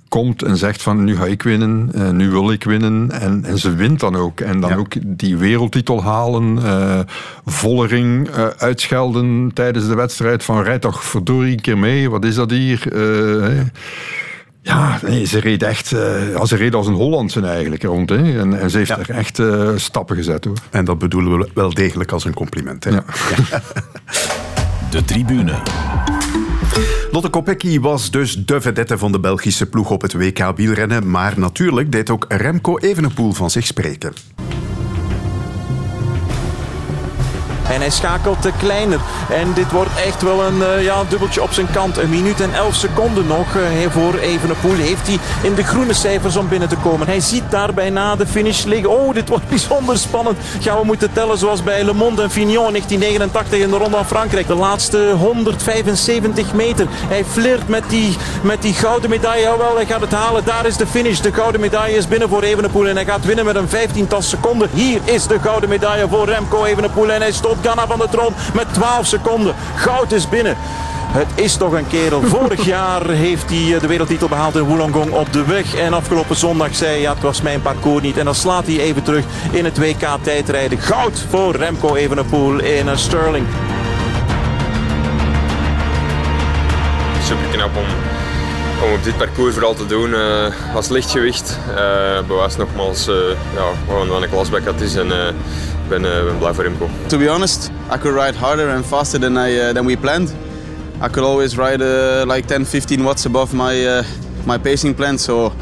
komt 0.10 0.44
en 0.44 0.58
zegt 0.58 0.82
van 0.82 1.04
nu 1.04 1.16
ga 1.16 1.26
ik 1.26 1.44
winnen, 1.44 1.92
uh, 1.96 2.10
nu 2.10 2.30
wil 2.30 2.52
ik 2.52 2.64
winnen. 2.64 3.12
En, 3.12 3.46
en 3.46 3.58
ze 3.58 3.76
wint 3.76 4.00
dan 4.00 4.16
ook. 4.16 4.40
En 4.40 4.60
dan 4.60 4.74
ook 4.74 4.94
die 5.18 5.38
wereldtitel 5.38 6.04
halen, 6.04 6.58
uh, 6.58 7.00
Vollering 7.46 8.30
uh, 8.30 8.48
uitschelden 8.58 9.52
tijdens 9.54 9.88
de 9.88 9.96
wedstrijd 9.96 10.44
van 10.44 10.64
rijd 10.64 10.82
toch 10.82 11.04
verdorie 11.04 11.52
een 11.52 11.62
keer 11.62 11.78
mee, 11.78 12.10
wat 12.10 12.26
is 12.26 12.36
dat 12.36 12.52
hier? 12.52 12.96
ja, 14.68 15.00
nee, 15.02 15.26
ze 15.26 15.40
reed 15.40 15.64
echt 15.64 15.92
uh, 15.92 16.44
ze 16.44 16.56
reed 16.56 16.76
als 16.76 16.88
een 16.88 16.94
Hollandse 16.94 17.42
eigenlijk 17.42 17.84
rond. 17.84 18.10
Hè. 18.10 18.40
En, 18.40 18.60
en 18.60 18.70
ze 18.70 18.78
heeft 18.78 18.90
er 18.90 19.10
echt 19.10 19.40
uh, 19.40 19.70
stappen 19.76 20.16
gezet. 20.16 20.46
Hoor. 20.46 20.58
En 20.70 20.86
dat 20.86 21.00
bedoelen 21.00 21.38
we 21.38 21.50
wel 21.54 21.74
degelijk 21.74 22.12
als 22.12 22.26
een 22.26 22.34
compliment. 22.34 22.84
Hè? 22.84 22.90
Ja. 22.90 23.04
De 24.90 25.06
tribune. 25.06 25.54
Lotte 27.12 27.30
Kopecky 27.30 27.80
was 27.80 28.12
dus 28.12 28.46
de 28.46 28.62
vedette 28.62 28.98
van 28.98 29.12
de 29.12 29.20
Belgische 29.20 29.66
ploeg 29.66 29.92
op 29.92 30.02
het 30.02 30.14
WK 30.14 30.52
wielrennen. 30.56 31.10
Maar 31.10 31.40
natuurlijk 31.40 31.92
deed 31.92 32.10
ook 32.10 32.26
Remco 32.28 32.78
Evenepoel 32.78 33.32
van 33.32 33.50
zich 33.50 33.66
spreken. 33.66 34.14
En 37.70 37.80
hij 37.80 37.90
schakelt 37.90 38.42
te 38.42 38.52
kleiner. 38.58 39.00
En 39.30 39.54
dit 39.54 39.72
wordt 39.72 39.92
echt 40.06 40.22
wel 40.22 40.44
een 40.44 40.58
uh, 40.58 40.84
ja, 40.84 41.04
dubbeltje 41.10 41.42
op 41.42 41.52
zijn 41.52 41.72
kant. 41.72 41.98
Een 41.98 42.10
minuut 42.10 42.42
en 42.42 42.54
elf 42.54 42.76
seconden 42.76 43.28
nog 43.28 43.56
uh, 43.56 43.64
voor 43.90 44.18
Evenepoel. 44.18 44.76
Heeft 44.76 45.08
hij 45.08 45.18
in 45.42 45.56
de 45.56 45.64
groene 45.64 45.94
cijfers 45.94 46.36
om 46.36 46.48
binnen 46.48 46.70
te 46.70 46.76
komen. 46.76 47.08
Hij 47.08 47.20
ziet 47.20 47.44
daarbij 47.50 47.90
na 47.90 48.16
de 48.16 48.28
finish 48.28 48.64
liggen. 48.64 48.90
Oh, 48.90 49.14
dit 49.14 49.30
wordt 49.30 49.50
bijzonder 49.56 49.98
spannend. 49.98 50.38
Gaan 50.60 50.80
we 50.80 50.86
moeten 50.86 51.14
tellen 51.14 51.38
zoals 51.38 51.64
bij 51.64 51.84
Le 51.84 51.94
Monde 51.94 52.22
en 52.22 52.32
Fignon 52.32 52.72
1989 52.72 53.60
in 53.60 53.70
de 53.70 53.78
Ronde 53.78 53.96
van 53.96 54.06
Frankrijk. 54.06 54.48
De 54.48 54.56
laatste 54.56 55.14
175 55.18 56.54
meter. 56.54 56.88
Hij 56.90 57.26
flirt 57.26 57.68
met 57.68 57.84
die, 57.88 58.18
met 58.42 58.62
die 58.62 58.74
gouden 58.74 59.10
medaille. 59.10 59.42
Jawel, 59.42 59.76
hij 59.76 59.86
gaat 59.86 60.02
het 60.02 60.12
halen. 60.12 60.46
Daar 60.46 60.66
is 60.66 60.78
de 60.78 60.88
finish. 60.88 61.20
De 61.20 61.34
gouden 61.34 61.62
medaille 61.62 61.98
is 61.98 62.08
binnen 62.08 62.30
voor 62.30 62.44
Evenepoel. 62.44 62.88
En 62.88 62.96
hij 62.96 63.06
gaat 63.06 63.26
winnen 63.26 63.46
met 63.46 63.56
een 63.56 63.70
vijftiental 63.70 64.22
seconden. 64.22 64.70
Hier 64.74 65.00
is 65.04 65.28
de 65.28 65.40
gouden 65.40 65.70
medaille 65.70 66.08
voor 66.08 66.26
Remco 66.26 66.64
Evenepoel. 66.64 67.12
En 67.12 67.22
hij 67.22 67.32
Ghana 67.62 67.88
van 67.88 68.00
de 68.00 68.08
troon 68.12 68.34
met 68.54 68.74
12 68.74 69.06
seconden. 69.06 69.56
Goud 69.76 70.12
is 70.12 70.30
binnen. 70.30 70.58
Het 71.08 71.28
is 71.36 71.56
toch 71.56 71.72
een 71.72 71.88
kerel. 71.88 72.22
Vorig 72.38 72.66
jaar 72.66 73.10
heeft 73.10 73.50
hij 73.50 73.74
eh, 73.76 73.82
de 73.82 73.88
wereldtitel 73.88 74.28
behaald 74.28 74.56
in 74.56 74.62
Wollongong 74.62 75.12
op 75.12 75.34
de 75.34 75.46
weg. 75.46 75.76
En 75.76 75.94
afgelopen 75.94 76.36
zondag 76.36 76.76
zei 76.76 76.92
hij, 76.92 77.02
ja, 77.02 77.14
het 77.14 77.22
was 77.22 77.42
mijn 77.42 77.62
parcours 77.62 78.04
niet. 78.04 78.18
En 78.18 78.26
dan 78.26 78.36
slaat 78.36 78.66
hij 78.66 78.80
even 78.80 79.04
terug 79.04 79.26
in 79.52 79.66
het 79.66 79.78
WK 79.78 80.08
tijdrijden. 80.22 80.80
Goud 80.80 81.26
voor 81.30 81.56
Remco 81.56 81.96
Evenepoel 81.96 82.60
in 82.60 82.88
een 82.88 82.98
Sterling. 82.98 83.46
Super 87.24 87.48
knap 87.52 87.76
om, 87.76 87.86
om 88.84 88.94
op 88.94 89.04
dit 89.04 89.18
parcours 89.18 89.54
vooral 89.54 89.74
te 89.74 89.86
doen 89.86 90.10
uh, 90.10 90.76
als 90.76 90.88
lichtgewicht. 90.88 91.60
Uh, 91.70 91.76
bewijst 92.28 92.58
nogmaals 92.58 93.08
uh, 93.08 93.16
ja, 93.56 93.64
gewoon 93.88 94.08
wat 94.08 94.22
een 94.22 94.30
klasbek 94.30 94.64
is. 94.80 94.96
En, 94.96 95.12
ben, 95.88 96.06
uh, 96.06 96.24
ben 96.24 96.38
blij 96.38 96.54
voor 96.54 96.64
Remco. 96.64 96.90
To 97.08 97.18
be 97.18 97.30
honest, 97.30 97.70
I 97.92 97.98
could 97.98 98.14
ride 98.14 98.38
harder 98.38 98.70
and 98.70 98.86
faster 98.86 99.20
than, 99.20 99.38
I, 99.38 99.60
uh, 99.60 99.74
than 99.74 99.86
we 99.86 99.98
planned. 99.98 100.34
I 101.02 101.10
could 101.10 101.24
always 101.24 101.56
ride 101.56 101.82
uh, 101.82 102.26
like 102.26 102.48
10, 102.48 102.66
15 102.66 103.04
watts 103.04 103.26
above 103.26 103.54
my, 103.54 103.86
uh, 103.86 104.04
my 104.46 104.58
pacing 104.58 104.96
plan. 104.96 105.18
So 105.18 105.54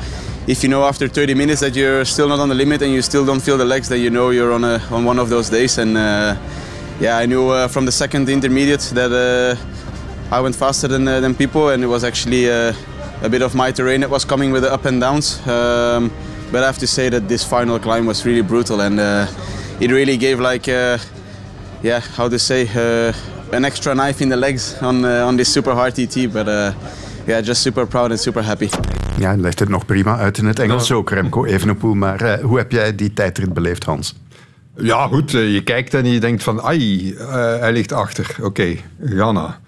if 0.47 0.63
you 0.63 0.69
know 0.69 0.83
after 0.85 1.07
30 1.07 1.33
minutes 1.33 1.59
that 1.59 1.75
you're 1.75 2.05
still 2.05 2.27
not 2.27 2.39
on 2.39 2.49
the 2.49 2.55
limit 2.55 2.81
and 2.81 2.91
you 2.91 3.01
still 3.01 3.25
don't 3.25 3.41
feel 3.41 3.57
the 3.57 3.65
legs, 3.65 3.89
then 3.89 3.99
you 3.99 4.09
know 4.09 4.29
you're 4.29 4.53
on, 4.53 4.63
a, 4.63 4.81
on 4.91 5.05
one 5.05 5.19
of 5.19 5.29
those 5.29 5.49
days. 5.49 5.77
And 5.77 5.97
uh, 5.97 6.35
yeah, 6.99 7.17
I 7.17 7.25
knew 7.25 7.49
uh, 7.49 7.67
from 7.67 7.85
the 7.85 7.91
second 7.91 8.29
intermediate 8.29 8.91
that 8.93 9.57
I 10.31 10.39
went 10.39 10.55
faster 10.55 10.87
than, 10.87 11.05
than 11.05 11.35
people 11.35 11.69
and 11.69 11.83
it 11.83 11.87
was 11.87 12.03
actually 12.03 12.47
a 12.47 12.73
bit 13.29 13.41
of 13.41 13.55
my 13.55 13.71
terrain 13.71 14.01
that 14.01 14.09
was 14.09 14.25
coming 14.25 14.51
with 14.51 14.63
the 14.63 14.73
up 14.73 14.85
and 14.85 15.01
downs. 15.01 15.45
Um, 15.47 16.11
but 16.51 16.63
I 16.63 16.65
have 16.65 16.77
to 16.79 16.87
say 16.87 17.09
that 17.09 17.27
this 17.27 17.43
final 17.43 17.79
climb 17.79 18.05
was 18.05 18.25
really 18.25 18.41
brutal 18.41 18.81
and 18.81 18.99
it 19.79 19.91
really 19.91 20.17
gave 20.17 20.39
like, 20.39 20.71
uh, 20.71 20.97
yeah, 21.81 22.01
how 22.17 22.29
to 22.29 22.37
say, 22.37 22.67
uh, 22.75 23.13
an 23.51 23.65
extra 23.65 23.93
knife 23.93 24.23
in 24.23 24.29
the 24.29 24.35
legs 24.35 24.75
on 24.81 25.05
uh, 25.05 25.27
on 25.27 25.37
this 25.37 25.51
super 25.51 25.73
hard 25.73 25.93
TT. 25.93 26.31
But 26.31 26.47
uh, 26.47 26.71
yeah, 27.27 27.41
just 27.41 27.61
super 27.61 27.87
proud 27.87 28.11
and 28.11 28.19
super 28.19 28.43
happy. 28.43 28.69
Ja, 29.17 29.35
legt 29.35 29.59
het 29.59 29.69
nog 29.69 29.85
prima 29.85 30.17
uit 30.17 30.37
in 30.37 30.45
het 30.45 30.59
Engels 30.59 30.91
ook, 30.91 31.09
Remco 31.09 31.45
Evenepoel. 31.45 31.93
Maar 31.93 32.21
uh, 32.21 32.33
hoe 32.33 32.57
heb 32.57 32.71
jij 32.71 32.95
die 32.95 33.13
tijdrit 33.13 33.53
beleefd, 33.53 33.83
Hans? 33.83 34.15
Ja, 34.77 35.07
goed. 35.07 35.31
Je 35.31 35.61
kijkt 35.63 35.93
en 35.93 36.05
je 36.05 36.19
denkt 36.19 36.43
van, 36.43 36.61
ai, 36.61 37.13
hij 37.59 37.71
ligt 37.71 37.91
achter. 37.91 38.35
Oké, 38.37 38.45
okay, 38.45 38.83
Ghana. 39.05 39.59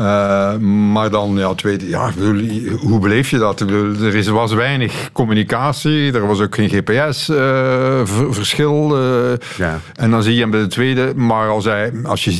Uh, 0.00 0.56
maar 0.92 1.10
dan, 1.10 1.36
ja, 1.36 1.54
tweede, 1.54 1.88
ja, 1.88 2.12
hoe 2.80 2.98
beleef 2.98 3.30
je 3.30 3.38
dat? 3.38 3.60
Er 3.60 4.14
is, 4.14 4.28
was 4.28 4.52
weinig 4.52 5.12
communicatie, 5.12 6.12
er 6.12 6.26
was 6.26 6.40
ook 6.40 6.54
geen 6.54 6.68
GPS-verschil. 6.68 8.96
Uh, 8.96 9.30
uh, 9.30 9.36
ja. 9.56 9.80
En 9.94 10.10
dan 10.10 10.22
zie 10.22 10.34
je 10.34 10.40
hem 10.40 10.50
bij 10.50 10.60
de 10.60 10.66
tweede, 10.66 11.12
maar 11.16 11.48
als, 11.48 11.64
hij, 11.64 11.92
als 12.02 12.24
je 12.24 12.30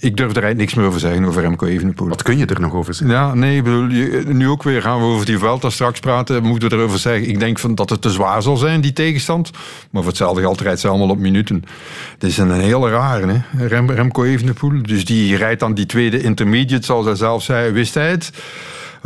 ik 0.00 0.16
durf 0.16 0.30
er 0.30 0.42
eigenlijk 0.42 0.56
niks 0.56 0.74
meer 0.74 0.86
over 0.86 1.00
zeggen, 1.00 1.24
over 1.24 1.42
Remco 1.42 1.66
Evenepoel. 1.66 2.08
Wat 2.08 2.22
kun 2.22 2.38
je 2.38 2.46
er 2.46 2.60
nog 2.60 2.74
over 2.74 2.94
zeggen? 2.94 3.16
Ja, 3.16 3.34
nee, 3.34 3.62
bedoel, 3.62 3.86
nu 4.26 4.48
ook 4.48 4.62
weer 4.62 4.82
gaan 4.82 4.98
we 4.98 5.04
over 5.04 5.26
die 5.26 5.38
Vuelta 5.38 5.70
straks 5.70 6.00
praten. 6.00 6.42
Moeten 6.42 6.68
we 6.68 6.76
erover 6.76 6.98
zeggen. 6.98 7.28
Ik 7.28 7.40
denk 7.40 7.58
van 7.58 7.74
dat 7.74 7.90
het 7.90 8.02
te 8.02 8.10
zwaar 8.10 8.42
zal 8.42 8.56
zijn, 8.56 8.80
die 8.80 8.92
tegenstand. 8.92 9.50
Maar 9.90 10.02
voor 10.02 10.10
hetzelfde 10.10 10.40
geld 10.40 10.60
rijdt 10.60 10.80
ze 10.80 10.88
allemaal 10.88 11.08
op 11.08 11.18
minuten. 11.18 11.64
Het 12.12 12.22
is 12.22 12.38
een 12.38 12.50
hele 12.50 12.90
rare, 12.90 13.26
hè? 13.26 13.66
Rem, 13.66 13.90
Remco 13.90 14.24
Evenepoel. 14.24 14.82
Dus 14.82 15.04
die 15.04 15.36
rijdt 15.36 15.60
dan 15.60 15.74
die 15.74 15.86
tweede 15.86 16.22
intermediate, 16.22 16.84
zoals 16.84 17.06
hij 17.06 17.14
zelf 17.14 17.42
zei, 17.42 17.72
wist 17.72 17.94
hij 17.94 18.10
het. 18.10 18.30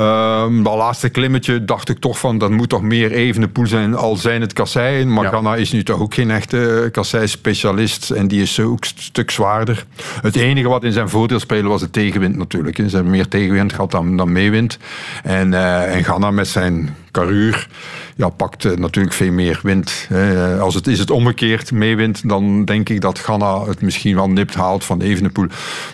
Um, 0.00 0.62
dat 0.62 0.76
laatste 0.76 1.08
klimmetje 1.08 1.64
dacht 1.64 1.88
ik 1.88 1.98
toch 1.98 2.18
van, 2.18 2.38
dat 2.38 2.50
moet 2.50 2.68
toch 2.68 2.82
meer 2.82 3.12
even 3.12 3.52
poel 3.52 3.66
zijn, 3.66 3.94
al 3.94 4.16
zijn 4.16 4.40
het 4.40 4.52
kasseien. 4.52 5.12
Maar 5.12 5.28
Ganna 5.28 5.56
is 5.56 5.72
nu 5.72 5.82
toch 5.82 6.00
ook 6.00 6.14
geen 6.14 6.30
echte 6.30 6.88
kassei-specialist 6.92 8.10
en 8.10 8.28
die 8.28 8.42
is 8.42 8.60
ook 8.60 8.80
een 8.80 8.90
stuk 8.94 9.30
zwaarder. 9.30 9.86
Het 10.22 10.36
enige 10.36 10.68
wat 10.68 10.84
in 10.84 10.92
zijn 10.92 11.08
voordeel 11.08 11.38
speelde 11.40 11.68
was 11.68 11.80
de 11.80 11.90
tegenwind 11.90 12.36
natuurlijk. 12.36 12.76
Ze 12.76 12.94
hebben 12.94 13.10
meer 13.10 13.28
tegenwind 13.28 13.72
gehad 13.72 13.90
dan, 13.90 14.16
dan 14.16 14.32
meewind. 14.32 14.78
En, 15.22 15.52
uh, 15.52 15.94
en 15.94 16.04
Ganna 16.04 16.30
met 16.30 16.48
zijn 16.48 16.96
karuur 17.14 17.68
ja, 18.16 18.28
pakt 18.28 18.64
uh, 18.64 18.76
natuurlijk 18.76 19.14
veel 19.14 19.32
meer 19.32 19.60
wind. 19.62 20.06
Hè. 20.08 20.58
Als 20.58 20.74
het 20.74 20.86
is 20.86 20.98
het 20.98 21.10
omgekeerd 21.10 21.72
meewind, 21.72 22.28
dan 22.28 22.64
denk 22.64 22.88
ik 22.88 23.00
dat 23.00 23.18
Ganna 23.18 23.64
het 23.66 23.80
misschien 23.80 24.14
wel 24.14 24.28
nipt 24.30 24.54
haalt 24.54 24.84
van 24.84 25.00
Evenepoel. 25.00 25.46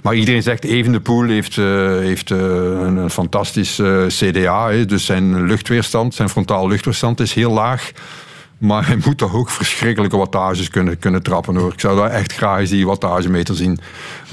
Maar 0.02 0.14
iedereen 0.14 0.42
zegt 0.42 0.64
Evenepoel 0.64 1.24
heeft, 1.24 1.56
uh, 1.56 1.98
heeft 1.98 2.30
een, 2.30 3.10
fantastisch 3.10 3.80
CDA. 4.06 4.70
Dus 4.86 5.04
zijn 5.04 5.46
luchtweerstand, 5.46 6.14
zijn 6.14 6.28
frontaal 6.28 6.68
luchtweerstand 6.68 7.20
is 7.20 7.34
heel 7.34 7.52
laag. 7.52 7.92
Maar 8.60 8.86
hij 8.86 8.96
moet 9.04 9.18
toch 9.18 9.34
ook 9.34 9.50
verschrikkelijke 9.50 10.16
wattages 10.16 10.68
kunnen, 10.68 10.98
kunnen 10.98 11.22
trappen 11.22 11.56
hoor. 11.56 11.72
Ik 11.72 11.80
zou 11.80 11.96
daar 11.96 12.10
echt 12.10 12.32
graag 12.32 12.58
eens 12.58 12.70
die 12.70 12.86
wattagemeter 12.86 13.54
zien 13.54 13.78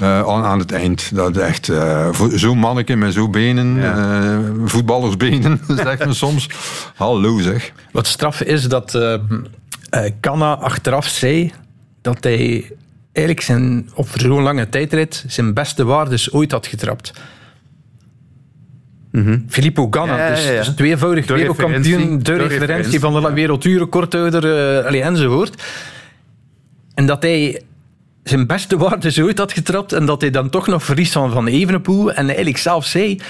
uh, 0.00 0.18
aan, 0.18 0.44
aan, 0.44 0.58
het 0.58 0.72
eind. 0.72 1.14
Dat 1.14 1.36
echt 1.36 1.68
uh, 1.68 2.08
zo'n 2.34 2.58
manneke 2.58 2.96
met 2.96 3.12
zo'n 3.12 3.30
benen, 3.30 3.74
ja. 3.74 4.22
uh, 4.22 4.38
voetballersbenen, 4.64 5.60
zegt 5.84 6.04
men 6.04 6.14
soms. 6.14 6.48
Hallo 6.94 7.40
zeg. 7.40 7.72
Wat 7.92 8.06
straf 8.06 8.40
is 8.40 8.68
dat 8.68 8.98
Kanna 10.20 10.56
achteraf 10.56 11.06
zei 11.06 11.52
dat 12.02 12.24
hij 12.24 12.72
eigenlijk 13.12 13.46
zijn, 13.46 13.90
op 13.94 14.08
zo'n 14.14 14.42
lange 14.42 14.68
tijdrit 14.68 15.24
zijn 15.26 15.54
beste 15.54 15.84
waardes 15.84 16.32
ooit 16.32 16.52
had 16.52 16.66
getrapt. 16.66 17.12
Mm 19.24 19.44
Filippo 19.48 19.88
Ganna, 19.90 20.16
ja, 20.16 20.26
ja, 20.26 20.36
ja. 20.36 20.56
Dus, 20.56 20.66
dus, 20.66 20.74
tweevoudig 20.74 21.26
de 21.26 21.34
wereldkampioen, 21.34 22.18
de, 22.18 22.36
referentie, 22.36 23.00
van 23.00 23.22
de 23.22 23.32
werelduurrecordhouder 23.32 24.44
uh, 24.94 25.06
enzovoort. 25.06 25.62
En 26.94 27.06
dat 27.06 27.22
hij 27.22 27.62
zijn 28.22 28.46
beste 28.46 28.76
waarde 28.76 29.22
ooit 29.22 29.38
had 29.38 29.52
getrapt 29.52 29.92
en 29.92 30.06
dat 30.06 30.20
hij 30.20 30.30
dan 30.30 30.50
toch 30.50 30.66
nog 30.66 30.84
verliest 30.84 31.12
van 31.12 31.32
Van 31.32 31.46
Evenepoel 31.46 32.12
en 32.12 32.26
eigenlijk 32.26 32.56
zelf 32.58 32.86
zei 32.86 33.20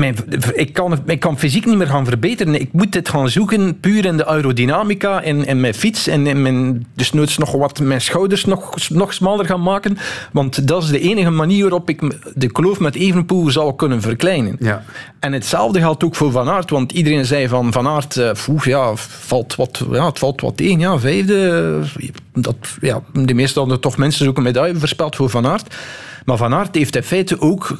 mijn, 0.00 0.16
ik, 0.54 0.72
kan, 0.72 0.98
ik 1.06 1.20
kan 1.20 1.38
fysiek 1.38 1.66
niet 1.66 1.76
meer 1.76 1.86
gaan 1.86 2.04
verbeteren. 2.04 2.60
Ik 2.60 2.72
moet 2.72 2.92
dit 2.92 3.08
gaan 3.08 3.28
zoeken 3.28 3.80
puur 3.80 4.04
in 4.04 4.16
de 4.16 4.26
aerodynamica, 4.26 5.20
in, 5.20 5.46
in 5.46 5.60
mijn 5.60 5.74
fiets 5.74 6.06
en 6.06 6.42
mijn, 6.42 6.86
dus 6.94 7.12
nooit 7.12 7.38
nog 7.38 7.52
wat 7.52 7.80
mijn 7.80 8.00
schouders 8.00 8.44
nog, 8.44 8.88
nog 8.88 9.14
smaller 9.14 9.46
gaan 9.46 9.62
maken. 9.62 9.98
Want 10.32 10.68
dat 10.68 10.82
is 10.82 10.88
de 10.88 11.00
enige 11.00 11.30
manier 11.30 11.62
waarop 11.62 11.88
ik 11.88 12.00
de 12.34 12.52
kloof 12.52 12.80
met 12.80 12.94
Evenpoel 12.94 13.50
zal 13.50 13.74
kunnen 13.74 14.00
verkleinen. 14.00 14.56
Ja. 14.58 14.84
En 15.20 15.32
hetzelfde 15.32 15.78
geldt 15.78 16.04
ook 16.04 16.14
voor 16.14 16.30
Van 16.30 16.48
Aert, 16.48 16.70
want 16.70 16.92
iedereen 16.92 17.24
zei 17.24 17.48
van 17.48 17.72
Van 17.72 17.88
Aert, 17.88 18.16
uh, 18.16 18.30
ja, 18.62 18.96
valt 18.96 19.54
wat, 19.54 19.82
ja, 19.90 20.06
het 20.06 20.18
valt 20.18 20.40
wat 20.40 20.56
tegen. 20.56 20.78
Ja, 20.78 20.98
vijfde, 20.98 21.80
dat, 22.32 22.56
ja, 22.80 23.02
de 23.12 23.34
meeste 23.34 23.58
hadden 23.58 23.80
toch 23.80 23.96
mensen 23.96 24.28
ook 24.28 24.36
een 24.36 24.42
medaille 24.42 24.76
verspeld 24.76 25.16
voor 25.16 25.30
Van 25.30 25.46
Aert. 25.46 25.74
Maar 26.24 26.36
Van 26.36 26.54
Aert 26.54 26.74
heeft 26.74 26.96
in 26.96 27.02
feite 27.02 27.40
ook 27.40 27.78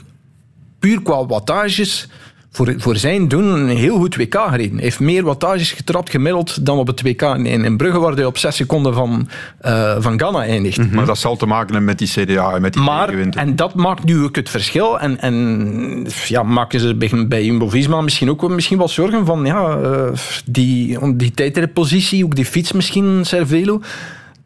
puur 0.81 1.03
qua 1.03 1.27
wattages 1.27 2.09
voor, 2.53 2.75
voor 2.77 2.97
zijn 2.97 3.29
doen 3.29 3.45
een 3.45 3.69
heel 3.69 3.97
goed 3.97 4.17
WK 4.17 4.35
gereden. 4.35 4.75
Hij 4.75 4.85
heeft 4.85 5.01
meer 5.01 5.23
wattages 5.23 5.73
getrapt 5.73 6.11
gemiddeld 6.11 6.67
dan 6.67 6.79
op 6.79 6.87
het 6.87 7.03
WK 7.03 7.23
in, 7.23 7.47
in 7.47 7.77
Brugge, 7.77 7.99
waar 7.99 8.13
hij 8.13 8.25
op 8.25 8.39
6 8.39 8.57
seconden 8.57 8.95
van, 8.95 9.29
uh, 9.67 9.97
van 9.99 10.19
Ghana 10.19 10.43
eindigt. 10.45 10.93
Maar 10.93 11.07
dat 11.07 11.19
zal 11.19 11.37
te 11.37 11.47
maken 11.47 11.67
hebben 11.67 11.85
met 11.85 11.99
die 11.99 12.09
CDA 12.09 12.53
en 12.55 12.63
met 12.63 12.73
die 12.73 12.83
maar, 12.83 13.15
En 13.15 13.57
dat 13.57 13.75
maakt 13.75 14.05
nu 14.05 14.23
ook 14.23 14.37
het 14.37 14.49
verschil. 14.49 15.01
En, 15.01 15.21
en 15.21 16.07
ja, 16.27 16.43
maken 16.43 16.81
ze 16.81 16.95
bij, 16.95 17.27
bij 17.29 17.45
Jumbo-Visma 17.45 18.01
misschien 18.01 18.31
ook 18.31 18.49
misschien 18.49 18.79
wel 18.79 18.89
zorgen 18.89 19.27
van 19.27 19.45
ja, 19.45 19.79
uh, 19.79 20.09
die, 20.45 21.17
die 21.17 21.31
tijdritpositie, 21.31 22.25
ook 22.25 22.35
die 22.35 22.45
fiets 22.45 22.73
misschien, 22.73 23.25
Cervelo 23.25 23.81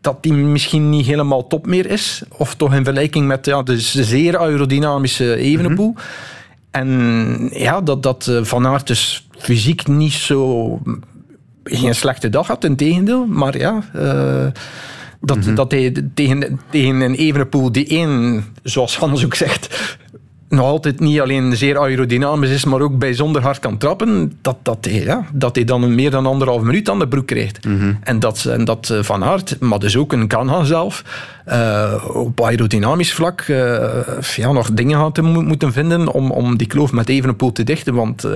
dat 0.05 0.23
die 0.23 0.33
misschien 0.33 0.91
niet 0.91 1.07
helemaal 1.07 1.47
top 1.47 1.67
meer 1.67 1.91
is. 1.91 2.23
Of 2.29 2.55
toch 2.55 2.75
in 2.75 2.85
vergelijking 2.85 3.27
met 3.27 3.47
ja, 3.47 3.63
de 3.63 3.81
zeer 3.81 4.39
aerodynamische 4.39 5.37
Evenepoel. 5.37 5.91
Mm 5.91 6.03
En 6.71 7.51
ja, 7.53 7.81
dat, 7.81 8.03
dat 8.03 8.27
eh, 8.27 8.43
Van 8.43 8.67
Aert 8.67 8.87
dus 8.87 9.29
fysiek 9.39 9.87
niet 9.87 10.13
zo... 10.13 10.79
geen 11.65 11.95
slechte 11.95 12.29
dag 12.29 12.47
had, 12.47 12.65
in 12.65 12.77
tegendeel. 12.77 13.27
Maar 13.27 13.59
ja... 13.59 13.83
Uh, 13.97 14.47
dat, 15.21 15.37
mm 15.37 15.43
-hmm. 15.43 15.55
dat 15.55 15.71
hij 15.71 15.93
tegen, 16.15 16.61
tegen 16.71 17.01
een 17.01 17.15
Evenepoel 17.15 17.73
die 17.73 17.87
één, 17.87 18.45
zoals 18.63 18.97
Hans 18.97 19.25
ook 19.25 19.35
zegt, 19.35 19.97
nog 20.55 20.65
altijd 20.65 21.01
niet 21.01 21.21
alleen 21.21 21.57
zeer 21.57 21.79
aerodynamisch 21.79 22.51
is, 22.51 22.65
maar 22.65 22.81
ook 22.81 22.99
bijzonder 22.99 23.43
hard 23.43 23.59
kan 23.59 23.79
trappen, 23.79 24.33
dat, 24.43 24.57
dat, 24.63 24.79
hij, 24.81 25.05
ja, 25.05 25.27
dat 25.33 25.55
hij 25.55 25.65
dan 25.65 25.95
meer 25.95 26.11
dan 26.11 26.27
anderhalf 26.27 26.63
minuut 26.63 26.91
aan 26.91 26.99
de 26.99 27.09
broek 27.09 27.27
krijgt. 27.27 27.65
Mhm. 27.65 27.93
En 28.03 28.19
dat, 28.19 28.45
en 28.45 28.65
dat 28.65 28.91
eh, 28.91 29.03
Van 29.03 29.25
Aert, 29.25 29.61
maar 29.61 29.79
dus 29.79 29.97
ook 29.97 30.13
een 30.13 30.27
Kanha 30.27 30.65
zelf, 30.65 31.05
uh, 31.49 32.05
op 32.13 32.41
aerodynamisch 32.41 33.13
vlak 33.13 33.45
uh, 33.49 33.87
ja, 34.37 34.53
nog 34.53 34.73
dingen 34.73 34.99
had 34.99 35.15
te 35.15 35.23
moeten 35.23 35.73
vinden 35.73 36.09
om, 36.09 36.31
om 36.31 36.57
die 36.57 36.67
kloof 36.67 36.93
met 36.93 37.09
Evenepoel 37.09 37.53
te 37.53 37.65
dichten, 37.65 37.95
want 37.95 38.29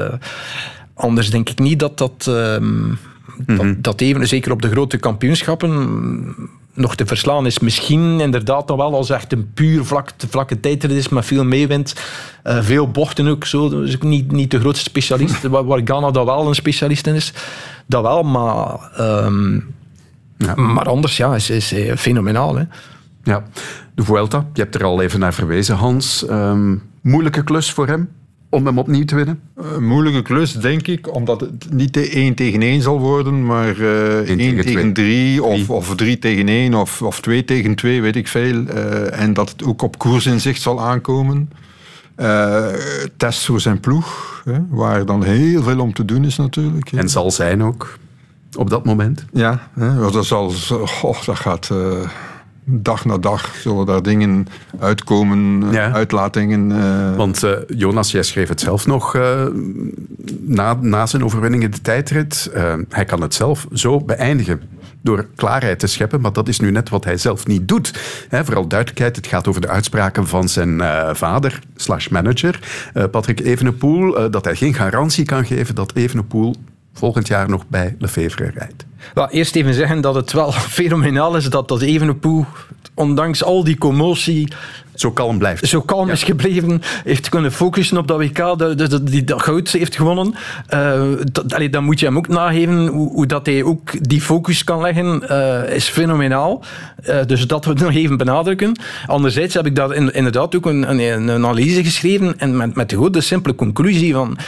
anders 0.95 1.31
denk 1.31 1.49
ik 1.49 1.59
niet 1.59 1.79
dat 1.79 1.99
dat... 1.99 2.31
Mm 2.61 2.99
-hmm. 3.47 3.57
dat, 3.57 3.85
dat 3.85 4.01
even, 4.01 4.29
zeker 4.29 4.53
op 4.53 4.62
de 4.62 4.71
grote 4.71 4.97
kampioenschappen, 4.97 5.71
nog 6.79 6.95
te 6.95 7.07
verslaan 7.07 7.47
is. 7.47 7.59
Misschien 7.59 8.20
inderdaad 8.20 8.68
nog 8.68 8.76
wel 8.76 8.95
als 8.95 9.11
echt 9.11 9.33
een 9.33 9.53
puur 9.55 9.85
vlak, 9.85 10.11
vlakke 10.29 10.61
tijdrit 10.61 10.97
is 10.97 11.09
met 11.09 11.26
veel 11.26 11.45
meewind. 11.45 11.95
Uh, 12.45 12.62
veel 12.62 12.91
bochten 12.91 13.29
ook 13.29 13.45
zo. 13.45 13.68
Dus 13.68 13.95
ook 13.95 14.03
niet, 14.03 14.33
niet 14.33 14.51
de 14.51 14.61
grootste 14.61 14.85
specialist. 14.85 15.43
waar, 15.49 15.64
waar 15.64 15.81
Ghana 15.85 16.11
dat 16.11 16.24
wel 16.24 16.49
een 16.49 16.55
specialist 16.55 17.07
in 17.07 17.14
is. 17.14 17.33
Dat 17.87 18.03
wel, 18.03 18.22
maar, 18.22 18.91
um, 19.01 19.74
ja. 20.37 20.55
maar 20.55 20.85
anders 20.85 21.16
ja, 21.16 21.35
is, 21.35 21.51
is 21.51 21.74
fenomenaal. 21.97 22.57
Hè. 22.57 22.64
Ja, 23.22 23.43
de 23.95 24.05
Vuelta, 24.05 24.47
je 24.53 24.62
hebt 24.62 24.74
er 24.74 24.85
al 24.85 25.03
even 25.03 25.20
naar 25.20 25.35
verwezen, 25.35 25.76
Hans. 25.76 26.24
Um, 26.31 26.83
moeilijke 27.03 27.45
klus 27.45 27.72
voor 27.72 27.87
hem? 27.87 28.09
Om 28.49 28.67
hem 28.67 28.79
opnieuw 28.79 29.05
te 29.05 29.15
winnen? 29.15 29.41
Een 29.55 29.87
moeilijke 29.87 30.23
klus, 30.23 30.53
denk 30.53 30.87
ik, 30.87 31.15
omdat 31.15 31.41
het 31.41 31.73
niet 31.73 31.95
de 31.95 32.09
1 32.09 32.35
tegen 32.35 32.63
1 32.63 32.83
zal 32.83 33.01
worden, 33.01 33.47
maar 33.47 33.79
uh, 33.79 34.19
1, 34.19 34.39
1 34.39 34.61
tegen 34.61 34.93
3 34.93 35.43
of, 35.43 35.71
of 35.71 35.95
3 35.95 36.19
tegen 36.19 36.49
1 36.49 36.75
of, 36.75 37.03
of 37.03 37.21
2 37.21 37.45
tegen 37.45 37.75
2, 37.75 38.03
weet 38.03 38.17
ik 38.17 38.29
veel. 38.29 38.55
Uh, 38.55 39.21
en 39.21 39.35
dat 39.35 39.51
het 39.51 39.65
ook 39.65 39.83
op 39.83 39.99
koers 39.99 40.27
in 40.27 40.41
zicht 40.41 40.63
zal 40.63 40.81
aankomen. 40.81 41.51
Uh, 42.17 42.67
test 43.17 43.45
voor 43.45 43.61
zijn 43.61 43.81
ploeg, 43.81 44.43
hè, 44.45 44.59
waar 44.69 45.07
dan 45.07 45.23
heel 45.25 45.63
veel 45.63 45.81
om 45.81 45.93
te 45.93 46.05
doen 46.05 46.25
is 46.25 46.37
natuurlijk. 46.37 46.93
En 46.93 47.09
zal 47.09 47.31
zijn 47.31 47.63
ook 47.63 47.99
op 48.57 48.71
dat 48.71 48.85
moment? 48.85 49.25
Ja, 49.33 49.69
hè, 49.75 50.11
dat, 50.11 50.27
zal, 50.27 50.53
oh, 51.03 51.25
dat 51.25 51.37
gaat 51.37 51.71
dag 52.71 53.05
na 53.05 53.19
dag 53.19 53.55
zullen 53.55 53.87
daar 53.87 54.03
dingen 54.03 54.47
uitkomen, 54.79 55.73
ja. 55.73 55.93
uitlatingen. 55.93 56.71
Uh... 56.71 57.16
Want 57.16 57.45
uh, 57.45 57.51
Jonas, 57.66 58.11
jij 58.11 58.23
schreef 58.23 58.49
het 58.49 58.61
zelf 58.61 58.87
nog 58.87 59.16
uh, 59.16 59.47
na, 60.41 60.79
na 60.81 61.07
zijn 61.07 61.25
overwinning 61.25 61.62
in 61.62 61.71
de 61.71 61.81
tijdrit. 61.81 62.51
hij 62.89 63.05
kan 63.05 63.21
het 63.21 63.35
zelf 63.35 63.66
zo 63.73 64.01
beëindigen 64.01 64.61
door 65.03 65.27
klaarheid 65.35 65.79
te 65.79 65.87
scheppen, 65.87 66.21
maar 66.21 66.33
dat 66.33 66.49
is 66.49 66.61
nu 66.61 66.71
net 66.71 66.89
wat 66.89 67.05
hij 67.05 67.16
zelf 67.16 67.47
niet 67.47 67.69
doet. 67.69 68.01
He, 68.29 68.45
vooral 68.45 68.66
duidelijkheid, 68.66 69.16
het 69.16 69.27
gaat 69.27 69.49
over 69.49 69.61
de 69.61 69.69
uitspraken 69.69 70.27
van 70.27 70.49
zijn 70.49 70.83
vader 71.16 71.61
slash 71.77 72.09
manager, 72.09 72.61
Patrick 73.11 73.41
Evenepoel, 73.41 74.31
dat 74.31 74.45
hij 74.45 74.57
geen 74.57 74.75
garantie 74.75 75.25
kan 75.25 75.47
geven 75.47 75.75
dat 75.75 75.95
Evenepoel 75.95 76.55
volgend 76.99 77.27
jaar 77.27 77.49
nog 77.49 77.65
bij 77.69 77.97
Lefevre 77.99 78.51
rijdt. 78.55 78.87
Eerst 79.31 79.57
even 79.57 79.75
zeggen 79.75 80.01
dat 80.01 80.15
het 80.15 80.33
wel 80.33 80.53
fenomenaal 80.79 81.37
is 81.37 81.51
dat 81.51 81.69
dat 81.69 81.83
Evenepoel, 81.83 82.47
ondanks 82.95 83.45
al 83.45 83.65
die 83.65 83.79
commotie... 83.79 84.49
Zo 84.95 85.11
kalm 85.11 85.39
blijft. 85.39 85.67
Zo 85.67 85.81
kalm 85.81 86.07
ja. 86.07 86.13
is 86.13 86.23
gebleven, 86.23 86.83
heeft 87.05 87.29
kunnen 87.29 87.53
focussen 87.53 87.97
op 87.97 88.09
dat 88.09 88.19
WK, 88.19 88.37
dat, 88.37 88.79
dat, 88.79 89.07
die 89.07 89.25
dat 89.25 89.43
goud 89.43 89.69
heeft 89.69 89.97
gewonnen. 89.97 90.35
Uh, 90.75 91.03
dat, 91.33 91.55
allee, 91.55 91.71
dan 91.71 91.85
moet 91.85 92.01
je 92.01 92.07
hem 92.07 92.17
ook 92.17 92.29
nageven, 92.29 92.87
hoe, 92.87 93.13
hoe, 93.13 93.27
dat 93.27 93.47
hij 93.47 93.63
ook 93.63 94.09
die 94.09 94.21
focus 94.21 94.65
kan 94.65 94.81
leggen, 94.81 95.23
uh, 95.31 95.75
is 95.75 95.89
fenomenaal. 95.89 96.65
Uh, 97.09 97.25
dus 97.27 97.47
dat 97.47 97.65
we 97.65 97.71
het 97.71 97.81
nog 97.81 97.93
even 97.93 98.17
benadrukken. 98.17 98.81
Anderzijds 99.07 99.55
heb 99.55 99.67
ik 99.67 99.77
daar 99.77 99.95
in, 99.95 100.15
inderdaad 100.15 100.57
ook 100.57 100.67
een, 100.67 100.91
een, 100.91 100.99
een, 100.99 101.31
analyse 101.31 101.85
geschreven 101.85 102.39
en 102.39 102.57
met, 102.57 102.75
met 102.75 102.91
de 102.91 102.97
goede, 102.97 103.21
simpele 103.21 103.55
conclusie 103.55 104.13
van 104.13 104.39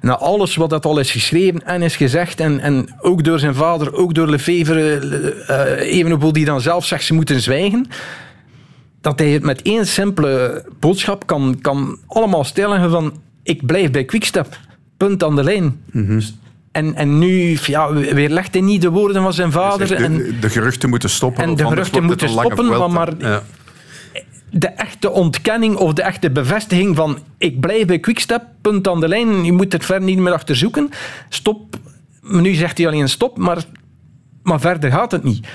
na 0.00 0.16
alles 0.16 0.56
wat 0.56 0.70
dat 0.70 0.84
al 0.84 0.98
is 0.98 1.10
geschreven 1.10 1.66
en 1.66 1.82
is 1.82 1.96
gezegd, 1.96 2.40
en, 2.40 2.60
en 2.60 2.88
ook 3.00 3.24
door 3.24 3.38
zijn 3.38 3.54
vader, 3.54 3.94
ook 3.94 4.14
door 4.14 4.28
Lefevre, 4.28 5.00
uh, 5.48 5.96
Evenepoel 5.98 6.32
die 6.32 6.44
dan 6.44 6.60
zelf 6.60 6.84
zegt 6.84 7.04
ze 7.04 7.14
moeten 7.14 7.40
zwijgen, 7.40 7.86
dat 9.00 9.18
hij 9.18 9.28
het 9.28 9.42
met 9.42 9.62
één 9.62 9.86
simpele 9.86 10.64
boodschap 10.80 11.26
kan, 11.26 11.58
kan 11.60 11.98
allemaal 12.06 12.44
stellen 12.44 12.90
van 12.90 13.20
ik 13.42 13.66
blijf 13.66 13.90
bij 13.90 14.04
Quickstep. 14.04 14.58
Punt 14.96 15.24
aan 15.24 15.36
de 15.36 15.44
lijn. 15.44 15.82
Mm 15.90 16.06
-hmm. 16.06 16.20
En, 16.72 16.94
en 16.94 17.18
nu 17.18 17.58
ja, 17.62 17.92
weerlegt 17.92 18.52
hij 18.52 18.62
niet 18.62 18.82
de 18.82 18.90
woorden 18.90 19.22
van 19.22 19.32
zijn 19.32 19.52
vader. 19.52 19.86
De, 19.86 19.94
en, 19.94 20.36
de 20.40 20.50
geruchten 20.50 20.88
moeten 20.88 21.10
stoppen. 21.10 21.44
En 21.44 21.56
de 21.56 21.66
geruchten 21.66 22.04
moeten 22.04 22.28
stoppen, 22.28 22.66
maar, 22.66 22.90
maar 22.90 23.12
ja 23.18 23.42
de 24.50 24.68
echte 24.68 25.10
ontkenning 25.10 25.76
of 25.76 25.92
de 25.92 26.02
echte 26.02 26.30
bevestiging 26.30 26.96
van 26.96 27.18
ik 27.38 27.60
blijf 27.60 27.86
bij 27.86 27.98
Quickstep, 27.98 28.44
punt 28.60 28.88
aan 28.88 29.00
de 29.00 29.08
lijn, 29.08 29.44
je 29.44 29.52
moet 29.52 29.72
het 29.72 29.84
verder 29.84 30.08
niet 30.08 30.18
meer 30.18 30.32
achter 30.32 30.56
zoeken. 30.56 30.90
Stop. 31.28 31.76
Nu 32.22 32.54
zegt 32.54 32.78
hij 32.78 32.86
alleen 32.86 33.08
stop, 33.08 33.38
maar, 33.38 33.64
maar 34.42 34.60
verder 34.60 34.90
gaat 34.90 35.12
het 35.12 35.22
niet. 35.22 35.46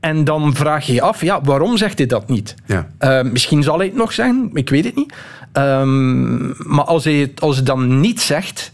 En 0.00 0.24
dan 0.24 0.54
vraag 0.54 0.86
je 0.86 0.92
je 0.92 1.02
af, 1.02 1.22
ja, 1.22 1.40
waarom 1.40 1.76
zegt 1.76 1.98
hij 1.98 2.06
dat 2.06 2.28
niet? 2.28 2.54
Ja. 2.66 2.88
Uh, 3.00 3.30
misschien 3.30 3.62
zal 3.62 3.76
hij 3.78 3.86
het 3.86 3.96
nog 3.96 4.12
zeggen, 4.12 4.50
ik 4.52 4.68
weet 4.68 4.84
het 4.84 4.94
niet. 4.94 5.14
Um, 5.52 6.54
maar 6.56 6.84
als 6.84 7.04
hij 7.04 7.14
het 7.14 7.40
als 7.40 7.56
hij 7.56 7.64
dan 7.64 8.00
niet 8.00 8.20
zegt, 8.20 8.70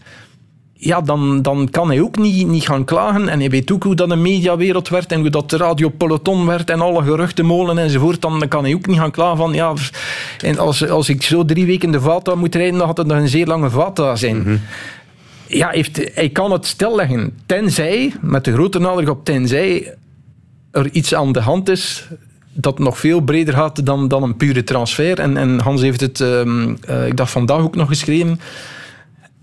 ja, 0.81 1.01
dan, 1.01 1.41
dan 1.41 1.67
kan 1.71 1.87
hij 1.87 2.01
ook 2.01 2.17
niet, 2.17 2.47
niet 2.47 2.65
gaan 2.65 2.85
klagen. 2.85 3.29
En 3.29 3.39
hij 3.39 3.49
weet 3.49 3.71
ook 3.71 3.83
hoe 3.83 3.95
dat 3.95 4.09
een 4.09 4.21
mediawereld 4.21 4.89
werd 4.89 5.11
en 5.11 5.19
hoe 5.19 5.29
dat 5.29 5.49
de 5.49 5.57
radio 5.57 5.89
peloton 5.89 6.45
werd 6.45 6.69
en 6.69 6.81
alle 6.81 7.03
geruchtenmolen 7.03 7.77
enzovoort. 7.77 8.21
Dan 8.21 8.47
kan 8.47 8.63
hij 8.63 8.73
ook 8.73 8.87
niet 8.87 8.97
gaan 8.97 9.11
klagen 9.11 9.37
van, 9.37 9.53
ja, 9.53 9.73
en 10.41 10.57
als, 10.57 10.89
als 10.89 11.09
ik 11.09 11.23
zo 11.23 11.45
drie 11.45 11.65
weken 11.65 11.91
de 11.91 12.01
Vata 12.01 12.35
moet 12.35 12.55
rijden, 12.55 12.77
dan 12.77 12.87
had 12.87 12.97
het 12.97 13.07
nog 13.07 13.17
een 13.17 13.27
zeer 13.27 13.45
lange 13.45 13.69
Vata 13.69 14.15
zijn. 14.15 14.37
Mhm. 14.37 14.57
Ja, 15.47 15.69
heeft, 15.69 16.09
hij 16.13 16.29
kan 16.29 16.51
het 16.51 16.65
stilleggen. 16.65 17.37
Tenzij, 17.45 18.13
met 18.21 18.45
de 18.45 18.53
grote 18.53 18.79
nadruk 18.79 19.09
op 19.09 19.25
tenzij, 19.25 19.95
er 20.71 20.89
iets 20.91 21.15
aan 21.15 21.31
de 21.31 21.41
hand 21.41 21.69
is 21.69 22.07
dat 22.53 22.79
nog 22.79 22.99
veel 22.99 23.19
breder 23.19 23.53
gaat 23.53 23.85
dan, 23.85 24.07
dan 24.07 24.23
een 24.23 24.37
pure 24.37 24.63
transfer. 24.63 25.19
En, 25.19 25.37
en 25.37 25.59
Hans 25.59 25.81
heeft 25.81 26.01
het, 26.01 26.19
um, 26.19 26.77
uh, 26.89 27.07
ik 27.07 27.17
dacht 27.17 27.31
vandaag 27.31 27.59
ook 27.59 27.75
nog 27.75 27.87
geschreven 27.87 28.39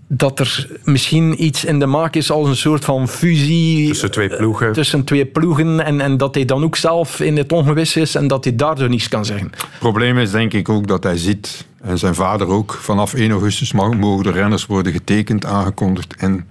dat 0.07 0.39
er 0.39 0.67
misschien 0.83 1.43
iets 1.43 1.65
in 1.65 1.79
de 1.79 1.85
maak 1.85 2.15
is 2.15 2.31
als 2.31 2.47
een 2.47 2.55
soort 2.55 2.85
van 2.85 3.07
fusie 3.07 3.87
tussen 3.87 4.11
twee 4.11 4.35
ploegen, 4.35 4.73
tussen 4.73 5.03
twee 5.03 5.25
ploegen 5.25 5.85
en, 5.85 6.01
en 6.01 6.17
dat 6.17 6.35
hij 6.35 6.45
dan 6.45 6.63
ook 6.63 6.75
zelf 6.75 7.19
in 7.19 7.37
het 7.37 7.51
ongewis 7.51 7.95
is 7.95 8.15
en 8.15 8.27
dat 8.27 8.43
hij 8.43 8.55
daardoor 8.55 8.89
niets 8.89 9.07
kan 9.07 9.25
zeggen. 9.25 9.51
Het 9.51 9.79
probleem 9.79 10.17
is 10.17 10.31
denk 10.31 10.53
ik 10.53 10.69
ook 10.69 10.87
dat 10.87 11.03
hij 11.03 11.17
ziet, 11.17 11.65
en 11.81 11.97
zijn 11.97 12.15
vader 12.15 12.47
ook, 12.47 12.73
vanaf 12.81 13.13
1 13.13 13.31
augustus 13.31 13.73
mogen 13.73 14.23
de 14.23 14.31
renners 14.31 14.65
worden 14.65 14.91
getekend, 14.91 15.45
aangekondigd 15.45 16.15
en 16.15 16.47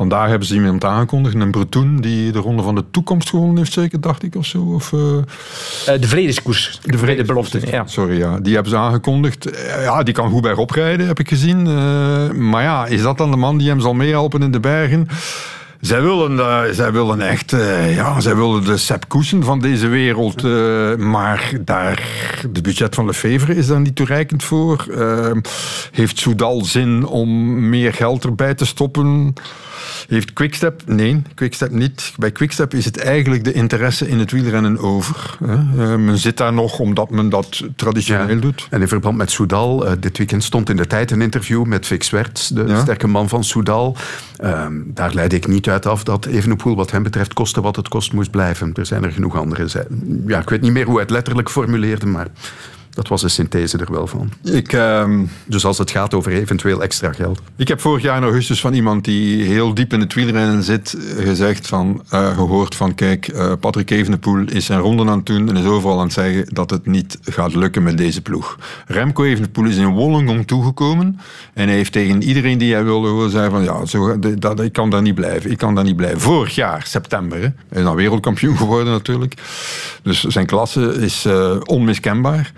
Vandaag 0.00 0.28
hebben 0.28 0.48
ze 0.48 0.54
iemand 0.54 0.84
aangekondigd, 0.84 1.34
een 1.34 1.50
Breton, 1.50 1.96
die 1.96 2.32
de 2.32 2.38
Ronde 2.38 2.62
van 2.62 2.74
de 2.74 2.84
Toekomst 2.90 3.28
gewonnen 3.28 3.56
heeft, 3.56 3.72
zeker, 3.72 4.00
dacht 4.00 4.22
ik, 4.22 4.34
of 4.34 4.46
zo. 4.46 4.62
Of, 4.62 4.92
uh... 4.92 5.00
uh, 5.00 5.24
de 5.84 6.06
Vredeskoers. 6.06 6.80
De 6.84 6.98
Vredebelofte, 6.98 7.60
ja. 7.70 7.86
Sorry, 7.86 8.18
ja. 8.18 8.38
Die 8.38 8.54
hebben 8.54 8.72
ze 8.72 8.78
aangekondigd. 8.78 9.52
Uh, 9.52 9.82
ja, 9.82 10.02
die 10.02 10.14
kan 10.14 10.30
goed 10.30 10.42
bergop 10.42 10.70
rijden, 10.70 11.06
heb 11.06 11.18
ik 11.18 11.28
gezien. 11.28 11.62
maar 12.48 12.62
ja, 12.62 12.86
is 12.86 13.02
dat 13.02 13.18
dan 13.18 13.30
de 13.30 13.36
man 13.36 13.58
die 13.58 13.68
hem 13.68 13.80
zal 13.80 13.94
meehelpen 13.94 14.42
in 14.42 14.50
de 14.50 14.60
bergen? 14.60 15.08
Zij 15.80 16.02
willen, 16.02 16.38
eh, 16.38 16.62
zij 16.72 16.92
willen 16.92 17.20
echt, 17.20 17.52
eh, 17.52 17.94
ja, 17.94 18.20
zij 18.20 18.36
willen 18.36 18.64
de 18.64 18.76
Sepp 18.76 19.04
van 19.40 19.60
deze 19.60 19.88
wereld. 19.88 20.44
eh, 20.44 20.96
maar 20.96 21.52
daar, 21.60 22.02
de 22.52 22.60
budget 22.60 22.94
van 22.94 23.06
Lefevre 23.06 23.56
is 23.56 23.66
daar 23.66 23.80
niet 23.80 23.96
toereikend 23.96 24.44
voor. 24.44 24.86
Eh, 24.98 25.30
heeft 25.90 26.18
Soudal 26.18 26.64
zin 26.64 27.06
om 27.06 27.68
meer 27.68 27.92
geld 27.92 28.24
erbij 28.24 28.54
te 28.54 28.66
stoppen? 28.66 29.34
Heeft 30.08 30.32
Quickstep? 30.32 30.82
Nee, 30.86 31.22
Quickstep 31.34 31.70
niet. 31.70 32.12
Bij 32.16 32.30
Quickstep 32.32 32.74
is 32.74 32.84
het 32.84 32.98
eigenlijk 32.98 33.44
de 33.44 33.52
interesse 33.52 34.08
in 34.08 34.18
het 34.18 34.30
wielrennen 34.32 34.78
over. 34.78 35.36
hè. 35.44 35.54
Eh, 35.54 35.96
men 35.96 36.18
zit 36.18 36.36
daar 36.36 36.52
nog 36.52 36.78
omdat 36.78 37.10
men 37.10 37.28
dat 37.28 37.62
traditioneel 37.76 38.40
doet. 38.40 38.66
En 38.70 38.80
in 38.80 38.88
verband 38.88 39.16
met 39.16 39.30
Soudal, 39.30 39.86
eh, 39.86 39.92
dit 40.00 40.18
weekend 40.18 40.44
stond 40.44 40.70
in 40.70 40.76
de 40.76 40.86
tijd 40.86 41.10
een 41.10 41.22
interview 41.22 41.64
met 41.64 41.86
Fix 41.86 42.10
Werts, 42.10 42.48
de 42.48 42.64
Ja. 42.66 42.80
sterke 42.80 43.06
man 43.06 43.28
van 43.28 43.44
Soudal. 43.44 43.96
Ehm, 44.36 44.72
daar 44.86 45.14
leid 45.14 45.32
ik 45.32 45.46
niet 45.46 45.68
uit 45.68 45.86
af 45.86 46.04
dat 46.04 46.26
Evenepoel 46.26 46.76
wat 46.76 46.90
hem 46.90 47.02
betreft 47.02 47.32
koste 47.32 47.60
wat 47.60 47.76
het 47.76 47.88
kost 47.88 48.12
moest 48.12 48.30
blijven. 48.30 48.70
Er 48.74 48.86
zijn 48.86 49.04
er 49.04 49.12
genoeg 49.12 49.36
andere. 49.36 49.68
Ja, 50.26 50.40
ik 50.40 50.48
weet 50.48 50.60
niet 50.60 50.72
meer 50.72 50.84
hoe 50.84 50.92
hij 50.94 51.02
het 51.02 51.10
letterlijk 51.10 51.50
formuleerde, 51.50 52.06
maar 52.06 52.26
dat 52.90 53.08
was 53.08 53.20
de 53.20 53.28
synthese 53.28 53.78
er 53.78 53.92
wel 53.92 54.06
van. 54.06 54.30
Ik, 54.44 54.72
ehm, 54.72 55.24
Dus 55.44 55.64
als 55.64 55.78
het 55.78 55.90
gaat 55.90 56.14
over 56.14 56.32
eventueel 56.32 56.82
extra 56.82 57.12
geld. 57.12 57.40
Ik 57.56 57.68
heb 57.68 57.80
vorig 57.80 58.02
jaar 58.02 58.16
in 58.16 58.22
augustus 58.22 58.60
van 58.60 58.72
iemand 58.72 59.04
die 59.04 59.44
heel 59.44 59.74
diep 59.74 59.92
in 59.92 60.00
het 60.00 60.14
wielrennen 60.14 60.62
zit 60.62 60.96
gezegd 61.18 61.66
van, 61.66 62.02
eh, 62.08 62.34
gehoord 62.34 62.74
van 62.74 62.94
kijk, 62.94 63.28
eh, 63.28 63.52
Patrick 63.60 63.90
Evenepoel 63.90 64.44
is 64.48 64.64
zijn 64.64 64.80
ronden 64.80 65.08
aan 65.08 65.16
het 65.16 65.26
doen 65.26 65.48
en 65.48 65.56
is 65.56 65.64
overal 65.64 65.98
aan 65.98 66.04
het 66.04 66.12
zeggen 66.12 66.54
dat 66.54 66.70
het 66.70 66.86
niet 66.86 67.18
gaat 67.22 67.54
lukken 67.54 67.82
met 67.82 67.98
deze 67.98 68.22
ploeg. 68.22 68.58
Remco 68.86 69.24
Evenepoel 69.24 69.64
is 69.64 69.76
in 69.76 69.88
Wollongong 69.88 70.46
toegekomen 70.46 71.20
en 71.54 71.68
hij 71.68 71.76
heeft 71.76 71.92
tegen 71.92 72.22
iedereen 72.22 72.58
die 72.58 72.72
hij 72.72 72.84
wilde 72.84 73.08
horen 73.08 73.30
zei 73.30 73.50
van 73.50 73.62
ja, 73.62 73.86
zo, 73.86 74.18
dat, 74.18 74.60
ik 74.60 74.72
kan 74.72 74.90
daar 74.90 75.02
niet 75.02 75.14
blijven, 75.14 75.50
ik 75.50 75.58
kan 75.58 75.74
daar 75.74 75.84
niet 75.84 75.96
blijven. 75.96 76.20
Vorig 76.20 76.54
jaar, 76.54 76.82
september, 76.86 77.38
hè. 77.38 77.48
hij 77.68 77.78
is 77.78 77.82
dan 77.82 77.96
wereldkampioen 77.96 78.56
geworden 78.56 78.92
natuurlijk. 78.92 79.34
Dus 80.02 80.22
zijn 80.22 80.46
klasse 80.46 80.80
is 80.80 81.24
eh, 81.24 81.56
onmiskenbaar. 81.64 82.52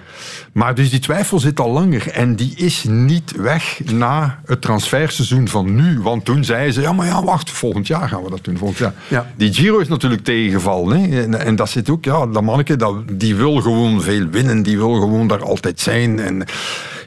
Maar 0.53 0.75
dus 0.75 0.91
die 0.91 1.01
twijfel 1.01 1.39
zit 1.39 1.61
al 1.61 1.71
langer 1.71 2.09
en 2.09 2.37
die 2.37 2.53
is 2.57 2.85
niet 2.89 3.33
weg 3.37 3.81
na 3.93 4.41
het 4.47 4.61
transferseizoen 4.61 5.49
van 5.49 5.75
nu. 5.75 6.01
Want 6.01 6.25
toen 6.25 6.45
zeiden 6.45 6.75
ze, 6.75 6.81
ja 6.81 6.93
maar 6.93 7.07
ja, 7.07 7.25
wacht, 7.25 7.51
volgend 7.51 7.87
jaar 7.87 8.09
gaan 8.09 8.23
we 8.23 8.31
dat 8.31 8.45
doen. 8.45 8.59
Volgend 8.59 8.79
jaar. 8.79 8.95
Ja. 9.09 9.27
Die 9.37 9.53
Giro 9.53 9.79
is 9.79 9.89
natuurlijk 9.89 10.25
tegengevallen. 10.25 11.01
Hè? 11.01 11.23
En, 11.23 11.41
en 11.41 11.57
dat 11.57 11.71
zit 11.71 11.91
ook, 11.91 12.05
ja, 12.05 12.27
dat 12.27 12.43
manneke, 12.43 12.77
dat, 12.77 12.95
die 13.13 13.35
wil 13.35 13.61
gewoon 13.61 14.03
veel 14.03 14.27
winnen. 14.27 14.63
Die 14.63 14.77
wil 14.77 14.95
gewoon 14.95 15.27
daar 15.27 15.45
altijd 15.45 15.81
zijn. 15.81 16.21
En, 16.21 16.45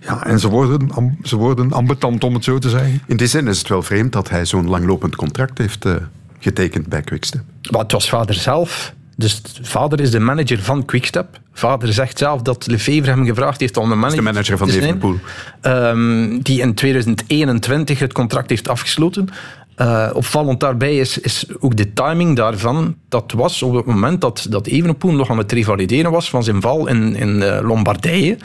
ja, 0.01 0.25
en 0.25 0.39
ze 0.39 0.49
worden, 0.49 1.17
ze 1.23 1.35
worden 1.35 1.71
ambetant, 1.71 2.23
om 2.23 2.33
het 2.33 2.43
zo 2.43 2.59
te 2.59 2.69
zeggen. 2.69 3.01
In 3.07 3.17
die 3.17 3.27
zin 3.27 3.47
is 3.47 3.57
het 3.57 3.67
wel 3.67 3.83
vreemd 3.83 4.13
dat 4.13 4.29
hij 4.29 4.45
zo'n 4.45 4.69
langlopend 4.69 5.15
contract 5.15 5.57
heeft 5.57 5.85
eh, 5.85 5.95
getekend 6.39 6.87
bij 6.87 7.01
Quickstep. 7.01 7.43
Maar 7.71 7.81
het 7.81 7.91
was 7.91 8.09
vader 8.09 8.35
zelf. 8.35 8.93
Dus 9.15 9.41
vader 9.61 10.01
is 10.01 10.11
de 10.11 10.19
manager 10.19 10.59
van 10.59 10.85
Quickstep. 10.85 11.39
Vader 11.53 11.93
zegt 11.93 12.17
zelf 12.17 12.41
dat 12.41 12.67
Lefevre 12.67 13.11
hem 13.11 13.25
gevraagd 13.25 13.59
heeft 13.59 13.77
om 13.77 13.89
de 13.89 13.95
manager, 13.95 14.17
de 14.17 14.23
manager 14.23 14.57
van. 14.57 14.69
Evenepoel. 14.69 15.19
Ehm, 15.61 16.39
die 16.39 16.61
in 16.61 16.73
2021 16.73 17.99
het 17.99 18.13
contract 18.13 18.49
heeft 18.49 18.67
afgesloten. 18.67 19.29
Eh, 19.75 20.09
opvallend 20.13 20.59
daarbij 20.59 20.97
is, 20.97 21.17
is 21.17 21.45
ook 21.59 21.75
de 21.75 21.93
timing 21.93 22.35
daarvan. 22.35 22.95
Dat 23.09 23.31
was 23.31 23.63
op 23.63 23.73
het 23.73 23.85
moment 23.85 24.21
dat, 24.21 24.47
dat 24.49 24.67
Evenepoel 24.67 25.11
nog 25.11 25.29
aan 25.29 25.37
het 25.37 25.51
revalideren 25.51 26.11
was 26.11 26.29
van 26.29 26.43
zijn 26.43 26.61
val 26.61 26.87
in, 26.87 27.15
in 27.15 27.41
eh, 27.41 27.67
Lombardije. 27.67 28.37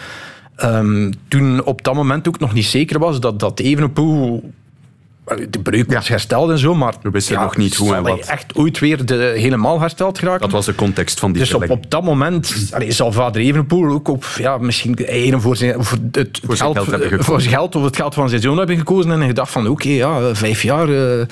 Ehm, 0.57 1.13
toen 1.29 1.65
op 1.65 1.85
dat 1.85 1.95
moment 1.95 2.29
ook 2.29 2.39
nog 2.39 2.53
niet 2.53 2.65
zeker 2.65 2.99
was 2.99 3.21
dat, 3.21 3.41
dat 3.41 3.61
Evenepoel 3.61 4.53
de 5.51 5.61
breuk 5.63 5.93
was 5.93 6.09
hersteld 6.09 6.51
en 6.51 6.59
zo, 6.59 6.75
maar 6.75 6.95
We 7.03 7.11
wisten 7.11 7.41
nog 7.41 7.57
niet 7.57 7.77
hoe 7.77 7.95
en 7.95 8.03
wat. 8.03 8.19
echt 8.19 8.57
ooit 8.57 8.79
weer 8.79 9.07
de, 9.07 9.15
helemaal 9.15 9.81
hersteld 9.81 10.19
geraken. 10.19 10.41
Dat 10.41 10.51
was 10.51 10.67
de 10.67 10.75
context 10.75 11.21
van 11.21 11.33
die 11.33 11.41
Dus 11.41 11.55
op, 11.55 11.71
op 11.71 11.91
dat 11.91 12.03
moment 12.03 12.71
allee, 12.73 12.93
zal 12.93 13.13
vader 13.13 13.43
Evenepoel 13.43 13.91
ook 13.91 14.09
op 14.09 14.25
ja, 14.37 14.59
misschien 14.59 14.97
eieren 14.97 15.41
voor 15.41 15.57
zijn, 15.57 15.85
voor 15.85 15.99
het, 16.03 16.17
het 16.17 16.41
Voor 16.45 16.57
zijn 16.57 16.75
geld, 16.75 16.77
geld 16.77 16.91
hebben 16.91 17.09
gekozen. 17.09 17.25
voor 17.25 17.41
zijn 17.41 17.55
geld 17.55 17.77
of 17.77 17.85
het 17.85 17.97
geld 17.97 18.15
van 18.15 18.29
zijn 18.29 18.41
zoon 18.41 18.59
hebben 18.59 18.77
gekozen 18.77 19.13
en 19.13 19.27
gedacht 19.27 19.53
van 19.53 19.69
oké, 19.69 19.89
ja, 19.89 20.35
vijf 20.35 20.63
jaar 20.63 20.89
eh, 20.89 21.27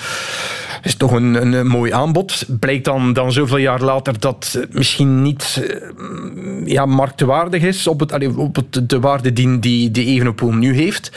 is 0.83 0.95
toch 0.95 1.11
een, 1.11 1.41
een, 1.41 1.53
een 1.53 1.67
mooi 1.67 1.91
aanbod. 1.91 2.45
Blijkt 2.59 2.85
dan, 2.85 3.13
dan 3.13 3.31
zoveel 3.31 3.57
jaar 3.57 3.81
later 3.81 4.19
dat 4.19 4.49
het 4.59 4.73
misschien 4.73 5.21
niet 5.21 5.63
eh, 5.67 6.65
ja, 6.65 6.85
marktwaardig 6.85 7.61
is 7.61 7.87
op, 7.87 7.99
het, 7.99 8.11
allee, 8.11 8.37
op 8.37 8.55
het, 8.55 8.89
de 8.89 8.99
waarde 8.99 9.33
die, 9.33 9.59
die, 9.59 9.91
die 9.91 10.05
Evenepoel 10.05 10.53
nu 10.53 10.75
heeft. 10.75 11.11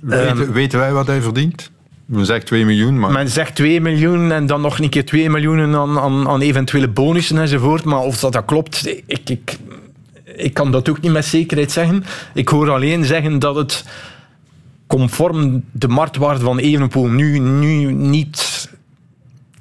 Weten, 0.00 0.52
weten 0.52 0.78
wij 0.78 0.92
wat 0.92 1.06
hij 1.06 1.22
verdient? 1.22 1.70
We 2.06 2.24
zeggen 2.24 2.44
2 2.44 2.64
miljoen, 2.64 2.98
maar... 2.98 3.12
Men 3.12 3.28
zegt 3.28 3.54
2 3.54 3.80
miljoen 3.80 4.32
en 4.32 4.46
dan 4.46 4.60
nog 4.60 4.78
een 4.78 4.88
keer 4.88 5.04
2 5.04 5.30
miljoen 5.30 5.74
aan, 5.74 5.98
aan, 5.98 6.28
aan 6.28 6.40
eventuele 6.40 6.88
bonussen 6.88 7.38
enzovoort. 7.38 7.84
Maar 7.84 8.00
of 8.00 8.18
dat, 8.18 8.32
dat 8.32 8.44
klopt, 8.44 8.86
ik, 9.06 9.28
ik, 9.30 9.56
ik 10.36 10.54
kan 10.54 10.72
dat 10.72 10.88
ook 10.88 11.00
niet 11.00 11.12
met 11.12 11.24
zekerheid 11.24 11.72
zeggen. 11.72 12.04
Ik 12.34 12.48
hoor 12.48 12.70
alleen 12.70 13.04
zeggen 13.04 13.38
dat 13.38 13.56
het 13.56 13.84
conform 14.86 15.64
de 15.72 15.88
marktwaarde 15.88 16.44
van 16.44 16.58
Evenepoel 16.58 17.08
nu, 17.08 17.38
nu 17.38 17.92
niet 17.92 18.68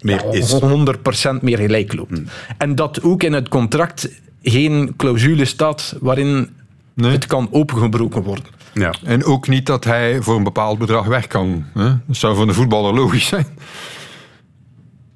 Meer 0.02 0.34
is. 0.34 0.54
100% 0.54 1.42
meer 1.42 1.58
gelijk 1.58 1.94
loopt. 1.94 2.22
En 2.58 2.76
dat 2.76 3.04
ook 3.04 3.24
in 3.24 3.34
het 3.34 3.50
contract 3.50 4.10
geen 4.44 4.94
clausule 4.98 5.46
staat 5.46 5.96
waarin 6.00 6.50
Nee. 6.96 7.12
het 7.12 7.26
kan 7.26 7.48
opengebroken 7.52 8.24
worden. 8.24 8.46
Ja. 8.74 8.94
En 9.04 9.24
ook 9.24 9.48
niet 9.48 9.66
dat 9.66 9.84
hij 9.84 10.22
voor 10.22 10.36
een 10.36 10.44
bepaald 10.44 10.78
bedrag 10.78 11.06
weg 11.06 11.28
kan. 11.28 11.66
Hè? 11.74 11.90
Dat 12.06 12.16
zou 12.16 12.36
voor 12.36 12.48
een 12.48 12.54
voetballer 12.54 12.94
logisch 12.94 13.28
zijn. 13.28 13.48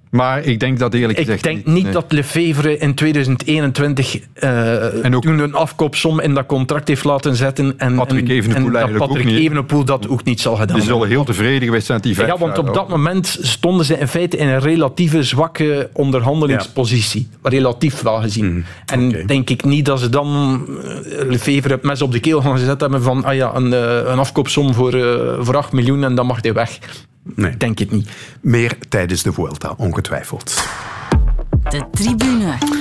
Maar 0.09 0.43
ik 0.43 0.59
denk 0.59 0.79
dat 0.79 0.93
eerlijk 0.93 1.19
Ik 1.19 1.25
gezegd... 1.25 1.43
denk 1.43 1.65
niet 1.65 1.83
nee. 1.83 1.91
dat 1.93 2.11
Lefevre 2.11 2.77
in 2.77 2.95
2021 2.95 4.19
eh 4.33 5.05
En 5.05 5.15
ook- 5.15 5.21
toen 5.23 5.39
een 5.39 5.53
afkoopsom 5.53 6.19
in 6.19 6.33
dat 6.33 6.45
contract 6.45 6.87
heeft 6.87 7.03
laten 7.03 7.35
zetten. 7.35 7.73
En, 7.77 7.95
Patrick 7.95 8.29
en, 8.29 8.35
Evenepoel 8.35 8.55
en 8.65 8.71
dat 8.71 8.73
eigenlijk 8.75 9.03
ook 9.03 9.09
Patrick 9.09 9.33
niet. 9.33 9.43
Evenepoel 9.45 9.83
dat 9.85 10.09
ook 10.09 10.23
niet 10.23 10.41
zal 10.41 10.55
gedaan 10.55 10.75
Die 10.75 10.85
zullen 10.85 10.99
hebben. 10.99 11.17
heel 11.17 11.25
tevreden 11.25 11.63
geweest 11.63 11.85
zijn 11.85 11.97
dat 11.97 12.07
die 12.07 12.15
vijf 12.15 12.27
Ja, 12.27 12.37
want 12.37 12.57
op 12.57 12.73
dat 12.73 12.89
moment 12.89 13.37
stonden 13.41 13.85
ze 13.85 13.97
in 13.97 14.07
feite 14.07 14.37
in 14.37 14.47
een 14.47 14.59
relatieve 14.59 15.23
zwakke 15.23 15.89
onderhandelingspositie. 15.93 17.27
Relatief 17.43 18.01
wel 18.01 18.21
gezien. 18.21 18.45
Mhm. 18.53 18.61
En 18.85 19.25
denk 19.27 19.49
ik 19.49 19.63
niet 19.63 19.85
dat 19.85 19.99
ze 19.99 20.09
dan 20.09 20.61
eh, 20.83 21.27
Lefevre 21.29 21.73
het 21.73 21.83
mes 21.83 22.01
op 22.01 22.11
de 22.11 22.19
keel 22.19 22.41
gaan 22.41 22.57
gezet 22.57 22.81
hebben 22.81 23.01
van 23.01 23.23
ah 23.23 23.35
ja, 23.35 23.55
een, 23.55 23.73
eh, 23.73 24.11
een 24.11 24.19
afkoopsom 24.19 24.73
voor, 24.73 24.91
voor 25.39 25.57
8 25.57 25.71
miljoen 25.71 26.03
en 26.03 26.15
dan 26.15 26.25
mag 26.25 26.37
hij 26.41 26.53
weg. 26.53 26.79
Nee. 27.35 27.57
Denk 27.57 27.79
het 27.79 27.91
niet. 27.91 28.09
Meer 28.41 28.77
tijdens 28.89 29.23
de 29.23 29.33
Vuelta, 29.33 29.73
ongetwijfeld. 29.77 30.67
De 31.69 31.83
tribune. 31.91 32.78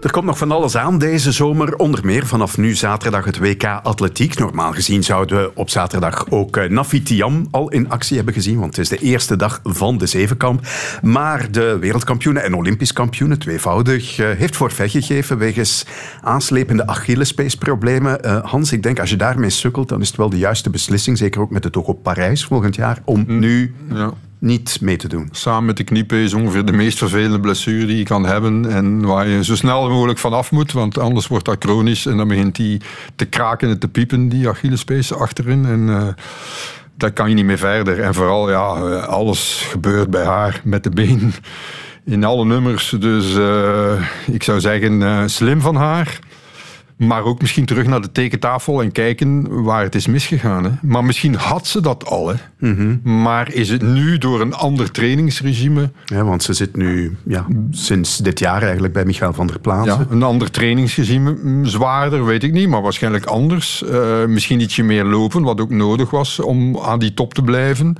Er 0.00 0.10
komt 0.10 0.24
nog 0.24 0.38
van 0.38 0.50
alles 0.50 0.76
aan 0.76 0.98
deze 0.98 1.32
zomer. 1.32 1.76
Onder 1.76 2.04
meer 2.04 2.26
vanaf 2.26 2.56
nu 2.56 2.74
zaterdag 2.74 3.24
het 3.24 3.38
WK 3.38 3.64
Atletiek. 3.82 4.38
Normaal 4.38 4.72
gezien 4.72 5.04
zouden 5.04 5.42
we 5.42 5.50
op 5.54 5.70
zaterdag 5.70 6.30
ook 6.30 6.56
eh, 6.56 6.70
Nafi 6.70 7.02
Tiam 7.02 7.46
al 7.50 7.68
in 7.68 7.88
actie 7.88 8.16
hebben 8.16 8.34
gezien, 8.34 8.58
want 8.58 8.76
het 8.76 8.90
is 8.90 8.98
de 8.98 9.04
eerste 9.04 9.36
dag 9.36 9.60
van 9.64 9.98
de 9.98 10.06
zevenkamp. 10.06 10.66
Maar 11.02 11.50
de 11.50 11.78
wereldkampioene 11.80 12.40
en 12.40 12.54
olympisch 12.54 12.92
kampioene, 12.92 13.38
tweevoudig, 13.38 14.18
eh, 14.18 14.30
heeft 14.30 14.56
forfait 14.56 14.90
gegeven 14.90 15.38
wegens 15.38 15.86
aanslepende 16.20 16.86
Achillespeesproblemen. 16.86 18.22
Eh, 18.22 18.44
Hans, 18.44 18.72
ik 18.72 18.82
denk 18.82 19.00
als 19.00 19.10
je 19.10 19.16
daarmee 19.16 19.50
sukkelt, 19.50 19.88
dan 19.88 20.00
is 20.00 20.08
het 20.08 20.16
wel 20.16 20.30
de 20.30 20.38
juiste 20.38 20.70
beslissing, 20.70 21.18
zeker 21.18 21.40
ook 21.40 21.50
met 21.50 21.64
het 21.64 21.76
oog 21.76 21.86
op 21.86 22.02
Parijs 22.02 22.44
volgend 22.44 22.74
jaar, 22.74 23.02
om 23.04 23.24
nu 23.26 23.74
Ja. 23.88 24.12
Niet 24.46 24.78
mee 24.80 24.96
te 24.96 25.08
doen. 25.08 25.28
Samen 25.30 25.64
met 25.64 25.76
de 25.76 25.84
kniepen 25.84 26.18
is 26.18 26.34
ongeveer 26.34 26.64
de 26.64 26.72
meest 26.72 26.98
vervelende 26.98 27.40
blessure 27.40 27.86
die 27.86 27.96
je 27.96 28.04
kan 28.04 28.26
hebben. 28.26 28.70
En 28.70 29.04
waar 29.04 29.28
je 29.28 29.44
zo 29.44 29.54
snel 29.54 29.90
mogelijk 29.90 30.18
vanaf 30.18 30.50
moet, 30.50 30.72
want 30.72 30.98
anders 30.98 31.26
wordt 31.26 31.44
dat 31.44 31.56
chronisch. 31.58 32.06
En 32.06 32.16
dan 32.16 32.28
begint 32.28 32.56
die 32.56 32.80
te 33.16 33.24
kraken 33.24 33.68
en 33.68 33.78
te 33.78 33.88
piepen, 33.88 34.28
die 34.28 34.48
Achillespees 34.48 35.12
achterin. 35.12 35.66
En 35.66 35.80
uh, 35.80 36.06
daar 36.94 37.12
kan 37.12 37.28
je 37.28 37.34
niet 37.34 37.44
meer 37.44 37.58
verder. 37.58 38.00
En 38.00 38.14
vooral, 38.14 38.50
ja, 38.50 38.66
alles 39.00 39.66
gebeurt 39.70 40.10
bij 40.10 40.24
haar 40.24 40.60
met 40.64 40.84
de 40.84 40.90
been. 40.90 41.32
In 42.04 42.24
alle 42.24 42.44
nummers. 42.44 42.94
Dus 42.98 43.34
uh, 43.34 43.92
ik 44.26 44.42
zou 44.42 44.60
zeggen, 44.60 45.30
slim 45.30 45.60
van 45.60 45.76
haar. 45.76 46.18
Maar 46.96 47.24
ook 47.24 47.40
misschien 47.40 47.64
terug 47.64 47.86
naar 47.86 48.00
de 48.00 48.12
tekentafel 48.12 48.82
en 48.82 48.92
kijken 48.92 49.62
waar 49.62 49.82
het 49.82 49.94
is 49.94 50.06
misgegaan. 50.06 50.64
Hè. 50.64 50.70
Maar 50.82 51.04
misschien 51.04 51.34
had 51.34 51.66
ze 51.66 51.80
dat 51.80 52.04
al. 52.06 52.28
Hè. 52.28 52.34
Mm 52.58 52.76
-hmm. 52.76 53.22
Maar 53.22 53.52
is 53.52 53.68
het 53.68 53.82
nu 53.82 54.18
door 54.18 54.40
een 54.40 54.54
ander 54.54 54.90
trainingsregime... 54.90 55.90
Ja, 56.04 56.24
want 56.24 56.42
ze 56.42 56.52
zit 56.52 56.76
nu 56.76 57.16
ja, 57.24 57.46
sinds 57.70 58.16
dit 58.16 58.38
jaar 58.38 58.62
eigenlijk 58.62 58.92
bij 58.92 59.04
Michael 59.04 59.32
van 59.32 59.46
der 59.46 59.58
Plaatsen. 59.58 59.98
Ja, 59.98 60.14
een 60.14 60.22
ander 60.22 60.50
trainingsregime. 60.50 61.36
Zwaarder, 61.62 62.24
weet 62.24 62.42
ik 62.42 62.52
niet, 62.52 62.68
maar 62.68 62.82
waarschijnlijk 62.82 63.24
anders. 63.24 63.84
Uh, 63.90 64.24
misschien 64.24 64.60
ietsje 64.60 64.82
meer 64.82 65.04
lopen, 65.04 65.42
wat 65.42 65.60
ook 65.60 65.70
nodig 65.70 66.10
was 66.10 66.40
om 66.40 66.78
aan 66.78 66.98
die 66.98 67.14
top 67.14 67.34
te 67.34 67.42
blijven. 67.42 67.96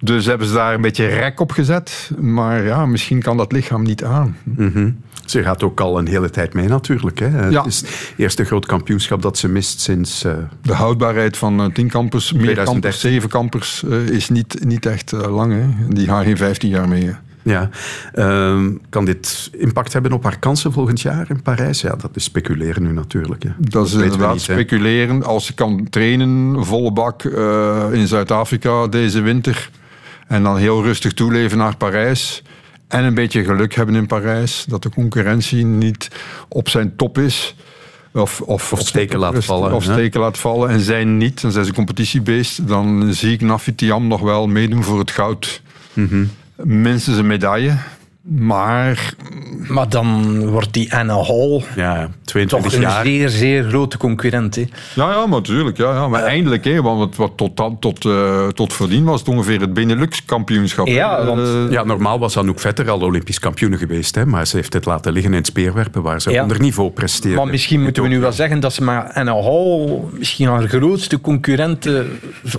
Dus 0.00 0.26
hebben 0.26 0.46
ze 0.46 0.54
daar 0.54 0.74
een 0.74 0.80
beetje 0.80 1.06
rek 1.06 1.40
op 1.40 1.50
gezet. 1.50 2.10
Maar 2.20 2.64
ja, 2.64 2.86
misschien 2.86 3.22
kan 3.22 3.36
dat 3.36 3.52
lichaam 3.52 3.82
niet 3.82 4.04
aan. 4.04 4.36
Mhm. 4.42 4.90
Ze 5.26 5.42
gaat 5.42 5.62
ook 5.62 5.80
al 5.80 5.98
een 5.98 6.06
hele 6.08 6.30
tijd 6.30 6.54
mee 6.54 6.68
natuurlijk. 6.68 7.18
Hè. 7.18 7.48
Ja. 7.48 7.58
Het 7.62 7.66
is 7.72 7.80
het 7.80 8.12
eerste 8.16 8.44
groot 8.44 8.66
kampioenschap 8.66 9.22
dat 9.22 9.38
ze 9.38 9.48
mist 9.48 9.80
sinds... 9.80 10.24
eh, 10.24 10.32
De 10.62 10.72
houdbaarheid 10.74 11.36
van 11.36 11.60
eh, 11.60 11.66
tien 11.66 11.88
kampers, 11.88 12.32
meer 12.32 12.42
2013. 12.42 12.72
kampers, 12.72 13.00
zeven 13.00 13.28
kampers, 13.28 13.82
eh, 13.84 14.14
is 14.16 14.28
niet, 14.28 14.64
niet 14.64 14.86
echt 14.86 15.12
lang. 15.12 15.52
Hè. 15.52 15.94
Die 15.94 16.06
gaan 16.06 16.24
geen 16.24 16.36
15 16.36 16.68
jaar 16.70 16.88
mee. 16.88 17.04
hè. 17.04 17.12
Ja, 17.42 17.70
Ehm, 18.12 18.70
kan 18.88 19.04
dit 19.04 19.50
impact 19.58 19.92
hebben 19.92 20.12
op 20.12 20.22
haar 20.22 20.38
kansen 20.38 20.72
volgend 20.72 21.00
jaar 21.00 21.26
in 21.30 21.42
Parijs? 21.42 21.80
Ja, 21.80 21.96
dat 21.96 22.10
is 22.14 22.24
speculeren 22.24 22.82
nu 22.82 22.92
natuurlijk. 22.92 23.42
Hè. 23.42 23.50
Dat 23.58 23.86
is 23.86 23.92
inderdaad 23.92 24.32
niet, 24.34 24.46
hè. 24.46 24.52
speculeren. 24.54 25.22
Als 25.24 25.46
ze 25.46 25.54
kan 25.54 25.86
trainen, 25.90 26.64
volle 26.64 26.92
bak 26.92 27.22
in 27.92 28.06
Zuid-Afrika 28.08 28.86
deze 28.86 29.20
winter. 29.20 29.70
En 30.26 30.42
dan 30.42 30.56
heel 30.56 30.82
rustig 30.82 31.12
toeleven 31.12 31.58
naar 31.58 31.76
Parijs. 31.76 32.42
En 32.88 33.04
een 33.04 33.14
beetje 33.14 33.44
geluk 33.44 33.74
hebben 33.74 33.94
in 33.94 34.06
Parijs. 34.06 34.64
Dat 34.68 34.82
de 34.82 34.90
concurrentie 34.90 35.64
niet 35.64 36.08
op 36.48 36.68
zijn 36.68 36.96
top 36.96 37.18
is. 37.18 37.54
Of, 38.12 38.40
of, 38.40 38.72
Of 38.72 38.80
steken 38.80 39.18
laat 39.18 39.32
rust- 39.34 39.46
vallen, 39.46 39.72
Of 39.72 39.86
hè? 39.86 39.92
steken 39.92 40.20
laat 40.20 40.38
vallen. 40.38 40.70
En 40.70 40.80
zij 40.80 41.04
niet. 41.04 41.44
En 41.44 41.52
zij 41.52 41.62
is 41.62 41.68
een 41.68 41.74
competitiebeest. 41.74 42.68
Dan 42.68 43.14
zie 43.14 43.32
ik 43.32 43.40
Nafitiam 43.40 44.06
nog 44.06 44.20
wel 44.20 44.46
meedoen 44.46 44.82
voor 44.84 44.98
het 44.98 45.10
goud. 45.10 45.62
Mhm. 45.92 46.24
Minstens 46.56 47.16
een 47.16 47.26
medaille. 47.26 47.76
Maar 48.28 49.14
Maar 49.68 49.88
dan 49.88 50.38
wordt 50.48 50.72
die 50.72 50.94
Anna 50.94 51.14
Hall 51.14 51.62
Ja, 51.76 52.02
toch 52.02 52.10
22 52.24 52.74
een 52.74 52.80
jaar. 52.80 53.04
zeer, 53.04 53.28
zeer 53.28 53.64
grote 53.64 53.96
concurrent. 53.98 54.54
Hè. 54.54 54.60
Ja, 54.94 55.10
ja, 55.10 55.18
maar 55.26 55.28
natuurlijk. 55.28 55.76
Ja, 55.76 55.92
ja. 55.92 56.08
Maar 56.08 56.22
eindelijk, 56.22 56.64
hè, 56.64 56.82
want 56.82 56.98
wat, 56.98 57.16
wat 57.16 57.32
tot, 57.36 57.56
dan- 57.56 57.78
tot, 57.78 58.04
eh, 58.04 58.46
tot 58.48 58.72
voordien 58.72 59.04
was 59.04 59.20
het 59.20 59.28
ongeveer 59.28 59.60
het 59.60 59.74
Benelux-kampioenschap. 59.74 60.86
Ja, 60.86 61.24
want- 61.26 61.40
Eh, 61.40 61.70
Ja, 61.70 61.84
normaal 61.84 62.18
was 62.18 62.36
Anouk 62.36 62.60
Vetter 62.60 62.90
al 62.90 63.00
Olympisch 63.00 63.38
kampioen 63.38 63.78
geweest, 63.78 64.14
hè, 64.14 64.26
maar 64.26 64.46
ze 64.46 64.56
heeft 64.56 64.72
het 64.72 64.84
laten 64.84 65.12
liggen 65.12 65.30
in 65.32 65.38
het 65.38 65.46
speerwerpen 65.46 66.02
waar 66.02 66.20
ze 66.20 66.30
Ja. 66.30 66.42
onder 66.42 66.60
niveau 66.60 66.90
presteerde. 66.90 67.36
Maar 67.36 67.46
misschien 67.46 67.82
moeten 67.82 68.02
we 68.02 68.08
nu 68.08 68.20
wel 68.20 68.32
zeggen 68.32 68.60
dat 68.60 68.72
ze 68.72 68.82
maar 68.82 69.12
Anna 69.12 69.32
Hall 69.42 70.00
misschien 70.18 70.48
haar 70.48 70.68
grootste 70.68 71.20
concurrent 71.20 71.86
eh, 71.86 71.94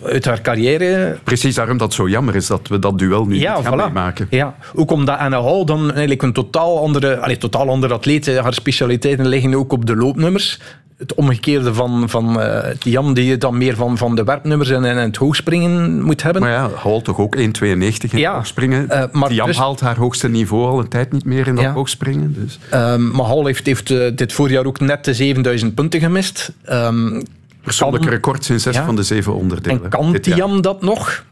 uit 0.04 0.26
haar 0.26 0.42
carrière 0.42 1.18
Precies 1.24 1.56
daarom 1.56 1.78
dat 1.78 1.88
het 1.88 1.96
zo 1.96 2.08
jammer 2.10 2.36
is 2.36 2.48
dat 2.48 2.68
we 2.68 2.80
dat 2.80 3.00
duel 3.00 3.26
nu 3.26 3.40
Ja, 3.40 3.56
niet 3.58 3.66
gaan 3.68 3.74
voilà. 3.80 3.84
meemaken. 3.84 4.28
Ja, 4.30 4.56
ook 4.76 4.92
omdat 4.92 5.18
Anna 5.18 5.42
Hall 5.42 5.55
dan 5.64 5.82
eigenlijk 5.92 6.22
een 6.22 6.34
totaal 6.34 6.80
andere, 6.82 7.18
allee, 7.18 7.38
totaal 7.38 7.70
andere 7.70 7.94
atleet 7.94 8.28
is. 8.28 8.38
Haar 8.38 8.54
specialiteiten 8.54 9.28
liggen 9.28 9.54
ook 9.56 9.72
op 9.72 9.86
de 9.86 9.96
loopnummers. 9.96 10.60
Het 10.98 11.14
omgekeerde 11.14 11.74
van, 11.74 12.10
van 12.10 12.42
eh 12.42 12.76
Tiam, 12.80 13.14
die 13.14 13.26
je 13.26 13.38
dan 13.38 13.58
meer 13.58 13.76
van, 13.76 13.98
van 13.98 14.16
de 14.16 14.24
werpnummers 14.24 14.70
en, 14.70 14.86
en 14.86 14.98
het 14.98 15.16
hoogspringen 15.16 16.02
moet 16.04 16.24
hebben. 16.24 16.42
Maar 16.42 16.52
ja, 16.52 16.70
Hall 16.76 17.02
toch 17.02 17.18
ook 17.20 17.36
1,92 17.38 17.42
in 17.42 17.80
Ja, 18.12 18.28
het 18.28 18.36
hoogspringen. 18.36 18.90
eh, 18.90 19.04
maar 19.12 19.30
Tiam 19.30 19.48
dus- 19.48 19.58
haalt 19.58 19.80
haar 19.80 19.98
hoogste 19.98 20.30
niveau 20.30 20.66
al 20.66 20.80
een 20.80 20.88
tijd 20.88 21.12
niet 21.12 21.26
meer 21.26 21.48
in 21.48 21.56
dat 21.56 21.64
Ja. 21.64 21.72
hoogspringen. 21.74 22.34
Dus. 22.44 22.60
Ehm, 22.70 23.12
maar 23.12 23.26
Hall 23.26 23.44
heeft, 23.46 23.66
heeft 23.66 23.92
eh, 23.92 24.12
dit 24.16 24.34
voorjaar 24.34 24.66
ook 24.66 24.80
net 24.80 25.06
de 25.06 25.14
7000 25.14 25.76
punten 25.76 26.00
gemist. 26.00 26.52
Ehm, 26.64 27.22
Persoonlijk 27.64 28.04
kan- 28.04 28.12
record 28.14 28.44
sinds 28.46 28.64
zes 28.64 28.76
Ja. 28.76 28.86
van 28.86 28.96
de 28.96 29.04
zeven 29.04 29.36
onderdelen. 29.36 29.84
En 29.84 29.90
kan. 29.90 30.20
Tiam 30.22 30.62
dat 30.62 30.82
nog? 30.82 31.24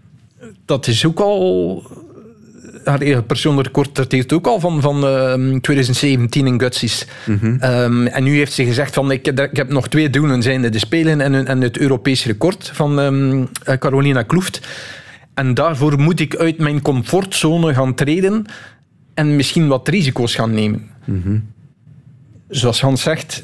Dat 0.66 0.88
is 0.88 1.06
ook 1.06 1.20
al... 1.20 1.84
Haar 2.84 3.02
eigen 3.02 3.26
persoonlijk 3.26 3.68
record 3.68 3.96
dateert 3.96 4.34
ook 4.34 4.48
al 4.48 4.60
van, 4.60 4.82
van 4.82 5.06
ehm, 5.06 5.60
2017 5.60 6.48
in 6.48 6.60
Gutsies. 6.60 7.06
Mhm. 7.26 7.56
Ehm, 7.60 8.06
en 8.06 8.24
nu 8.24 8.36
heeft 8.38 8.54
ze 8.54 8.66
gezegd 8.66 8.94
van 8.94 9.12
ik, 9.12 9.28
ik 9.28 9.58
heb 9.58 9.70
nog 9.70 9.88
twee 9.88 10.10
doelen, 10.10 10.42
zijn 10.42 10.62
de 10.62 10.80
Spelen 10.80 11.22
en, 11.22 11.48
en 11.48 11.62
het 11.62 11.78
Europees 11.78 12.26
record 12.26 12.72
van 12.74 13.00
ehm, 13.00 13.46
eh, 13.64 13.78
Carolina 13.78 14.22
Kloeft. 14.22 14.68
En 15.34 15.54
daarvoor 15.54 16.00
moet 16.00 16.20
ik 16.20 16.36
uit 16.36 16.58
mijn 16.58 16.82
comfortzone 16.82 17.74
gaan 17.74 17.96
treden 17.96 18.46
en 19.14 19.36
misschien 19.36 19.68
wat 19.68 19.88
risico's 19.88 20.36
gaan 20.36 20.54
nemen. 20.54 20.90
Mhm. 21.06 21.38
Zoals 22.48 22.82
Hans 22.82 23.02
zegt, 23.02 23.44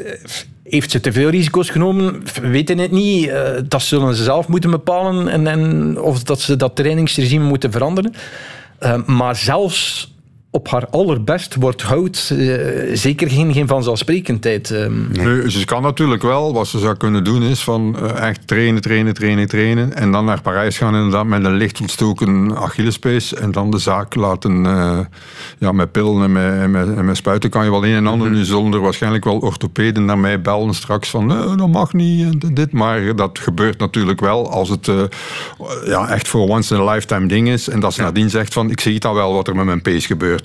heeft 0.70 0.92
ze 0.92 1.00
te 1.00 1.12
veel 1.12 1.30
risico's 1.30 1.70
genomen? 1.70 2.22
We 2.42 2.48
weten 2.48 2.78
het 2.78 2.92
niet. 2.92 3.28
Eh, 3.28 3.52
Dat 3.68 3.82
zullen 3.82 4.16
ze 4.16 4.24
zelf 4.24 4.48
moeten 4.48 4.72
bepalen 4.72 5.28
en, 5.28 5.48
en 5.48 5.98
of 6.02 6.24
dat 6.24 6.42
ze 6.42 6.56
dat 6.56 6.76
trainingsregime 6.76 7.46
moeten 7.46 7.72
veranderen. 7.72 8.14
Eh, 8.80 8.96
maar 9.06 9.36
zelfs 9.36 10.14
op 10.52 10.68
haar 10.70 10.88
allerbest 10.90 11.56
wordt 11.56 11.82
hout 11.82 12.34
eh, 12.38 12.46
zeker 12.94 13.30
geen, 13.30 13.54
geen 13.54 13.68
vanzelfsprekendheid. 13.68 14.72
ehm. 14.72 15.12
Nee, 15.12 15.52
ze 15.52 15.66
kan 15.66 15.82
natuurlijk 15.82 16.22
wel. 16.22 16.54
Wat 16.54 16.68
ze 16.68 16.80
zou 16.80 16.98
kunnen 16.98 17.24
doen 17.24 17.44
is 17.44 17.64
van 17.64 17.98
eh, 17.98 18.28
echt 18.28 18.48
trainen, 18.48 18.82
trainen, 18.82 19.14
trainen, 19.14 19.48
trainen. 19.48 19.94
En 19.96 20.12
dan 20.12 20.26
naar 20.26 20.42
Parijs 20.42 20.78
gaan 20.78 20.96
inderdaad 20.96 21.26
met 21.26 21.46
een 21.46 21.54
licht 21.54 21.82
ontstoken 21.82 22.58
Achillespees. 22.58 23.34
En 23.34 23.52
dan 23.52 23.72
de 23.72 23.78
zaak 23.78 24.16
laten... 24.16 24.66
eh, 24.66 25.00
ja, 25.58 25.72
met 25.72 25.92
pillen 25.92 26.24
en 26.24 26.32
met, 26.32 26.54
en, 26.54 26.72
met, 26.72 26.96
en 26.98 27.06
met 27.06 27.18
spuiten 27.18 27.50
kan 27.50 27.64
je 27.64 27.72
wel 27.72 27.86
een 27.86 27.96
en 27.96 28.08
ander. 28.08 28.30
Nu 28.30 28.44
zullen 28.44 28.74
er 28.74 28.82
waarschijnlijk 28.82 29.24
wel 29.24 29.38
orthopeden 29.38 30.06
naar 30.06 30.20
mij 30.20 30.42
bellen 30.42 30.74
straks 30.74 31.10
van... 31.10 31.26
"Nee, 31.26 31.56
dat 31.56 31.70
mag 31.70 31.94
niet 31.94 32.56
dit. 32.56 32.72
Maar 32.72 33.16
dat 33.16 33.40
gebeurt 33.40 33.80
natuurlijk 33.80 34.20
wel 34.20 34.52
als 34.52 34.70
het 34.70 34.88
eh, 34.88 35.02
ja, 35.86 36.08
echt 36.10 36.28
voor 36.28 36.48
once 36.50 36.76
in 36.76 36.82
a 36.82 36.94
lifetime 36.94 37.28
ding 37.28 37.48
is. 37.50 37.70
En 37.70 37.80
dat 37.80 37.94
ze 37.94 38.02
nadien 38.02 38.30
zegt 38.30 38.54
van... 38.54 38.70
Ik 38.70 38.80
zie 38.80 38.94
het 38.94 39.06
al 39.06 39.14
wel 39.14 39.34
wat 39.34 39.48
er 39.48 39.56
met 39.56 39.66
mijn 39.66 39.82
pees 39.82 40.06
gebeurt. 40.06 40.39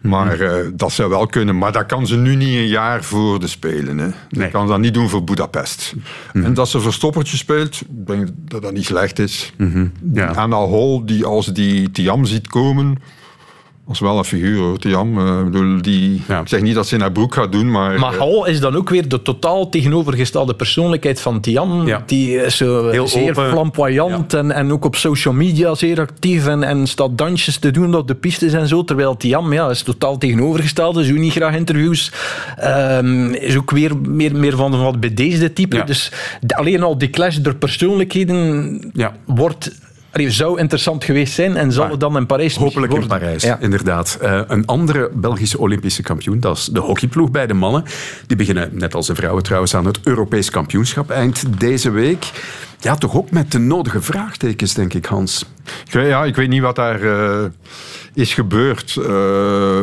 Maar 0.00 0.40
eh, 0.40 0.66
dat 0.74 0.92
zou 0.92 1.10
wel 1.10 1.26
kunnen. 1.26 1.58
Maar 1.58 1.72
dat 1.72 1.86
kan 1.86 2.06
ze 2.06 2.16
nu 2.16 2.34
niet 2.34 2.56
een 2.56 2.66
jaar 2.68 3.04
voor 3.04 3.40
de 3.40 3.46
Spelen. 3.46 3.98
Hè. 3.98 4.48
Kan 4.48 4.66
dat 4.66 4.78
niet 4.78 4.94
doen 4.94 5.08
voor 5.08 5.24
Budapest. 5.24 5.94
En 6.32 6.54
dat 6.54 6.68
ze 6.68 6.80
verstoppertje 6.80 7.36
speelt, 7.36 7.80
ik 7.80 8.06
denk 8.06 8.28
dat 8.34 8.62
dat 8.62 8.72
niet 8.72 8.84
slecht 8.84 9.18
is. 9.18 9.52
Ja. 10.12 10.26
Anna 10.26 10.68
Hall, 10.68 11.02
die 11.04 11.24
als 11.24 11.46
die 11.46 11.90
Tiam 11.90 12.24
ziet 12.24 12.48
komen... 12.48 12.98
Is 13.90 14.00
wel 14.00 14.18
een 14.18 14.24
figuur 14.24 14.58
hoor, 14.58 14.78
Tiam. 14.78 15.18
Eh, 15.18 15.38
ik 15.38 15.44
bedoel, 15.44 15.82
die, 15.82 16.22
Ik 16.28 16.48
zeg 16.48 16.60
niet 16.60 16.74
dat 16.74 16.86
ze 16.86 16.94
in 16.94 17.00
haar 17.00 17.12
broek 17.12 17.34
gaat 17.34 17.52
doen, 17.52 17.70
maar... 17.70 17.98
Maar 17.98 18.12
eh, 18.12 18.18
Hall 18.18 18.50
is 18.50 18.60
dan 18.60 18.76
ook 18.76 18.88
weer 18.88 19.08
de 19.08 19.22
totaal 19.22 19.68
tegenovergestelde 19.68 20.54
persoonlijkheid 20.54 21.20
van 21.20 21.40
Tian. 21.40 21.92
Die 22.06 22.36
is 22.36 22.56
zo 22.56 22.88
Heel 22.88 23.08
zeer 23.08 23.30
open. 23.30 23.50
flamboyant 23.50 24.34
en, 24.34 24.50
en 24.50 24.72
ook 24.72 24.84
op 24.84 24.96
social 24.96 25.34
media 25.34 25.74
zeer 25.74 26.00
actief 26.00 26.46
en, 26.46 26.62
en 26.62 26.86
staat 26.86 27.18
dansjes 27.18 27.56
te 27.58 27.70
doen 27.70 27.94
op 27.94 28.08
de 28.08 28.14
pistes 28.14 28.52
en 28.52 28.68
zo. 28.68 28.84
Terwijl 28.84 29.16
Tiam 29.16 29.52
ja, 29.52 29.70
is 29.70 29.82
totaal 29.82 30.18
tegenovergestelde, 30.18 31.06
doet 31.06 31.18
niet 31.18 31.32
graag 31.32 31.54
interviews. 31.54 32.12
Ehm, 32.56 33.30
is 33.30 33.56
ook 33.56 33.70
weer 33.70 33.96
meer, 33.96 34.36
meer 34.36 34.56
van 34.56 34.82
wat 34.82 35.00
bedeesde 35.00 35.52
type. 35.52 35.82
Dus 35.84 36.12
alleen 36.46 36.82
al 36.82 36.98
die 36.98 37.10
clash 37.10 37.36
der 37.36 37.56
persoonlijkheden 37.56 38.92
wordt... 39.26 39.70
allee, 40.12 40.30
zou 40.30 40.58
interessant 40.58 41.04
geweest 41.04 41.32
zijn 41.32 41.56
en 41.56 41.72
zal 41.72 41.90
het 41.90 42.00
dan 42.00 42.16
in 42.16 42.26
Parijs 42.26 42.56
Hopelijk 42.56 42.92
in. 42.92 43.06
Parijs, 43.06 43.42
Ja. 43.42 43.58
inderdaad. 43.60 44.18
Eh, 44.20 44.40
een 44.46 44.66
andere 44.66 45.10
Belgische 45.14 45.58
Olympische 45.58 46.02
kampioen, 46.02 46.40
dat 46.40 46.56
is 46.56 46.64
de 46.64 46.80
hockeyploeg 46.80 47.30
bij 47.30 47.46
de 47.46 47.54
mannen. 47.54 47.84
Die 48.26 48.36
beginnen, 48.36 48.68
net 48.72 48.94
als 48.94 49.06
de 49.06 49.14
vrouwen 49.14 49.42
trouwens, 49.42 49.74
aan 49.74 49.86
het 49.86 50.00
Europees 50.04 50.50
kampioenschap 50.50 51.10
eind 51.10 51.60
deze 51.60 51.90
week. 51.90 52.30
Ja, 52.80 52.94
toch 52.94 53.16
ook 53.16 53.30
met 53.30 53.52
de 53.52 53.58
nodige 53.58 54.00
vraagtekens, 54.02 54.74
denk 54.74 54.94
ik, 54.94 55.04
Hans. 55.04 55.44
Ik 55.86 55.92
weet, 55.92 56.06
ja, 56.08 56.24
ik 56.24 56.36
weet 56.36 56.48
niet 56.48 56.62
wat 56.62 56.76
daar 56.76 57.02
eh, 57.02 57.44
is 58.14 58.34
gebeurd. 58.34 58.96
Eh, 58.96 59.04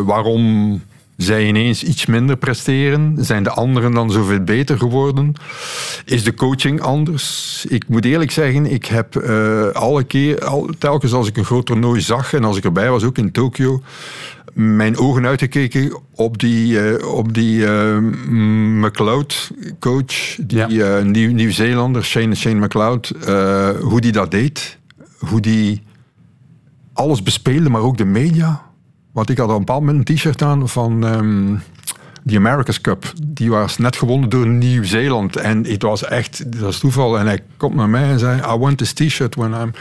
waarom 0.06 0.82
zij 1.18 1.48
ineens 1.48 1.84
iets 1.84 2.06
minder 2.06 2.38
presteren? 2.38 3.16
Zijn 3.20 3.44
de 3.44 3.50
anderen 3.50 3.92
dan 3.92 4.12
zoveel 4.12 4.44
beter 4.44 4.78
geworden? 4.78 5.34
Is 6.06 6.24
de 6.24 6.34
coaching 6.34 6.82
anders? 6.82 7.66
Ik 7.70 7.88
moet 7.88 8.06
eerlijk 8.06 8.32
zeggen, 8.32 8.66
ik 8.66 8.86
heb 8.86 9.16
eh, 9.16 9.68
alle 9.68 10.04
keer, 10.04 10.46
al, 10.46 10.70
telkens 10.78 11.14
als 11.14 11.28
ik 11.28 11.38
een 11.38 11.46
groot 11.46 11.66
toernooi 11.66 12.02
zag 12.02 12.34
en 12.34 12.44
als 12.44 12.58
ik 12.58 12.64
erbij 12.64 12.90
was, 12.90 13.04
ook 13.04 13.18
in 13.18 13.32
Tokio, 13.32 13.82
mijn 14.58 14.98
ogen 14.98 15.26
uitgekeken 15.26 15.98
op 16.16 16.38
die, 16.40 16.80
eh, 16.90 17.14
op 17.14 17.34
die 17.34 17.66
eh, 17.66 17.98
McLeod-coach, 18.82 20.36
die 20.42 20.84
eh, 20.84 21.04
Nieuw- 21.04 21.34
Nieuw-Zeelander, 21.34 22.04
Shane, 22.04 22.36
Shane 22.36 22.66
McLeod, 22.66 23.12
hoe 23.82 24.02
die 24.02 24.12
dat 24.12 24.32
deed. 24.32 24.78
Hoe 25.18 25.40
die 25.42 25.82
alles 26.94 27.24
bespeelde, 27.24 27.70
maar 27.70 27.82
ook 27.82 27.98
de 27.98 28.06
media. 28.06 28.67
Want 29.18 29.30
ik 29.30 29.38
had 29.38 29.48
op 29.48 29.54
een 29.54 29.60
bepaald 29.60 29.84
moment 29.84 30.10
een 30.10 30.16
t-shirt 30.16 30.42
aan 30.42 30.70
van 30.70 31.06
ehm 31.06 31.56
de 32.28 32.38
America's 32.38 32.82
Cup. 32.82 33.14
Die 33.28 33.50
was 33.50 33.78
net 33.78 33.96
gewonnen 33.96 34.30
door 34.30 34.48
Nieuw-Zeeland. 34.48 35.36
En 35.36 35.66
het 35.66 35.82
was 35.82 36.04
echt, 36.04 36.60
dat 36.60 36.70
is 36.70 36.80
toeval. 36.80 37.20
En 37.20 37.26
hij 37.26 37.40
komt 37.58 37.76
naar 37.76 37.90
mij 37.90 38.10
en 38.10 38.20
zei, 38.20 38.42
I 38.54 38.58
want 38.58 38.78
this 38.78 38.94
t-shirt 38.94 39.36
when 39.36 39.54
I'm 39.54 39.72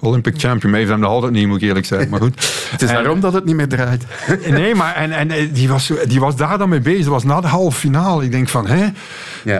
Olympic 0.00 0.32
champion. 0.38 0.70
Maar 0.70 0.80
hij 0.80 0.88
heeft 0.88 1.00
hem 1.00 1.04
altijd 1.04 1.32
niet, 1.32 1.46
moet 1.46 1.62
ik 1.62 1.68
eerlijk 1.68 1.86
zeggen. 1.86 2.08
Maar 2.10 2.20
goed. 2.20 2.34
Het 2.70 2.82
is 2.82 2.88
daarom 2.88 3.20
dat 3.20 3.32
het 3.32 3.44
niet 3.44 3.56
meer 3.56 3.68
draait. 3.68 4.04
Nee, 4.50 4.74
maar 4.74 4.94
en, 4.94 5.12
en 5.12 5.30
eh, 5.30 5.48
die, 5.52 5.68
was, 5.68 5.92
die 6.08 6.20
was 6.20 6.36
daar 6.36 6.58
dan 6.58 6.68
mee 6.68 6.80
bezig. 6.80 7.04
Dat 7.04 7.12
was 7.12 7.24
na 7.24 7.40
de 7.40 7.46
halve 7.46 7.78
finale. 7.78 8.24
Ik 8.24 8.30
denk 8.30 8.48
van, 8.48 8.66
hè? 8.66 8.86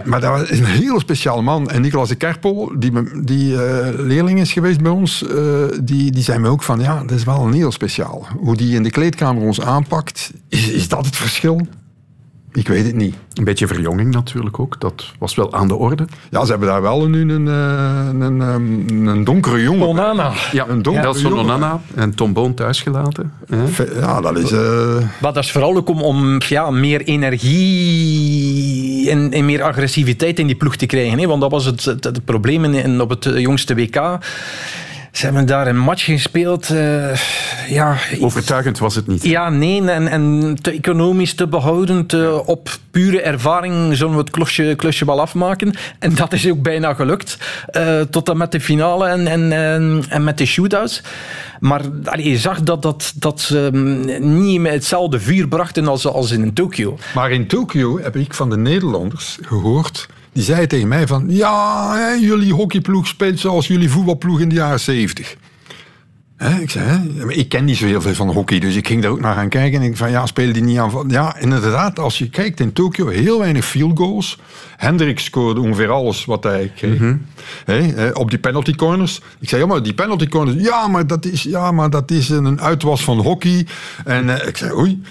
Maar 0.04 0.20
dat 0.20 0.30
was 0.30 0.50
een 0.50 0.64
heel 0.64 1.00
speciale 1.00 1.42
man. 1.42 1.70
En 1.70 1.80
Nicolas 1.80 2.08
de 2.08 2.14
Kerpel, 2.14 2.72
die, 2.78 2.92
die 3.22 3.62
eh, 3.62 3.88
leerling 3.98 4.40
is 4.40 4.52
geweest 4.52 4.80
bij 4.80 4.90
ons, 4.90 5.26
eh, 5.26 5.34
die, 5.82 6.10
die 6.10 6.22
zei 6.22 6.38
me 6.38 6.48
ook 6.48 6.62
van, 6.62 6.80
ja, 6.80 7.00
dat 7.00 7.18
is 7.18 7.24
wel 7.24 7.46
een 7.46 7.52
heel 7.52 7.72
speciaal. 7.72 8.26
Hoe 8.36 8.56
die 8.56 8.74
in 8.74 8.82
de 8.82 8.90
kleedkamer 8.90 9.42
ons 9.42 9.60
aanpakt, 9.60 10.32
is, 10.48 10.68
is 10.68 10.88
dat 10.88 11.06
het 11.06 11.16
verschil? 11.16 11.66
Ik 12.52 12.68
weet 12.68 12.84
het 12.86 12.94
niet. 12.94 13.14
Een 13.34 13.44
beetje 13.44 13.66
verjonging 13.66 14.12
natuurlijk 14.14 14.58
ook. 14.60 14.80
Dat 14.80 15.04
was 15.18 15.34
wel 15.34 15.52
aan 15.52 15.68
de 15.68 15.74
orde. 15.74 16.04
Ja, 16.30 16.44
ze 16.44 16.50
hebben 16.50 16.68
daar 16.68 16.82
wel 16.82 17.08
nu 17.08 17.20
een, 17.32 17.46
een, 17.46 18.20
een, 18.20 18.40
een, 18.40 19.06
een 19.06 19.24
donkere 19.24 19.62
jongen. 19.62 19.86
Onana. 19.86 20.32
Ja, 20.52 20.68
een 20.68 20.82
donkere 20.82 21.04
Nelson 21.06 21.30
jongen. 21.30 21.44
Onana 21.44 21.80
en 21.94 22.14
Tom 22.14 22.32
Boon 22.32 22.54
thuisgelaten. 22.54 23.32
hè. 23.48 23.84
Ja, 24.00 24.20
dat 24.20 24.38
is... 24.38 24.50
eh, 24.52 24.94
Maar 25.20 25.32
dat 25.32 25.44
is 25.44 25.52
vooral 25.52 25.76
ook 25.76 25.88
om, 25.88 26.02
om 26.02 26.40
ja, 26.48 26.70
meer 26.70 27.00
energie 27.80 29.10
en, 29.10 29.32
en 29.32 29.44
meer 29.44 29.62
agressiviteit 29.62 30.38
in 30.38 30.46
die 30.46 30.56
ploeg 30.56 30.76
te 30.76 30.86
krijgen. 30.86 31.18
Hè? 31.18 31.26
Want 31.26 31.40
dat 31.40 31.50
was 31.50 31.64
het, 31.64 31.84
het, 31.84 32.04
het 32.04 32.24
probleem 32.24 32.64
in, 32.64 32.74
in- 32.74 33.00
op 33.00 33.08
het 33.10 33.26
eh, 33.26 33.38
jongste 33.38 33.74
WK. 33.74 34.18
Ze 35.12 35.24
hebben 35.24 35.46
daar 35.46 35.66
een 35.66 35.78
match 35.78 36.04
gespeeld. 36.04 36.70
eh, 36.70 37.14
ja, 37.68 37.96
Overtuigend 38.20 38.78
was 38.78 38.94
het 38.94 39.06
niet. 39.06 39.24
ja, 39.24 39.48
nee, 39.48 39.90
en, 39.90 40.08
en 40.08 40.56
te 40.62 40.70
economisch, 40.70 41.34
te 41.34 41.46
behoudend. 41.48 42.12
eh, 42.12 42.48
op 42.48 42.68
pure 42.90 43.20
ervaring 43.22 43.96
zullen 43.96 44.12
we 44.12 44.18
het 44.20 44.30
klusje, 44.30 44.74
klusje 44.76 45.04
wel 45.04 45.20
afmaken. 45.20 45.74
En 45.98 46.14
dat 46.14 46.32
is 46.32 46.50
ook 46.50 46.62
bijna 46.62 46.94
gelukt. 46.94 47.36
eh, 47.66 48.00
tot 48.00 48.28
en 48.28 48.36
met 48.36 48.52
de 48.52 48.60
finale 48.60 49.06
en, 49.08 49.26
en, 49.26 49.52
en, 49.52 50.04
en 50.08 50.24
met 50.24 50.38
de 50.38 50.46
shootouts. 50.46 51.02
Maar 51.60 51.80
allee, 52.04 52.30
je 52.30 52.38
zag 52.38 52.62
dat, 52.62 52.82
dat, 52.82 53.12
dat 53.16 53.40
ze 53.40 53.68
mm, 53.72 54.38
niet 54.38 54.60
met 54.60 54.72
hetzelfde 54.72 55.20
vuur 55.20 55.48
brachten 55.48 55.88
als, 55.88 56.06
als 56.06 56.30
in 56.30 56.52
Tokio. 56.52 56.98
Maar 57.14 57.30
in 57.30 57.46
Tokio 57.46 58.00
heb 58.00 58.16
ik 58.16 58.34
van 58.34 58.50
de 58.50 58.56
Nederlanders 58.56 59.38
gehoord. 59.42 60.06
Die 60.32 60.42
zeiden 60.42 60.68
tegen 60.68 60.88
mij 60.88 61.06
van... 61.06 61.24
Ja, 61.28 61.94
hè, 61.96 62.12
jullie 62.12 62.52
hockeyploeg 62.52 63.06
speelt 63.06 63.40
zoals 63.40 63.66
jullie 63.66 63.90
voetbalploeg 63.90 64.40
in 64.40 64.48
de 64.48 64.54
jaren 64.54 64.80
zeventig. 64.80 65.36
Ik 66.60 66.70
zei, 66.70 66.86
hè? 66.88 67.32
Ik 67.32 67.48
ken 67.48 67.64
niet 67.64 67.76
zo 67.76 67.86
heel 67.86 68.00
veel 68.00 68.14
van 68.14 68.28
hockey, 68.28 68.58
dus 68.58 68.76
ik 68.76 68.86
ging 68.86 69.02
daar 69.02 69.10
ook 69.10 69.20
naar 69.20 69.34
gaan 69.34 69.48
kijken. 69.48 69.80
En 69.80 69.86
ik 69.86 69.96
van, 69.96 70.10
ja, 70.10 70.26
spelen 70.26 70.52
die 70.52 70.62
niet 70.62 70.78
aan... 70.78 71.04
Ja, 71.08 71.38
inderdaad, 71.38 71.98
als 71.98 72.18
je 72.18 72.30
kijkt 72.30 72.60
in 72.60 72.72
Tokio, 72.72 73.08
heel 73.08 73.38
weinig 73.38 73.64
field 73.64 73.98
goals. 73.98 74.38
Hendrik 74.76 75.18
scoorde 75.18 75.60
ongeveer 75.60 75.90
alles 75.90 76.24
wat 76.24 76.44
hij 76.44 76.72
kreeg. 76.76 77.16
Hè, 77.64 77.82
hè, 77.82 78.10
op 78.10 78.30
die 78.30 78.38
penalty 78.38 78.74
corners. 78.74 79.20
Ik 79.40 79.48
zei, 79.48 79.60
ja, 79.60 79.66
maar 79.66 79.82
die 79.82 79.94
penalty 79.94 80.26
corners... 80.28 80.62
Ja, 80.62 80.88
maar 80.88 81.06
dat 81.06 81.24
is, 81.24 81.42
ja, 81.42 81.72
maar 81.72 81.90
dat 81.90 82.10
is 82.10 82.28
een 82.28 82.60
uitwas 82.60 83.04
van 83.04 83.18
hockey. 83.18 83.66
En 84.04 84.40
eh, 84.40 84.48
ik 84.48 84.56
zei, 84.56 84.72
oei... 84.72 85.02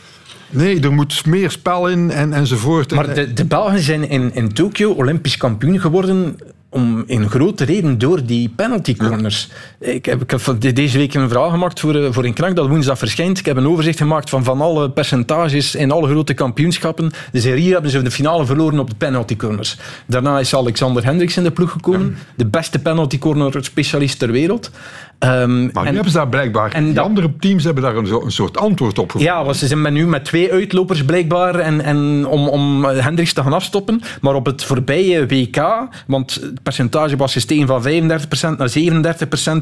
Nee, 0.50 0.80
er 0.80 0.94
moet 0.94 1.26
meer 1.26 1.52
spel 1.52 1.88
in 1.88 2.12
en, 2.12 2.34
enzovoort. 2.34 2.96
Maar 2.96 3.14
de, 3.14 3.34
de 3.34 3.46
Belgen 3.46 3.80
zijn 3.80 4.10
in, 4.10 4.34
in 4.34 4.54
Tokio 4.54 4.92
Olympisch 4.92 5.38
kampioen 5.38 5.80
geworden 5.80 6.38
om 6.70 7.04
in 7.08 7.30
grote 7.30 7.64
reden 7.64 7.98
door 7.98 8.26
die 8.26 8.50
penalty 8.50 8.96
corners. 8.96 9.50
Ik 9.80 10.06
heb, 10.06 10.32
ik 10.32 10.76
deze 10.76 10.98
week 10.98 11.14
een 11.14 11.30
verhaal 11.30 11.50
gemaakt 11.50 11.80
voor, 11.80 11.96
eh, 11.96 12.12
voor 12.12 12.24
een 12.24 12.34
knak 12.34 12.56
dat 12.56 12.68
woensdag 12.68 12.98
verschijnt. 12.98 13.40
Ik 13.40 13.46
heb 13.46 13.58
een 13.58 13.68
overzicht 13.68 13.98
gemaakt 13.98 14.30
van, 14.30 14.44
van 14.44 14.62
alle 14.62 14.92
percentages 14.92 15.76
in 15.76 15.92
alle 15.92 16.08
grote 16.08 16.34
kampioenschappen. 16.34 17.12
Dus 17.32 17.44
hier 17.44 17.74
hebben 17.74 17.92
ze 17.92 18.02
de 18.02 18.12
finale 18.12 18.46
verloren 18.46 18.80
op 18.80 18.90
de 18.90 18.96
penalty 18.96 19.36
corners. 19.36 19.78
Daarna 20.06 20.40
is 20.40 20.56
Alexander 20.56 21.06
Hendricks 21.06 21.38
in 21.38 21.44
de 21.44 21.52
ploeg 21.52 21.72
gekomen. 21.72 22.18
De 22.36 22.46
beste 22.46 22.80
penalty 22.80 23.20
corner 23.20 23.64
specialist 23.64 24.20
ter 24.20 24.32
wereld. 24.32 24.72
Ehm, 25.20 25.34
Maar 25.62 25.84
nu 25.84 25.88
en- 25.90 25.94
hebben 25.94 26.12
ze 26.12 26.18
daar 26.18 26.28
blijkbaar... 26.28 26.72
en 26.72 26.84
die 26.84 26.94
dat- 26.94 27.06
andere 27.06 27.32
teams 27.40 27.64
hebben 27.64 27.84
daar 27.84 27.96
een, 27.96 28.08
zo- 28.08 28.22
een 28.26 28.32
soort 28.32 28.58
antwoord 28.58 29.00
op 29.00 29.12
gevonden. 29.12 29.36
ja, 29.36 29.44
want 29.44 29.56
ze 29.58 29.68
zijn 29.68 29.94
nu 29.94 30.08
met 30.08 30.26
twee 30.26 30.52
uitlopers 30.52 31.04
blijkbaar 31.06 31.56
en, 31.56 31.82
en 31.82 32.28
om, 32.28 32.48
om 32.48 32.84
Hendricks 32.86 33.34
te 33.34 33.44
gaan 33.44 33.54
afstoppen. 33.54 34.02
Maar 34.22 34.36
op 34.36 34.46
het 34.46 34.64
voorbije 34.64 35.26
WK, 35.26 35.64
want 36.08 36.34
het 36.34 36.64
percentage 36.64 37.18
was 37.18 37.34
gestegen 37.34 37.68
van 37.68 37.84
35% 37.84 38.58
naar 38.58 38.70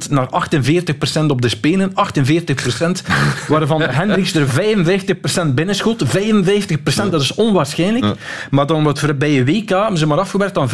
37% 0.06 0.10
naar 0.10 0.28
48% 1.26 1.26
op 1.28 1.42
de 1.42 1.50
Spelen. 1.50 1.92
48% 1.92 1.94
waarvan 3.48 3.82
Hendricks 3.82 4.34
er 4.34 4.48
55% 5.48 5.54
binnenschoot. 5.54 6.04
55% 6.06 7.10
dat 7.10 7.22
is 7.22 7.34
onwaarschijnlijk. 7.36 8.06
Maar 8.50 8.66
dan 8.68 8.80
op 8.80 8.86
het 8.86 9.00
voorbije 9.00 9.44
WK 9.46 9.70
hebben 9.70 9.98
ze 9.98 10.08
maar 10.08 10.20
afgewerkt 10.20 10.58
aan 10.58 10.70
25%. 10.70 10.74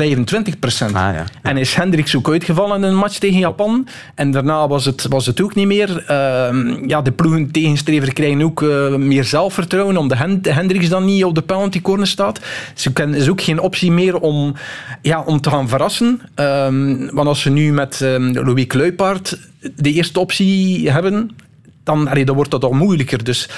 En 1.41 1.57
is 1.57 1.73
Hendricks 1.75 2.15
ook 2.15 2.29
uitgevallen 2.29 2.77
in 2.77 2.83
een 2.83 2.95
match 2.95 3.17
tegen 3.17 3.39
Japan. 3.39 3.87
En 4.15 4.31
daarna 4.31 4.67
was 4.73 4.85
het, 4.85 5.05
was 5.09 5.25
het 5.25 5.41
ook 5.41 5.55
niet 5.55 5.67
meer. 5.67 6.03
Ehm, 6.07 6.87
ja, 6.89 7.01
de 7.01 7.11
ploegen 7.11 7.51
tegenstrever 7.51 8.13
krijgen 8.13 8.41
ook 8.41 8.61
eh, 8.61 8.95
meer 8.95 9.23
zelfvertrouwen, 9.23 9.97
omdat 9.97 10.17
Hen- 10.17 10.39
Hendricks 10.41 10.89
dan 10.89 11.05
niet 11.05 11.23
op 11.23 11.35
de 11.35 11.41
penalty 11.41 11.81
corner 11.81 12.07
staat. 12.07 12.39
Dus 12.73 12.85
er 12.93 13.15
is 13.15 13.29
ook 13.29 13.41
geen 13.41 13.59
optie 13.59 13.91
meer 13.91 14.19
om, 14.19 14.53
ja, 15.01 15.21
om 15.21 15.41
te 15.41 15.49
gaan 15.49 15.67
verrassen. 15.69 16.21
Ehm, 16.35 17.09
want 17.11 17.27
als 17.27 17.41
ze 17.41 17.49
nu 17.49 17.73
met 17.73 18.01
ehm, 18.01 18.31
Louis 18.31 18.67
Kluipaert 18.67 19.37
de 19.75 19.93
eerste 19.93 20.19
optie 20.19 20.89
hebben, 20.91 21.29
dan, 21.83 22.07
allee, 22.07 22.25
dan 22.25 22.35
wordt 22.35 22.51
dat 22.51 22.63
al 22.63 22.71
moeilijker. 22.71 23.23
Dus 23.23 23.49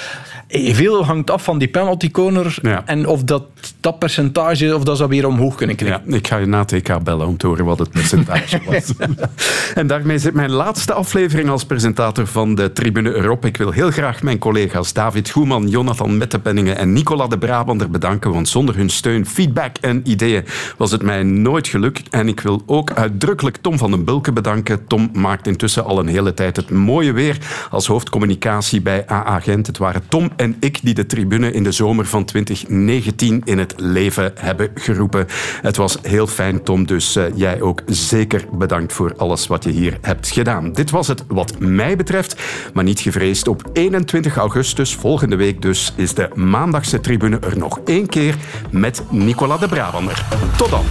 veel 0.48 1.04
hangt 1.04 1.30
af 1.30 1.44
van 1.44 1.58
die 1.58 1.68
penalty 1.68 2.10
corner 2.10 2.58
en 2.84 3.06
of 3.06 3.24
dat, 3.24 3.44
dat 3.80 3.98
percentage 3.98 4.74
of 4.74 4.84
dat 4.84 4.96
ze 4.96 5.08
weer 5.08 5.26
omhoog 5.26 5.54
kunnen 5.54 5.76
krijgen. 5.76 6.02
Ja, 6.06 6.16
ik 6.16 6.26
ga 6.26 6.36
je 6.36 6.46
na 6.46 6.58
het 6.58 6.72
EK 6.72 7.02
bellen 7.02 7.26
om 7.26 7.36
te 7.36 7.46
horen 7.46 7.64
wat 7.64 7.78
het 7.78 7.90
percentage 7.90 8.60
was. 8.66 8.92
en 9.74 9.86
daarmee 9.86 10.18
zit 10.18 10.34
mijn 10.34 10.50
laatste 10.50 10.92
aflevering 10.92 11.48
als 11.48 11.64
presentator 11.64 12.26
van 12.26 12.54
de 12.54 12.72
Tribune 12.72 13.10
Europe. 13.10 13.46
Ik 13.46 13.56
wil 13.56 13.70
heel 13.70 13.90
graag 13.90 14.22
mijn 14.22 14.38
collega's 14.38 14.92
David 14.92 15.30
Goeman, 15.30 15.68
Jonathan 15.68 16.16
Mettepenningen 16.16 16.76
en 16.76 16.92
Nicola 16.92 17.26
de 17.26 17.38
Brabander 17.38 17.90
bedanken, 17.90 18.32
want 18.32 18.48
zonder 18.48 18.76
hun 18.76 18.88
steun, 18.88 19.26
feedback 19.26 19.76
en 19.80 20.00
ideeën 20.04 20.44
was 20.76 20.90
het 20.90 21.02
mij 21.02 21.22
nooit 21.22 21.68
gelukt. 21.68 22.08
En 22.08 22.28
ik 22.28 22.40
wil 22.40 22.62
ook 22.66 22.92
uitdrukkelijk 22.92 23.56
Tom 23.56 23.78
van 23.78 23.90
den 23.90 24.04
Bulke 24.04 24.32
bedanken. 24.32 24.86
Tom 24.86 25.10
maakt 25.12 25.46
intussen 25.46 25.84
al 25.84 25.98
een 25.98 26.06
hele 26.06 26.34
tijd 26.34 26.56
het 26.56 26.70
mooie 26.70 27.12
weer 27.12 27.38
als 27.70 27.86
hoofdcommunicatie 27.86 28.80
bij 28.80 29.04
AA 29.10 29.40
Gent. 29.40 29.66
Het 29.66 29.78
waren 29.78 30.02
Tom 30.08 30.30
en 30.36 30.56
ik 30.60 30.78
die 30.82 30.94
de 30.94 31.06
tribune 31.06 31.52
in 31.52 31.62
de 31.62 31.72
zomer 31.72 32.06
van 32.06 32.24
2019 32.24 33.42
in 33.44 33.58
het 33.58 33.74
leven 33.76 34.32
hebben 34.38 34.70
geroepen. 34.74 35.26
Het 35.62 35.76
was 35.76 35.98
heel 36.02 36.26
fijn, 36.26 36.62
Tom, 36.62 36.86
dus 36.86 37.16
eh, 37.16 37.24
jij 37.34 37.60
ook 37.60 37.82
zeker 37.86 38.44
bedankt 38.52 38.92
voor 38.92 39.14
alles 39.16 39.46
wat 39.46 39.64
je 39.64 39.70
hier 39.70 39.98
hebt 40.00 40.30
gedaan. 40.30 40.72
Dit 40.72 40.90
was 40.90 41.08
het 41.08 41.24
wat 41.28 41.58
mij 41.58 41.96
betreft, 41.96 42.42
maar 42.74 42.84
niet 42.84 43.00
gevreesd. 43.00 43.48
Op 43.48 43.70
21 43.72 44.36
augustus, 44.36 44.94
volgende 44.94 45.36
week 45.36 45.62
dus, 45.62 45.92
is 45.96 46.14
de 46.14 46.28
maandagse 46.34 47.00
tribune 47.00 47.38
er 47.38 47.58
nog 47.58 47.80
één 47.84 48.08
keer 48.08 48.34
met 48.70 49.02
Nicola 49.10 49.56
de 49.56 49.68
Brabander. 49.68 50.26
Tot 50.56 50.70
dan. 50.70 50.84